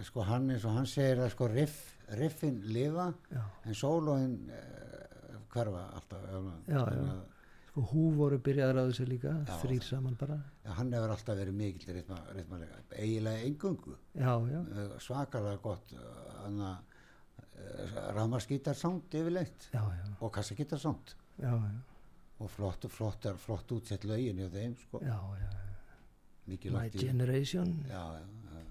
sko 0.08 0.24
hann 0.28 0.49
eins 0.51 0.66
og 0.68 0.76
hann 0.76 0.88
segir 0.89 1.22
að 1.24 1.32
sko 1.36 1.47
riff, 1.51 1.78
riffin 2.20 2.62
lifa 2.72 3.10
en 3.66 3.76
sólóin 3.78 4.36
uh, 4.51 5.39
hverfa 5.53 5.86
alltaf. 5.95 6.26
Já, 6.68 6.82
Þannig 6.82 7.12
að, 7.14 7.24
sko 7.76 7.84
hú 7.91 8.03
voru 8.15 8.38
byrjaður 8.39 8.78
á 8.80 8.84
þessu 8.88 9.05
líka 9.09 9.32
Já. 9.43 9.55
þrýr 9.59 9.84
saman 9.84 10.13
bara. 10.15 10.38
Ja, 10.63 10.78
hann 10.78 10.93
hefur 10.95 11.11
alltaf 11.11 11.36
verið 11.36 11.57
mikill 11.59 11.97
rithma, 11.97 12.19
rithmaleikari, 12.32 12.86
eiginlega 13.03 13.41
engungu 13.49 13.97
já, 14.15 14.32
já, 14.47 14.61
svakalega 15.03 15.59
gott 15.59 15.91
uh, 15.99 16.78
rámaskítar 18.15 18.80
sound 18.80 19.11
yfirleitt. 19.11 19.67
Já, 19.73 19.84
já, 19.91 20.07
og 20.23 20.39
já, 20.39 21.51
já, 21.51 21.51
og 22.39 22.49
flott, 22.51 22.88
flott, 22.88 23.28
flott 23.43 23.71
útsett 23.71 24.07
lögin 24.07 24.39
hjá 24.39 24.49
þeim 24.55 24.76
sko. 24.80 25.03
Já, 25.03 25.19
já. 25.41 25.51
My 26.47 26.89
Generation. 26.93 27.84
Já, 27.89 28.03
já, 28.21 28.23
já. 28.55 28.63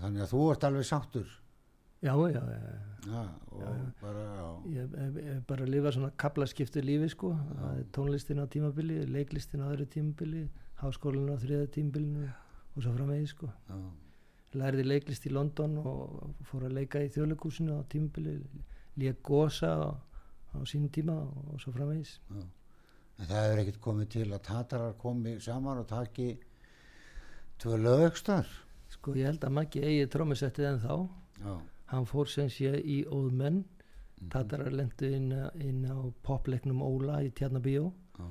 þannig 0.00 0.22
að 0.22 0.32
þú 0.32 0.42
ert 0.52 0.64
alveg 0.64 0.86
sáttur 0.86 1.28
já, 2.02 2.12
já, 2.12 2.42
já, 3.06 3.22
já, 3.60 3.70
bara 4.00 4.24
ég 4.72 4.96
hef 5.26 5.46
bara 5.48 5.64
lifa 5.64 5.92
svona 5.92 6.10
kaplaskiptu 6.16 6.80
lífi 6.80 7.08
sko, 7.08 7.34
tónlistin 7.92 8.42
á 8.42 8.46
tímabili 8.46 9.04
leiklistin 9.06 9.64
á 9.64 9.72
öðru 9.72 9.86
tímabili 9.86 10.48
háskólinu 10.82 11.34
á 11.34 11.40
þriða 11.40 11.70
tímabilinu 11.72 12.26
og 12.76 12.82
svo 12.82 12.92
framvegis 12.92 13.32
sko. 13.36 13.48
Já. 13.68 13.78
lærði 14.56 14.84
leiklist 14.86 15.26
í 15.28 15.32
London 15.32 15.78
og 15.82 16.36
fór 16.48 16.68
að 16.68 16.76
leika 16.78 17.02
í 17.04 17.10
þjóðleikúsinu 17.12 17.76
á 17.76 17.82
tímabili 17.92 18.38
lék 18.96 19.22
gósa 19.24 19.72
á, 19.76 19.88
á 20.56 20.58
sínum 20.64 20.88
tíma 20.92 21.16
og, 21.26 21.56
svo 21.60 21.72
framvegis. 21.74 22.18
En 23.16 23.28
það 23.28 23.42
hefur 23.42 23.62
ekkert 23.62 23.80
komið 23.84 24.08
til 24.14 24.28
að 24.30 24.44
tatarar 24.48 24.96
komi 25.00 25.38
saman 25.40 25.82
og 25.82 25.88
taki 25.88 26.36
tvö 27.60 27.78
lögstar 27.80 28.48
sko 28.92 29.16
ég 29.16 29.30
held 29.30 29.44
að 29.44 29.56
Maggi 29.56 29.82
eigi 29.84 30.08
trómusettið 30.12 30.68
en 30.70 30.80
þá 30.84 30.94
já, 31.40 31.54
hann 31.92 32.06
fór 32.06 32.28
sem 32.30 32.50
sé 32.52 32.74
í 32.82 33.04
Óðmenn 33.06 33.64
Tatarar 34.32 34.72
lendu 34.72 35.08
inn, 35.12 35.32
inn 35.60 35.84
á 35.84 35.96
popleiknum 36.24 36.80
Óla 36.84 37.20
í 37.24 37.28
Tjarnabíó 37.36 37.90
já, 38.16 38.28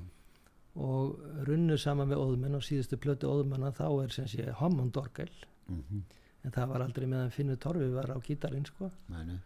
og 0.82 1.20
runnu 1.48 1.78
saman 1.80 2.10
með 2.10 2.24
Óðmenn 2.24 2.58
og 2.58 2.66
síðustu 2.66 2.98
plötu 3.02 3.30
Óðmenna 3.30 3.70
þá 3.76 3.86
er 4.04 4.16
sem 4.16 4.28
sé 4.28 4.48
Hammond 4.60 4.98
Orgel. 5.00 5.30
Mhm, 5.70 6.02
en 6.44 6.56
það 6.58 6.74
var 6.74 6.86
aldrei 6.88 7.06
meðan 7.08 7.32
Finnur 7.32 7.62
Torfi 7.62 7.88
var 7.94 8.10
á 8.12 8.18
gítarinn 8.18 8.66
sko. 8.68 8.90
Meni, 9.14 9.38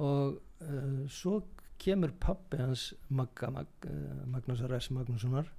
og 0.00 0.40
uh, 0.64 1.04
svo 1.12 1.42
kemur 1.80 2.16
pappi 2.20 2.58
hans 2.60 2.88
Magga, 3.12 3.52
Mag, 3.52 3.68
uh, 3.86 4.24
Magnúsar 4.32 4.72
S. 4.80 4.90
Magnússonar. 4.96 5.52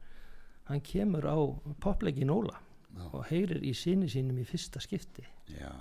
Hann 0.67 0.81
kemur 0.81 1.29
á 1.29 1.38
popleikin 1.79 2.33
Óla 2.33 2.57
já, 2.57 3.05
og 3.13 3.21
heyrir 3.29 3.61
í 3.61 3.77
síni 3.77 4.09
sínum 4.09 4.41
í 4.41 4.49
fyrsta 4.49 4.81
skipti. 4.83 5.23
Já, 5.53 5.71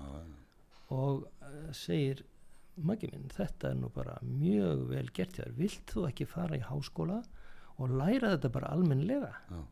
og 0.94 1.26
uh, 1.42 1.72
segir 1.74 2.24
Maggi 2.76 3.08
minn, 3.08 3.30
þetta 3.32 3.70
er 3.72 3.78
nú 3.80 3.88
bara 3.88 4.18
mjög 4.20 4.82
vel 4.90 5.06
gert 5.16 5.38
þér, 5.38 5.52
vilt 5.56 5.86
þú 5.88 6.02
ekki 6.10 6.26
fara 6.28 6.58
í 6.58 6.64
háskóla 6.66 7.22
og 7.80 7.94
læra 7.96 8.34
þetta 8.34 8.50
bara 8.52 8.68
almennlega 8.74 9.30
já, 9.48 9.62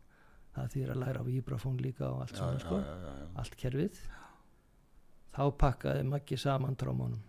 það 0.57 0.71
þýr 0.73 0.93
að 0.95 1.01
læra 1.03 1.21
á 1.21 1.25
vibrafón 1.29 1.77
líka 1.85 2.07
og 2.09 2.23
allt 2.25 2.33
já, 2.33 2.39
svona 2.41 2.63
sko, 2.63 2.79
já, 2.81 3.27
allt 3.43 3.59
kerfið. 3.61 4.01
Þá 5.35 5.43
pakkaði 5.61 6.07
Maggi 6.09 6.39
saman 6.41 6.77
trómunum 6.81 7.21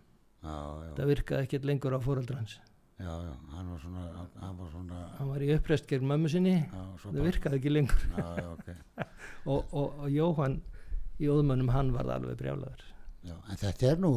það 0.95 1.11
virkaði 1.11 1.47
ekkert 1.49 1.67
lengur 1.67 1.97
á 1.97 1.99
fóreldra 2.05 2.39
hans. 2.39 2.55
Já, 2.95 3.11
já, 3.11 3.33
hann 3.51 3.71
var 3.73 3.79
svona, 3.83 4.03
hann- 4.39 4.57
var 4.61 4.71
svona, 4.71 5.03
hann 5.17 5.31
var 5.33 5.43
í 5.43 5.51
uppreist 5.57 5.87
gegn 5.91 6.07
mömmu 6.07 6.29
sinni. 6.31 6.55
Það 7.03 7.25
virkaði 7.27 7.59
ekki 7.59 7.73
lengur. 7.75 8.05
Já, 8.15 8.27
já, 8.39 8.47
ok, 8.53 8.67
og, 9.51 9.73
og, 9.75 9.99
og 10.05 10.07
Jóhann 10.13 10.61
í 11.19 11.27
óðmönnum 11.35 11.73
hann 11.75 11.91
varð 11.91 12.15
alveg 12.15 12.39
brjálaður 12.39 12.85
já, 13.25 13.35
en 13.51 13.59
þetta 13.61 13.89
er 13.91 14.03
nú 14.03 14.11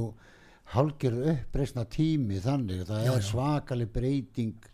hálgir 0.69 1.15
uppreisna 1.33 1.87
tími 1.89 2.37
þannig, 2.45 2.83
það 2.85 3.05
Já, 3.07 3.13
er 3.15 3.23
já. 3.23 3.27
svakali 3.31 3.87
breyting 3.89 4.67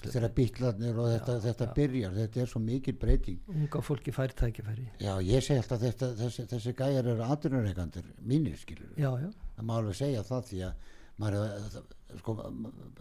þegar 0.00 0.30
bílarnir 0.38 0.96
og 1.02 1.10
þetta, 1.12 1.34
Já, 1.36 1.42
þetta 1.44 1.66
byrjar, 1.76 2.14
þetta 2.16 2.40
er 2.40 2.48
svo 2.54 2.62
mikil 2.64 2.94
breyting. 3.02 3.42
Unga 3.52 3.82
fólki 3.84 4.14
fær 4.16 4.32
tækifæri. 4.38 4.86
Já, 5.04 5.12
ég 5.20 5.44
segi 5.44 5.60
alltaf 5.60 5.82
þetta, 5.84 6.08
þessi, 6.22 6.46
þessi 6.54 6.72
gæjar 6.78 7.10
eru 7.12 7.26
atvinnureikandir 7.28 8.08
mínir 8.24 8.56
skilur 8.62 8.94
það 8.96 9.66
má 9.68 9.74
alveg 9.76 9.98
segja 10.00 10.22
það 10.24 10.46
því 10.48 10.62
að 10.70 10.88
maður 11.20 11.82
sko, 12.22 12.36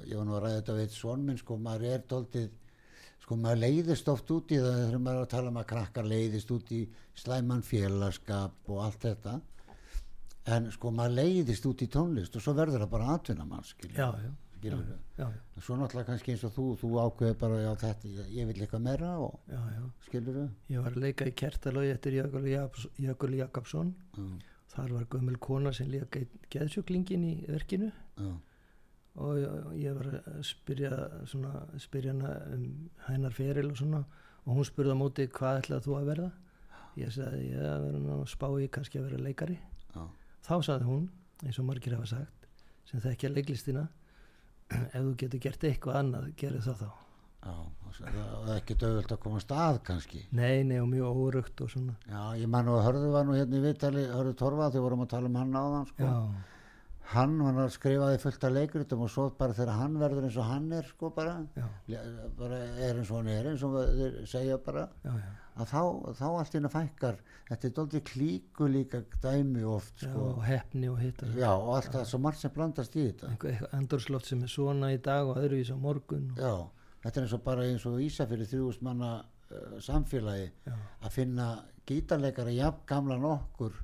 ég 0.10 0.18
var 0.20 0.28
nú 0.28 0.36
að 0.36 0.44
ræða 0.44 0.58
þetta 0.60 0.76
við 0.82 0.98
svon 0.98 1.24
minn, 1.30 1.40
sko, 1.40 1.58
maður 1.58 1.88
er 1.94 2.04
doldið 2.12 2.50
sko, 3.24 3.38
maður 3.40 3.62
leiðist 3.64 4.12
oft 4.12 4.32
út 4.36 4.52
í 4.52 4.60
það 4.60 4.76
þegar 4.82 5.00
maður 5.06 5.22
er 5.22 5.24
að 5.30 5.32
tala 5.38 5.54
um 5.54 5.62
að 5.62 5.70
krakkar 5.72 6.12
leiðist 6.12 6.52
út 6.52 6.72
í 6.76 6.82
slæman 7.16 7.64
félagskap 7.64 8.68
og 8.68 8.84
allt 8.84 9.08
þetta 9.08 9.38
en 10.46 10.72
sko, 10.74 10.92
maður 10.96 11.18
leiðist 11.20 11.66
út 11.70 11.84
í 11.86 11.90
tónlist 11.92 12.36
og 12.36 12.42
svo 12.42 12.54
verður 12.58 12.86
það 12.86 12.94
bara 12.96 13.18
já, 13.94 14.08
já, 14.26 14.32
skilur 14.58 14.86
já, 14.88 15.00
já, 15.18 15.28
svo 15.62 15.78
náttúrulega 15.78 16.08
kannski 16.10 16.34
eins 16.34 16.46
og 16.48 16.56
þú, 16.56 16.68
þú 16.82 16.94
ákveður 17.06 17.36
bara 17.44 17.60
já, 17.62 17.72
þetta, 17.84 18.14
ég, 18.34 18.48
vil 18.50 18.62
eitthvað 18.62 18.86
meira 18.88 19.12
og 19.22 19.36
já, 19.52 19.60
já. 19.76 19.84
skilur 20.08 20.40
ég 20.72 20.86
var 20.86 20.96
að 20.96 21.04
leika 21.06 21.28
í 21.30 21.36
kertalógi 21.44 21.94
eftir 21.94 22.18
Jökul, 22.18 22.48
Jakobs, 22.50 22.88
Jökul 22.98 23.36
Jakobsson. 23.38 23.94
Þar 24.72 24.94
var 24.96 25.08
gömul 25.12 25.36
kona 25.44 25.74
sem 25.76 25.90
leika 25.92 26.22
geðsjuklingin 26.54 27.26
í 27.28 27.34
verkinu. 27.44 27.90
Já, 28.16 28.30
og 29.20 29.40
ég, 29.76 29.98
var 29.98 30.08
að 30.22 30.38
spyrja, 30.48 30.92
svona, 31.28 31.66
spyrja 31.82 32.14
hana 32.16 32.36
um 32.56 32.68
hennar 33.10 33.36
feril 33.36 33.74
og 33.74 33.82
svona. 33.82 34.06
Og 34.46 34.56
hún 34.58 34.66
spurði 34.66 34.96
á 34.96 35.02
móti 35.02 35.28
hvað 35.28 35.60
ætlaði 35.60 35.86
þú 35.86 35.98
að 35.98 36.08
verða? 36.14 36.30
Ég 37.00 37.12
sagði 37.16 37.42
ég 37.50 37.68
að 37.68 37.84
vera 37.86 38.00
nú 38.06 38.16
að 38.16 38.24
spá 38.32 38.48
í 38.56 38.70
kannski 38.72 39.02
að 39.02 39.10
vera 39.10 39.26
leikari. 39.28 39.60
Já, 39.92 40.06
þá 40.48 40.56
sagði 40.68 40.90
hún, 40.90 41.10
eins 41.46 41.60
og 41.62 41.68
margir 41.70 41.98
hafa 41.98 42.10
sagt 42.16 42.50
sem 42.90 43.04
þekkja 43.04 43.34
leiklistina 43.36 43.88
ef 44.96 45.00
þú 45.00 45.16
getur 45.20 45.46
gert 45.46 45.70
eitthvað 45.70 46.02
annað 46.02 46.34
gerir 46.40 46.66
það 46.66 46.84
þá. 46.86 46.92
Já 47.42 47.56
og 47.92 47.98
það 47.98 48.52
er 48.54 48.60
ekki 48.60 48.78
dögult 48.80 49.12
að 49.14 49.20
koma 49.26 49.42
stað 49.44 49.82
kannski. 49.88 50.22
Nei, 50.38 50.64
nei 50.68 50.78
og 50.80 50.88
mjög 50.92 51.20
órugt 51.26 51.64
og 51.64 51.72
svona. 51.74 51.98
Já, 52.08 52.22
ég 52.40 52.50
man 52.52 52.70
að 52.72 52.84
Hörðu 52.86 53.12
var 53.14 53.28
nú 53.28 53.36
hérna 53.36 53.60
í 53.60 53.64
Vitali, 53.66 54.06
Hörðu 54.12 54.34
Torfa 54.40 54.70
þegar 54.72 54.86
vorum 54.86 55.04
að 55.06 55.12
tala 55.14 55.32
um 55.32 55.38
hann 55.42 55.60
áðan 55.60 55.88
sko. 55.90 56.14
Hann 57.12 57.36
var 57.44 57.58
að 57.66 57.74
skrifaði 57.76 58.20
fullt 58.24 58.46
af 58.48 58.54
leikritum 58.56 59.04
og 59.04 59.12
svo 59.12 59.28
bara 59.36 59.56
þegar 59.58 59.82
hann 59.82 59.98
verður 60.00 60.28
eins 60.30 60.38
og 60.40 60.48
hann 60.48 60.70
er 60.78 60.88
sko 60.88 61.10
bara, 61.12 61.34
bara 62.40 62.60
er 62.80 63.02
eins 63.02 63.12
og 63.12 63.20
hann 63.20 63.32
er 63.34 63.50
eins 63.52 63.66
og 63.68 63.76
þeir 63.82 64.20
segja 64.32 64.60
bara. 64.64 64.86
Já, 65.04 65.12
já, 65.18 65.32
að 65.60 65.72
þá, 65.72 65.82
þá 66.20 66.26
allt 66.30 66.56
hérna 66.56 66.72
fækkar. 66.72 67.18
Þetta 67.50 67.68
er 67.68 67.74
doldið 67.80 68.04
klíku 68.08 68.68
líka 68.72 69.02
dæmi 69.24 69.64
oft 69.68 70.06
sko. 70.06 70.28
og 70.30 70.46
hefni 70.48 70.90
og 70.92 71.02
hitt 71.02 71.24
og 71.26 71.36
Já, 71.36 71.50
og 71.52 71.74
allt 71.76 71.92
það 71.96 72.06
svo 72.12 72.22
margt 72.24 72.42
sem 72.42 72.54
blandast 72.56 72.96
í 72.96 73.08
þetta. 73.10 73.58
Andurslótt 73.78 74.30
sem 74.30 74.46
er 74.46 74.54
svona 74.54 74.94
í 74.96 75.02
dag 75.04 75.28
og 75.28 75.42
öðruvís 75.42 75.74
á 75.74 75.78
morgun 75.82 76.32
og, 76.36 76.40
Já, 76.40 76.56
þetta 77.04 77.20
er 77.20 77.28
eins 77.28 77.36
og 77.38 77.44
bara 77.50 77.68
eins 77.68 77.86
og 77.90 78.00
Ísa 78.06 78.28
fyrir 78.30 78.50
þrjúst 78.52 78.86
manna 78.88 79.12
uh, 79.20 79.76
samfélagi 79.84 80.48
já, 80.48 80.76
að 81.04 81.16
finna 81.18 81.50
gítarleikara 81.90 82.56
jafn 82.56 82.88
gamlan 82.88 83.28
okkur 83.34 83.76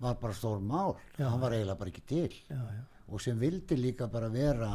var 0.00 0.16
bara 0.20 0.34
stór 0.34 0.58
mál. 0.64 0.96
Já. 1.18 1.28
hann 1.28 1.40
var 1.40 1.54
eiginlega 1.54 1.78
bara 1.78 1.92
ekki 1.92 2.06
til. 2.08 2.40
Já, 2.48 2.58
já, 2.58 2.82
og 3.08 3.20
sem 3.20 3.38
vildi 3.38 3.76
líka 3.78 4.08
bara 4.10 4.28
vera 4.32 4.72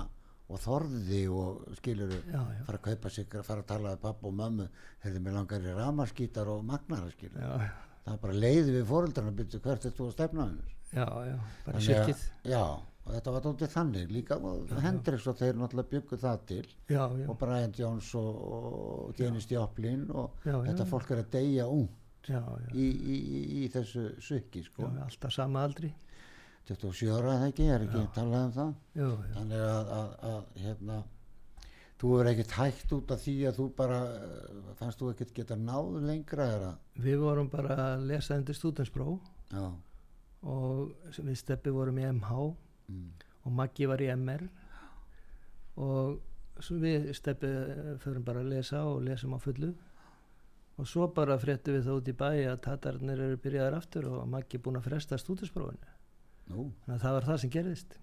og 0.50 0.62
þorði 0.64 1.22
og 1.30 1.78
skilur 1.78 2.12
já, 2.18 2.40
já, 2.42 2.64
fara 2.68 2.80
að 2.80 2.86
kaupa 2.90 3.12
sig, 3.14 3.30
fara 3.46 3.62
að 3.64 3.70
tala 3.70 3.94
við 3.94 4.04
pappa 4.08 4.28
og 4.32 4.36
mömmu 4.40 4.68
hefði 5.06 5.24
mér 5.26 5.38
langar 5.38 5.66
í 5.70 5.76
ramaskítar 5.78 6.50
og 6.52 6.64
magnara 6.66 7.10
skilur, 7.14 7.42
já, 7.46 7.72
það 8.06 8.14
er 8.16 8.22
bara 8.26 8.38
leiði 8.44 8.76
við 8.80 8.86
fóreldrarna 8.90 9.36
byrju 9.40 9.62
hvert 9.66 9.86
er 9.90 9.98
þú 10.00 10.08
að 10.10 10.16
stefna 10.18 10.48
hennar 10.50 10.78
já, 10.94 11.08
já, 11.30 11.36
bara 11.68 11.84
sirkið. 11.86 12.24
Já, 12.50 12.64
og 13.06 13.14
þetta 13.14 13.32
var 13.36 13.44
tóttið 13.46 13.72
þannig 13.76 14.12
líka 14.14 14.38
og 14.50 14.74
Hendrix 14.84 15.28
og 15.30 15.38
þeir 15.40 15.56
náttúrulega 15.62 15.92
byggu 15.94 16.18
það 16.22 16.42
til. 16.50 16.66
Já, 16.90 17.04
já, 17.22 17.26
og 17.30 17.38
Brian 17.42 17.72
Jones 17.78 18.10
og, 18.18 18.42
og 18.58 19.14
Dennis 19.18 19.48
Joplin 19.50 20.04
og 20.10 20.42
Já, 20.46 20.52
já, 20.56 20.64
þetta 20.72 20.86
já. 20.86 20.90
fólk 20.92 21.14
er 21.16 21.22
að 21.24 21.32
deyja 21.38 21.68
ung 21.70 21.88
já, 22.30 22.42
já, 22.42 22.74
í, 22.74 22.86
í, 22.90 23.16
í, 23.38 23.40
í 23.62 23.70
þessu 23.74 24.08
sukki 24.22 24.66
sko. 24.66 24.90
já, 24.90 25.06
alltaf 25.06 25.34
sama 25.34 25.64
aldri 25.66 25.94
27 26.68 27.14
ára 27.16 27.38
eða 27.38 27.48
ekki, 27.50 27.70
er 27.74 27.86
ekki 27.86 28.04
talað 28.16 28.44
um 28.46 28.54
það? 28.58 28.76
Já, 28.94 29.08
já, 29.08 29.32
þannig 29.38 29.64
að, 29.70 29.94
að, 29.96 30.12
að 30.30 30.62
hérna 30.66 31.00
þú 32.00 32.14
er 32.20 32.32
ekkert 32.32 32.56
hægt 32.60 32.96
út 32.96 33.14
af 33.16 33.24
því 33.24 33.36
að 33.50 33.60
þú 33.60 33.68
bara 33.80 34.00
eh, 34.20 34.62
fannst 34.80 35.02
þú 35.02 35.12
ekkert 35.14 35.36
geta 35.40 35.58
náð 35.60 36.00
lengra 36.06 36.48
eða 36.56 36.72
við 37.04 37.20
vorum 37.24 37.50
bara 37.52 37.78
að 37.90 38.08
lesa 38.12 38.38
undir 38.40 38.58
stúdenspró 38.58 39.18
já, 39.52 39.66
og 40.48 41.18
við 41.18 41.36
steppi 41.42 41.74
vorum 41.76 42.00
í 42.00 42.08
MH 42.08 42.40
mm, 42.88 43.10
og 43.44 43.56
Maggi 43.60 43.90
var 43.90 44.04
í 44.04 44.12
MR 44.16 44.48
og 45.80 46.20
við 46.68 47.12
steppi 47.16 47.50
förum 48.04 48.26
bara 48.26 48.44
að 48.44 48.52
lesa 48.54 48.84
og 48.88 49.04
lesum 49.06 49.36
á 49.36 49.40
fullu. 49.40 49.74
Og 50.80 50.88
svo 50.88 51.08
bara 51.12 51.40
fréttum 51.40 51.76
við 51.76 51.88
það 51.88 52.00
út 52.00 52.10
í 52.10 52.16
bæ 52.16 52.28
að 52.52 52.62
tatarnir 52.64 53.20
eru 53.20 53.40
byrjaðar 53.44 53.78
aftur 53.80 54.08
og 54.12 54.28
Maggi 54.32 54.60
búin 54.64 54.80
að 54.80 54.88
fresta 54.88 55.20
stúdinsprófinu 55.20 55.99
nú. 56.50 56.70
Þannig 56.86 56.96
að 56.98 57.04
það 57.06 57.16
var 57.18 57.28
það 57.30 57.40
sem 57.44 57.54
gerðist. 57.56 57.98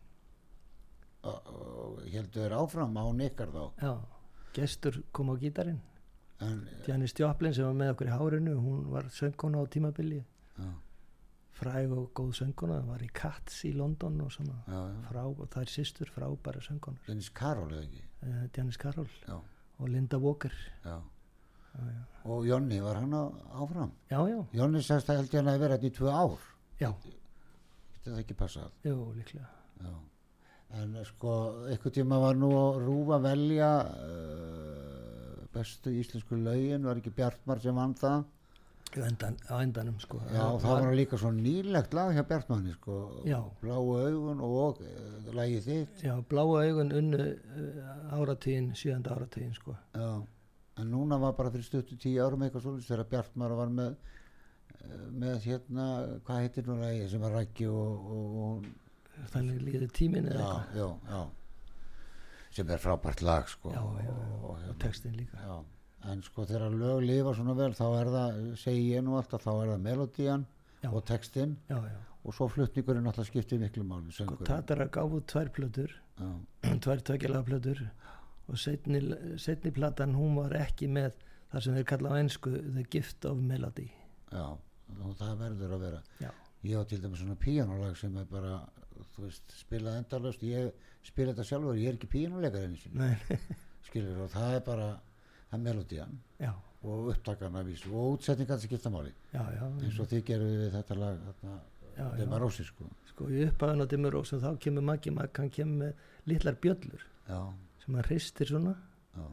Heldur 2.12 2.54
áfram 2.54 2.96
á 2.98 3.04
nekkar 3.18 3.50
þá? 3.50 3.62
Já, 3.82 3.92
gestur 4.56 5.02
kom 5.12 5.32
á 5.32 5.34
gítarinn. 5.40 5.80
En, 6.44 6.66
Janis 6.86 7.14
Joplin 7.16 7.54
sem 7.56 7.64
var 7.64 7.76
með 7.76 7.94
okkur 7.94 8.10
í 8.10 8.12
hárinu 8.12 8.56
hún 8.60 8.82
var 8.92 9.08
söngkona 9.14 9.62
á 9.62 9.64
tímabili. 9.72 10.20
Já, 10.60 10.68
fræg 11.56 11.92
og 11.96 12.10
góð 12.14 12.32
söngkona 12.42 12.82
var 12.84 13.02
í 13.02 13.08
Cats 13.16 13.62
í 13.64 13.72
London 13.72 14.20
og 14.20 14.32
svona. 14.34 14.58
Já, 14.68 14.80
frá, 15.08 15.22
og 15.24 15.46
það 15.48 15.62
er 15.64 15.72
systur 15.72 16.12
frábæra 16.12 16.60
söngkonar 16.60 17.08
Dennis 17.08 17.30
Karol 17.32 17.72
eða 17.72 17.86
ekki? 17.88 18.02
Janis 18.56 18.78
Carroll. 18.80 19.10
Já, 19.26 19.38
og 19.78 19.88
Linda 19.88 20.20
Walker. 20.20 20.52
Og 22.24 22.46
Jonni 22.48 22.78
var 22.80 23.00
hann 23.00 23.12
á, 23.12 23.24
áfram? 23.60 23.90
Já, 24.10 24.20
já, 24.28 24.38
Jonni 24.56 24.80
sagðist 24.84 25.10
að 25.12 25.18
held 25.22 25.34
ég 25.34 25.40
hann 25.42 25.52
að 25.52 25.62
vera 25.64 25.76
þetta 25.76 25.88
í 25.90 25.96
tvö 25.98 26.12
ár. 26.12 26.46
Já, 26.80 26.90
þetta 28.06 28.16
það 28.16 28.22
ekki 28.24 28.36
passað. 28.38 28.76
Jú, 28.86 28.96
líklega. 29.16 29.48
Já, 29.82 29.92
en 30.80 30.94
sko 31.06 31.32
einhvern 31.70 31.94
tíma 31.98 32.18
var 32.22 32.38
nú 32.38 32.48
að 32.58 32.78
rúfa 32.86 33.18
velja 33.26 33.70
uh, 33.82 35.44
bestu 35.54 35.92
íslensku 36.00 36.38
lögin, 36.40 36.86
var 36.86 37.00
ekki 37.00 37.12
Bjartmar 37.16 37.60
sem 37.62 37.76
vann 37.76 37.94
það? 37.98 38.24
Endan, 38.96 39.34
á 39.50 39.60
endanum 39.60 39.96
sko. 40.00 40.20
Já, 40.30 40.44
það 40.62 40.78
var 40.86 40.94
líka 40.96 41.18
svo 41.20 41.28
nýlegt 41.34 41.92
lag 41.96 42.14
hjá 42.16 42.22
Bjartmanni 42.30 42.72
sko, 42.78 42.94
Já. 43.28 43.40
Bláu 43.60 43.82
augun 43.98 44.40
og 44.46 44.78
uh, 44.80 45.32
lagið 45.36 45.66
þitt. 45.66 46.04
já, 46.06 46.14
bláa 46.30 46.62
augun 46.62 46.94
unnu 46.96 47.26
uh, 47.26 48.14
áratíðin, 48.16 48.70
sjönda 48.78 49.12
áratíðin 49.16 49.52
sko. 49.58 49.74
Já, 49.92 50.22
en 50.80 50.90
núna 50.92 51.18
var 51.20 51.34
bara 51.36 51.52
fyrir 51.52 51.66
stuttu 51.66 51.98
tíu 52.00 52.22
árum 52.24 52.46
eitthvað 52.46 52.64
svolítið 52.68 52.88
þegar 52.94 53.10
Bjartmar 53.12 53.56
var 53.58 53.74
með 53.82 53.98
með 55.16 55.46
hérna, 55.46 55.86
hvað 56.26 56.42
heitir 56.44 56.68
nú 56.68 56.78
lagi 56.80 57.06
sem 57.12 57.24
er 57.28 57.36
rækki 57.36 57.68
og, 57.70 58.10
og, 58.16 58.36
og 58.42 59.30
þannig 59.32 59.62
líður 59.64 59.92
tímin 59.96 60.28
eða 60.32 60.46
já, 60.46 60.80
já, 60.80 60.88
já. 61.12 61.22
Sem 62.56 62.70
er 62.72 62.80
frábært 62.80 63.22
lag 63.24 63.48
sko. 63.52 63.72
Já, 63.74 63.82
já, 64.06 64.12
og, 64.12 64.44
og 64.50 64.60
hérna, 64.62 64.76
textin 64.80 65.16
líka. 65.16 65.40
Já. 65.44 65.56
en 66.06 66.20
sko 66.22 66.44
þegar 66.46 66.74
lög 66.78 67.00
lifa 67.02 67.32
svona 67.34 67.54
vel 67.58 67.72
þá 67.74 67.86
er 67.86 68.10
það, 68.14 68.36
segi 68.60 68.84
ég 68.92 69.02
nú 69.02 69.16
alltaf 69.18 69.42
þá 69.42 69.52
er 69.54 69.72
það 69.72 69.80
melodían 69.88 70.44
og 70.86 71.00
textin 71.08 71.56
og 72.26 72.34
svo 72.34 72.48
flutningurinn 72.50 73.06
alltaf 73.10 73.28
skiptir 73.28 73.60
miklu 73.62 73.84
máli 73.86 74.14
sko. 74.14 74.36
Tatara 74.46 74.88
út 75.04 75.26
tvær 75.30 75.50
plötur. 75.54 75.94
Tvær 76.84 77.02
tökjalega 77.06 77.44
plötur. 77.46 77.82
Og 78.46 78.58
setni, 78.58 79.00
setni 79.42 79.72
platan 79.74 80.14
hún 80.16 80.36
var 80.38 80.54
ekki 80.58 80.88
með 80.90 81.16
það 81.52 81.64
sem 81.64 81.76
þeir 81.78 81.88
kalla 81.90 82.14
á 82.14 82.18
einsku 82.20 82.52
The 82.56 82.84
Gift 82.90 83.26
of 83.28 83.42
Melody. 83.42 83.88
Já, 84.32 84.56
og 85.02 85.16
það 85.18 85.38
verður 85.42 85.76
að 85.76 85.84
vera. 85.86 86.02
Já, 86.22 86.30
ég 86.66 86.80
á 86.80 86.82
til 86.88 87.00
dæmis 87.02 87.22
svona 87.22 87.38
píanolag 87.40 87.96
sem 87.98 88.16
er 88.20 88.28
bara 88.30 88.60
veist, 89.20 89.54
spilað 89.60 90.00
endalust 90.00 90.42
ég 90.46 90.72
spila 91.06 91.32
þetta 91.32 91.46
sjálfur, 91.46 91.78
ég 91.78 91.92
er 91.92 91.98
ekki 91.98 92.92
nei, 92.96 93.14
skilur 93.86 94.24
og 94.24 94.32
það 94.32 94.56
er 94.56 94.64
bara 94.66 94.88
það 95.50 95.58
er 95.58 95.62
melodían 95.62 96.16
já, 96.42 96.52
og 96.82 97.10
upptakan 97.12 97.58
að 97.60 97.70
vísu 97.70 97.92
og 97.92 98.16
útsetningan 98.16 98.60
sem 98.60 98.70
skipta 98.70 98.90
máli. 98.92 99.12
Já, 99.32 99.42
já. 99.54 99.64
Eins 99.82 100.00
og 100.02 100.10
þið 100.10 100.24
gerum 100.30 100.52
við 100.52 100.70
þetta 100.74 100.98
lag 101.00 101.22
þarna, 101.28 101.56
Já, 101.96 102.04
þeim 102.12 102.26
já. 102.26 102.34
að 102.36 102.42
rósi 102.42 102.66
sko. 102.68 102.88
Sko 103.08 103.28
í 103.32 103.44
upphafinn 103.46 103.80
á 103.80 103.86
Dimmu 103.88 104.10
Rósum 104.12 104.42
þá 104.42 104.50
kemur 104.60 104.84
Maggi 104.84 105.12
Magg, 105.16 105.38
hann 105.40 105.52
kemur 105.54 105.78
með 105.80 106.02
litlar 106.28 106.58
bjöllur 106.60 107.06
já, 107.30 107.38
sem 107.82 107.96
hann 107.96 108.08
hristir 108.10 108.50
svona. 108.50 108.74
Já. 109.16 109.26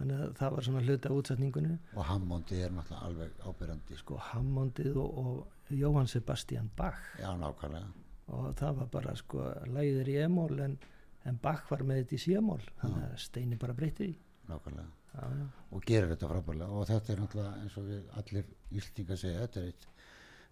Þannig 0.00 0.20
að 0.24 0.30
það 0.38 0.54
var 0.54 0.66
svona 0.66 0.82
hluti 0.84 1.08
af 1.08 1.16
útsetningunni. 1.16 1.74
Og 1.94 2.06
Hammondi 2.08 2.60
er 2.64 2.72
náttúrulega 2.72 3.08
alveg 3.08 3.42
ábyrrandi 3.44 3.98
sko. 4.00 4.20
Hammondið 4.30 4.96
og, 5.02 5.18
og 5.20 5.74
Jóhann 5.76 6.08
Sebastian 6.08 6.70
Bach. 6.76 7.02
Já, 7.20 7.28
nákvæmlega. 7.36 7.90
Og 8.30 8.54
það 8.56 8.80
var 8.80 8.88
bara 8.94 9.14
sko 9.18 9.44
lægið 9.68 10.00
er 10.00 10.10
í 10.12 10.16
emól 10.24 10.64
en, 10.64 10.78
en 11.28 11.38
Bach 11.42 11.68
var 11.70 11.84
með 11.84 12.04
þetta 12.04 12.16
í 12.16 12.22
sémól 12.24 12.60
þannig 12.80 13.06
að 13.10 13.20
Steini 13.26 13.60
bara 13.60 13.76
breytir 13.76 14.08
í 14.08 14.16
nákvæmlega. 14.48 14.88
Já, 15.10 15.22
já, 15.34 15.46
og 15.74 15.86
gerir 15.86 16.12
þetta 16.12 16.30
frábærlega. 16.30 16.70
Og 16.70 16.88
þetta 16.88 17.12
er 17.12 17.22
náttúrulega 17.24 17.62
eins 17.64 17.78
og 17.80 17.88
við 17.90 18.18
allir 18.20 18.50
íslendingar 18.70 19.20
segja 19.20 19.44
þetta 19.44 19.60
er 19.60 19.72
eitt 19.72 19.88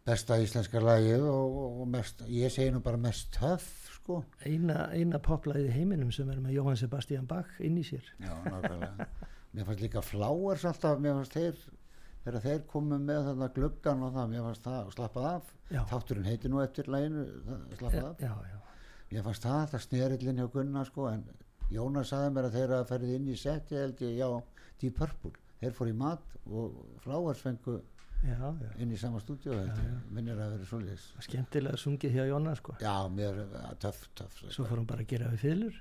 besta 0.09 0.39
íslenska 0.41 0.81
lagið 0.83 1.25
og, 1.29 1.57
og, 1.63 1.83
mest, 1.93 2.23
ég 2.33 2.53
segi 2.53 2.73
nú 2.73 2.81
bara 2.85 3.01
mest 3.01 3.31
töff 3.37 3.67
sko. 3.99 4.23
Eina, 4.49 4.89
eina 4.97 5.21
poplæðið 5.23 5.71
í 5.71 5.75
heiminum 5.77 6.13
sem 6.15 6.29
er 6.33 6.41
með 6.43 6.57
Jóhann 6.59 6.79
Sebastian 6.81 7.29
Bach 7.31 7.59
inn 7.65 7.77
í 7.79 7.85
sér. 7.87 8.07
Já, 8.19 8.33
nákvæmlega 8.49 9.09
mér 9.55 9.65
fannst 9.69 9.81
líka 9.85 10.03
Flowers 10.05 10.65
alltaf, 10.69 10.99
mér 11.01 11.15
fannst 11.19 11.33
þeir 11.39 11.59
þegar 12.25 12.43
þeir 12.45 12.63
komu 12.69 12.99
með 13.01 13.29
þarna 13.31 13.49
gluggan 13.57 14.03
og 14.05 14.15
það, 14.17 14.31
mér 14.35 14.47
fannst 14.49 14.65
það 14.69 14.91
slappað 14.97 15.29
af 15.33 15.53
Já. 15.73 15.83
þátturinn 15.93 16.27
heiti 16.29 16.49
nú 16.53 16.61
eftir 16.65 16.89
læginu 16.93 17.27
slappað 17.79 18.09
af 18.13 18.21
já, 18.25 18.33
já, 18.53 18.59
Mér 19.13 19.23
fannst 19.25 19.43
það, 19.47 19.63
það 19.73 19.85
snerillin 19.87 20.41
hjá 20.43 20.49
Gunnar 20.53 20.85
sko, 20.91 21.07
en 21.09 21.23
Jónas 21.73 22.11
sagði 22.13 22.33
mér 22.37 22.49
að 22.51 22.57
þeir 22.59 22.75
að 22.79 22.89
ferði 22.91 23.15
inn 23.17 23.29
í 23.33 23.37
setti 23.41 23.77
held 23.77 24.01
ég, 24.05 24.19
já, 24.21 24.29
Deep 24.81 24.95
Purple. 24.99 25.33
Þeir 25.61 25.73
fór 25.77 25.89
í 25.91 25.95
mat 25.97 26.35
og 26.47 26.77
Flowers 27.05 27.41
fengu 27.45 27.79
já, 28.25 28.37
já. 28.37 28.69
inn 28.85 28.93
í 28.93 28.99
sama 29.01 29.21
stúdíu 29.25 29.57
minnir 30.13 30.37
að 30.37 30.53
vera 30.59 30.69
svoleiðis. 30.69 31.07
skemmtilega 31.25 31.77
sungið 31.81 32.15
hjá 32.19 32.27
Jóna 32.29 32.55
sko 32.61 32.77
Já, 32.81 32.95
mér, 33.09 33.41
töff, 33.81 34.05
töff. 34.15 34.43
svo 34.53 34.65
fór 34.69 34.77
hann 34.83 34.87
bara 34.93 35.03
að 35.07 35.13
gera 35.15 35.33
við 35.33 35.43
fylur 35.47 35.81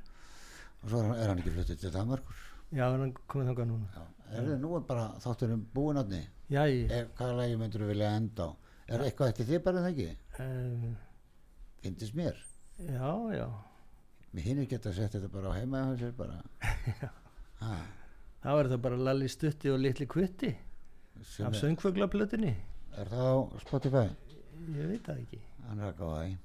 Og 0.84 0.90
svo 0.92 1.00
er 1.02 1.08
hann- 1.10 1.18
er 1.20 1.28
hann 1.34 1.40
ekki 1.42 1.52
fluttið 1.56 1.80
til 1.84 1.92
Danmarkur. 1.92 2.36
Já, 2.72 2.84
hann 2.92 3.14
komið 3.28 3.50
þangað 3.52 3.70
núna. 3.72 3.88
Já, 3.96 4.04
er 4.38 4.48
þið 4.50 4.60
nú 4.64 4.72
er 4.78 4.86
bara 4.90 5.06
þátturum 5.24 5.66
búin 5.74 5.98
aðni? 6.02 6.22
já, 6.50 6.62
ég, 6.68 6.92
Er, 6.92 7.08
hvaða 7.18 7.38
lagi 7.42 7.56
myndur 7.60 7.84
þú 7.86 7.88
vilja 7.92 8.12
enda 8.18 8.48
á? 8.48 8.50
Er 8.88 9.04
eitthvað 9.04 9.32
eftir 9.34 9.46
þið 9.52 9.64
bara 9.64 9.78
en 9.82 9.86
það 9.88 9.94
ekki? 9.94 10.10
um, 10.44 10.96
Fyndist 11.84 12.16
mér. 12.16 12.38
já, 12.80 13.12
já. 13.38 13.48
Mér 14.34 14.44
hinir 14.44 14.68
geta 14.70 14.92
sett 14.94 15.12
þetta 15.16 15.30
bara 15.32 15.50
á 15.52 15.58
heima 15.58 15.84
hjá 15.88 15.98
sér 16.04 16.16
bara. 16.18 16.42
Ha, 17.58 17.74
það 18.44 18.54
var 18.60 18.68
það 18.70 18.82
bara 18.84 18.98
Lalli 19.02 19.28
Stutti 19.34 19.72
og 19.74 19.80
Litli 19.82 20.06
Kvitti 20.06 20.52
sem 21.26 21.48
af 21.48 21.56
er, 21.56 21.60
söngfuglaplötunni. 21.64 22.52
Er 23.02 23.10
það 23.10 23.30
á 23.34 23.38
Spotify? 23.64 24.04
ég 24.78 24.92
veit 24.92 25.08
það 25.08 25.24
ekki. 25.24 25.40
Hann 25.68 25.80
er 25.82 25.88
að 25.90 25.96
gáða 26.04 26.20
í. 26.28 26.36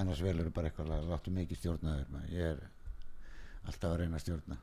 Annars 0.00 0.22
velur 0.24 0.48
bara 0.56 0.70
eitthvað 0.70 0.88
lag, 0.88 1.04
láttu 1.10 1.34
mikið 1.36 1.58
stjórnaður 1.60 2.22
ég 2.32 2.46
er 2.54 2.62
alltaf 3.68 3.90
að 3.90 3.98
reyna 4.00 4.16
að 4.16 4.24
stjórna 4.24 4.56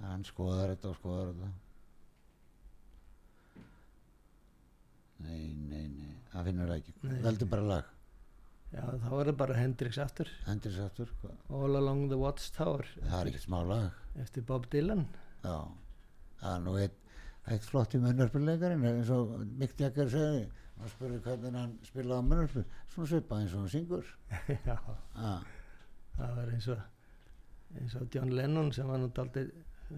hann 0.00 0.24
skoðar 0.26 0.74
þetta 0.74 0.90
og 0.90 0.96
skoðar 0.98 1.30
þetta. 1.32 1.50
Nei, 5.24 5.54
nei, 5.54 5.84
nei. 5.88 6.16
Það 6.32 6.48
finnur 6.50 6.70
það 6.72 6.80
ekki, 6.80 6.94
Nei. 7.04 7.18
veldu 7.24 7.48
bara 7.52 7.68
lag. 7.68 7.92
Já, 8.74 8.82
þá 8.82 9.12
er 9.20 9.28
það 9.28 9.36
bara 9.38 9.56
Hendrix 9.60 10.00
aftur. 10.02 10.30
Hendur 10.48 10.74
þess 10.74 10.88
aftur, 10.88 11.12
hvað? 11.22 11.36
All 11.54 11.78
Along 11.78 12.08
the 12.10 12.18
Watchtower. 12.18 12.88
Það 13.04 13.20
er 13.20 13.30
ekki 13.30 13.44
smá 13.44 13.60
lag. 13.68 14.02
Eftir 14.24 14.44
Bob 14.48 14.66
Dylan. 14.72 15.06
Já, 15.44 15.56
það 16.42 16.56
er 16.56 16.64
nú 16.66 16.74
eitt 16.82 17.00
eitt 17.52 17.66
flott 17.68 17.94
í 17.94 18.00
munnarspillegarinn 18.00 18.84
eins 18.88 19.10
og 19.12 19.34
Mick 19.60 19.76
Jagger 19.80 20.08
segi 20.08 20.44
hann 20.78 20.90
spurði 20.90 21.18
hvernig 21.26 21.58
hann 21.58 21.74
spilaði 21.84 22.24
á 22.24 22.28
munnarspill 22.30 22.64
svona 22.94 23.10
svipað 23.10 23.42
eins 23.42 23.54
og 23.54 23.62
hann 23.62 23.72
syngur. 23.74 24.10
Já, 24.68 24.76
ah, 25.14 25.44
það 26.16 26.34
var 26.40 26.52
eins 26.56 26.68
og 26.72 27.78
eins 27.78 27.96
og 28.00 28.16
John 28.16 28.32
Lennon 28.34 28.72
sem 28.74 28.88
var 28.88 29.04
daldið 29.18 29.52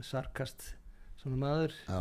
sarkast 0.07 0.69
svona 1.21 1.39
maður. 1.41 1.75
Já, 1.87 2.01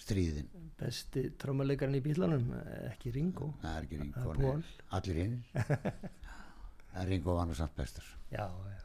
stríðin. 0.00 0.50
Besti 0.80 1.26
trómalegarinn 1.40 1.98
í 1.98 2.04
bílunum 2.04 2.52
ekki 2.90 3.14
Ringo. 3.14 3.52
Það 3.62 3.78
er 3.78 3.88
ekki 3.88 4.02
Ringo 4.02 4.36
nei. 4.38 4.76
Allir 4.98 5.22
hinn 5.24 5.40
Ringo 7.10 7.36
var 7.36 7.48
nú 7.48 7.56
samt 7.58 7.76
bestur. 7.78 8.06
Já, 8.30 8.46
já, 8.46 8.80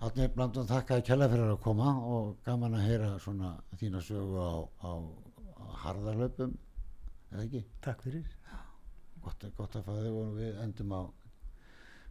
Átni 0.00 0.30
Blandun 0.32 0.68
þakkaði 0.68 1.02
kjalla 1.04 1.26
fyrir 1.28 1.50
að 1.52 1.58
koma 1.60 1.90
og 2.08 2.28
gaman 2.46 2.76
að 2.78 2.86
heyra 2.88 3.10
svona 3.20 3.50
þína 3.76 4.00
sögu 4.00 4.40
á, 4.40 4.52
á, 4.80 4.92
á 5.60 5.64
harðarlöpum 5.82 6.54
eða 7.34 7.44
ekki, 7.44 7.60
takk 7.84 8.06
fyrir. 8.06 8.24
Gott, 9.20 9.44
gott 9.58 9.76
að 9.76 9.90
þig 9.90 10.16
og 10.22 10.32
við 10.38 10.62
endum 10.64 10.96
á 10.96 11.02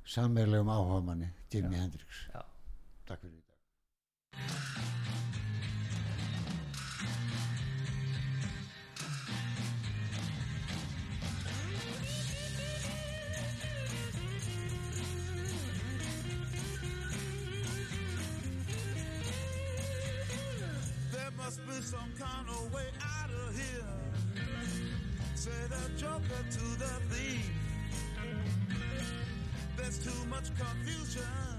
sammeðlegum 0.06 0.70
áhugamanni 0.70 1.34
Jimi 1.50 1.82
Hendrix. 1.82 2.24
Já. 2.30 2.46
takk 3.10 3.26
fyrir 3.26 4.98
joker 26.00 26.44
to 26.50 26.64
the 26.80 26.94
thief. 27.10 27.52
There's 29.76 30.00
too 30.00 30.26
much 30.30 30.46
confusion. 30.58 31.59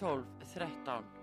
12 0.00 0.24
13 0.54 1.19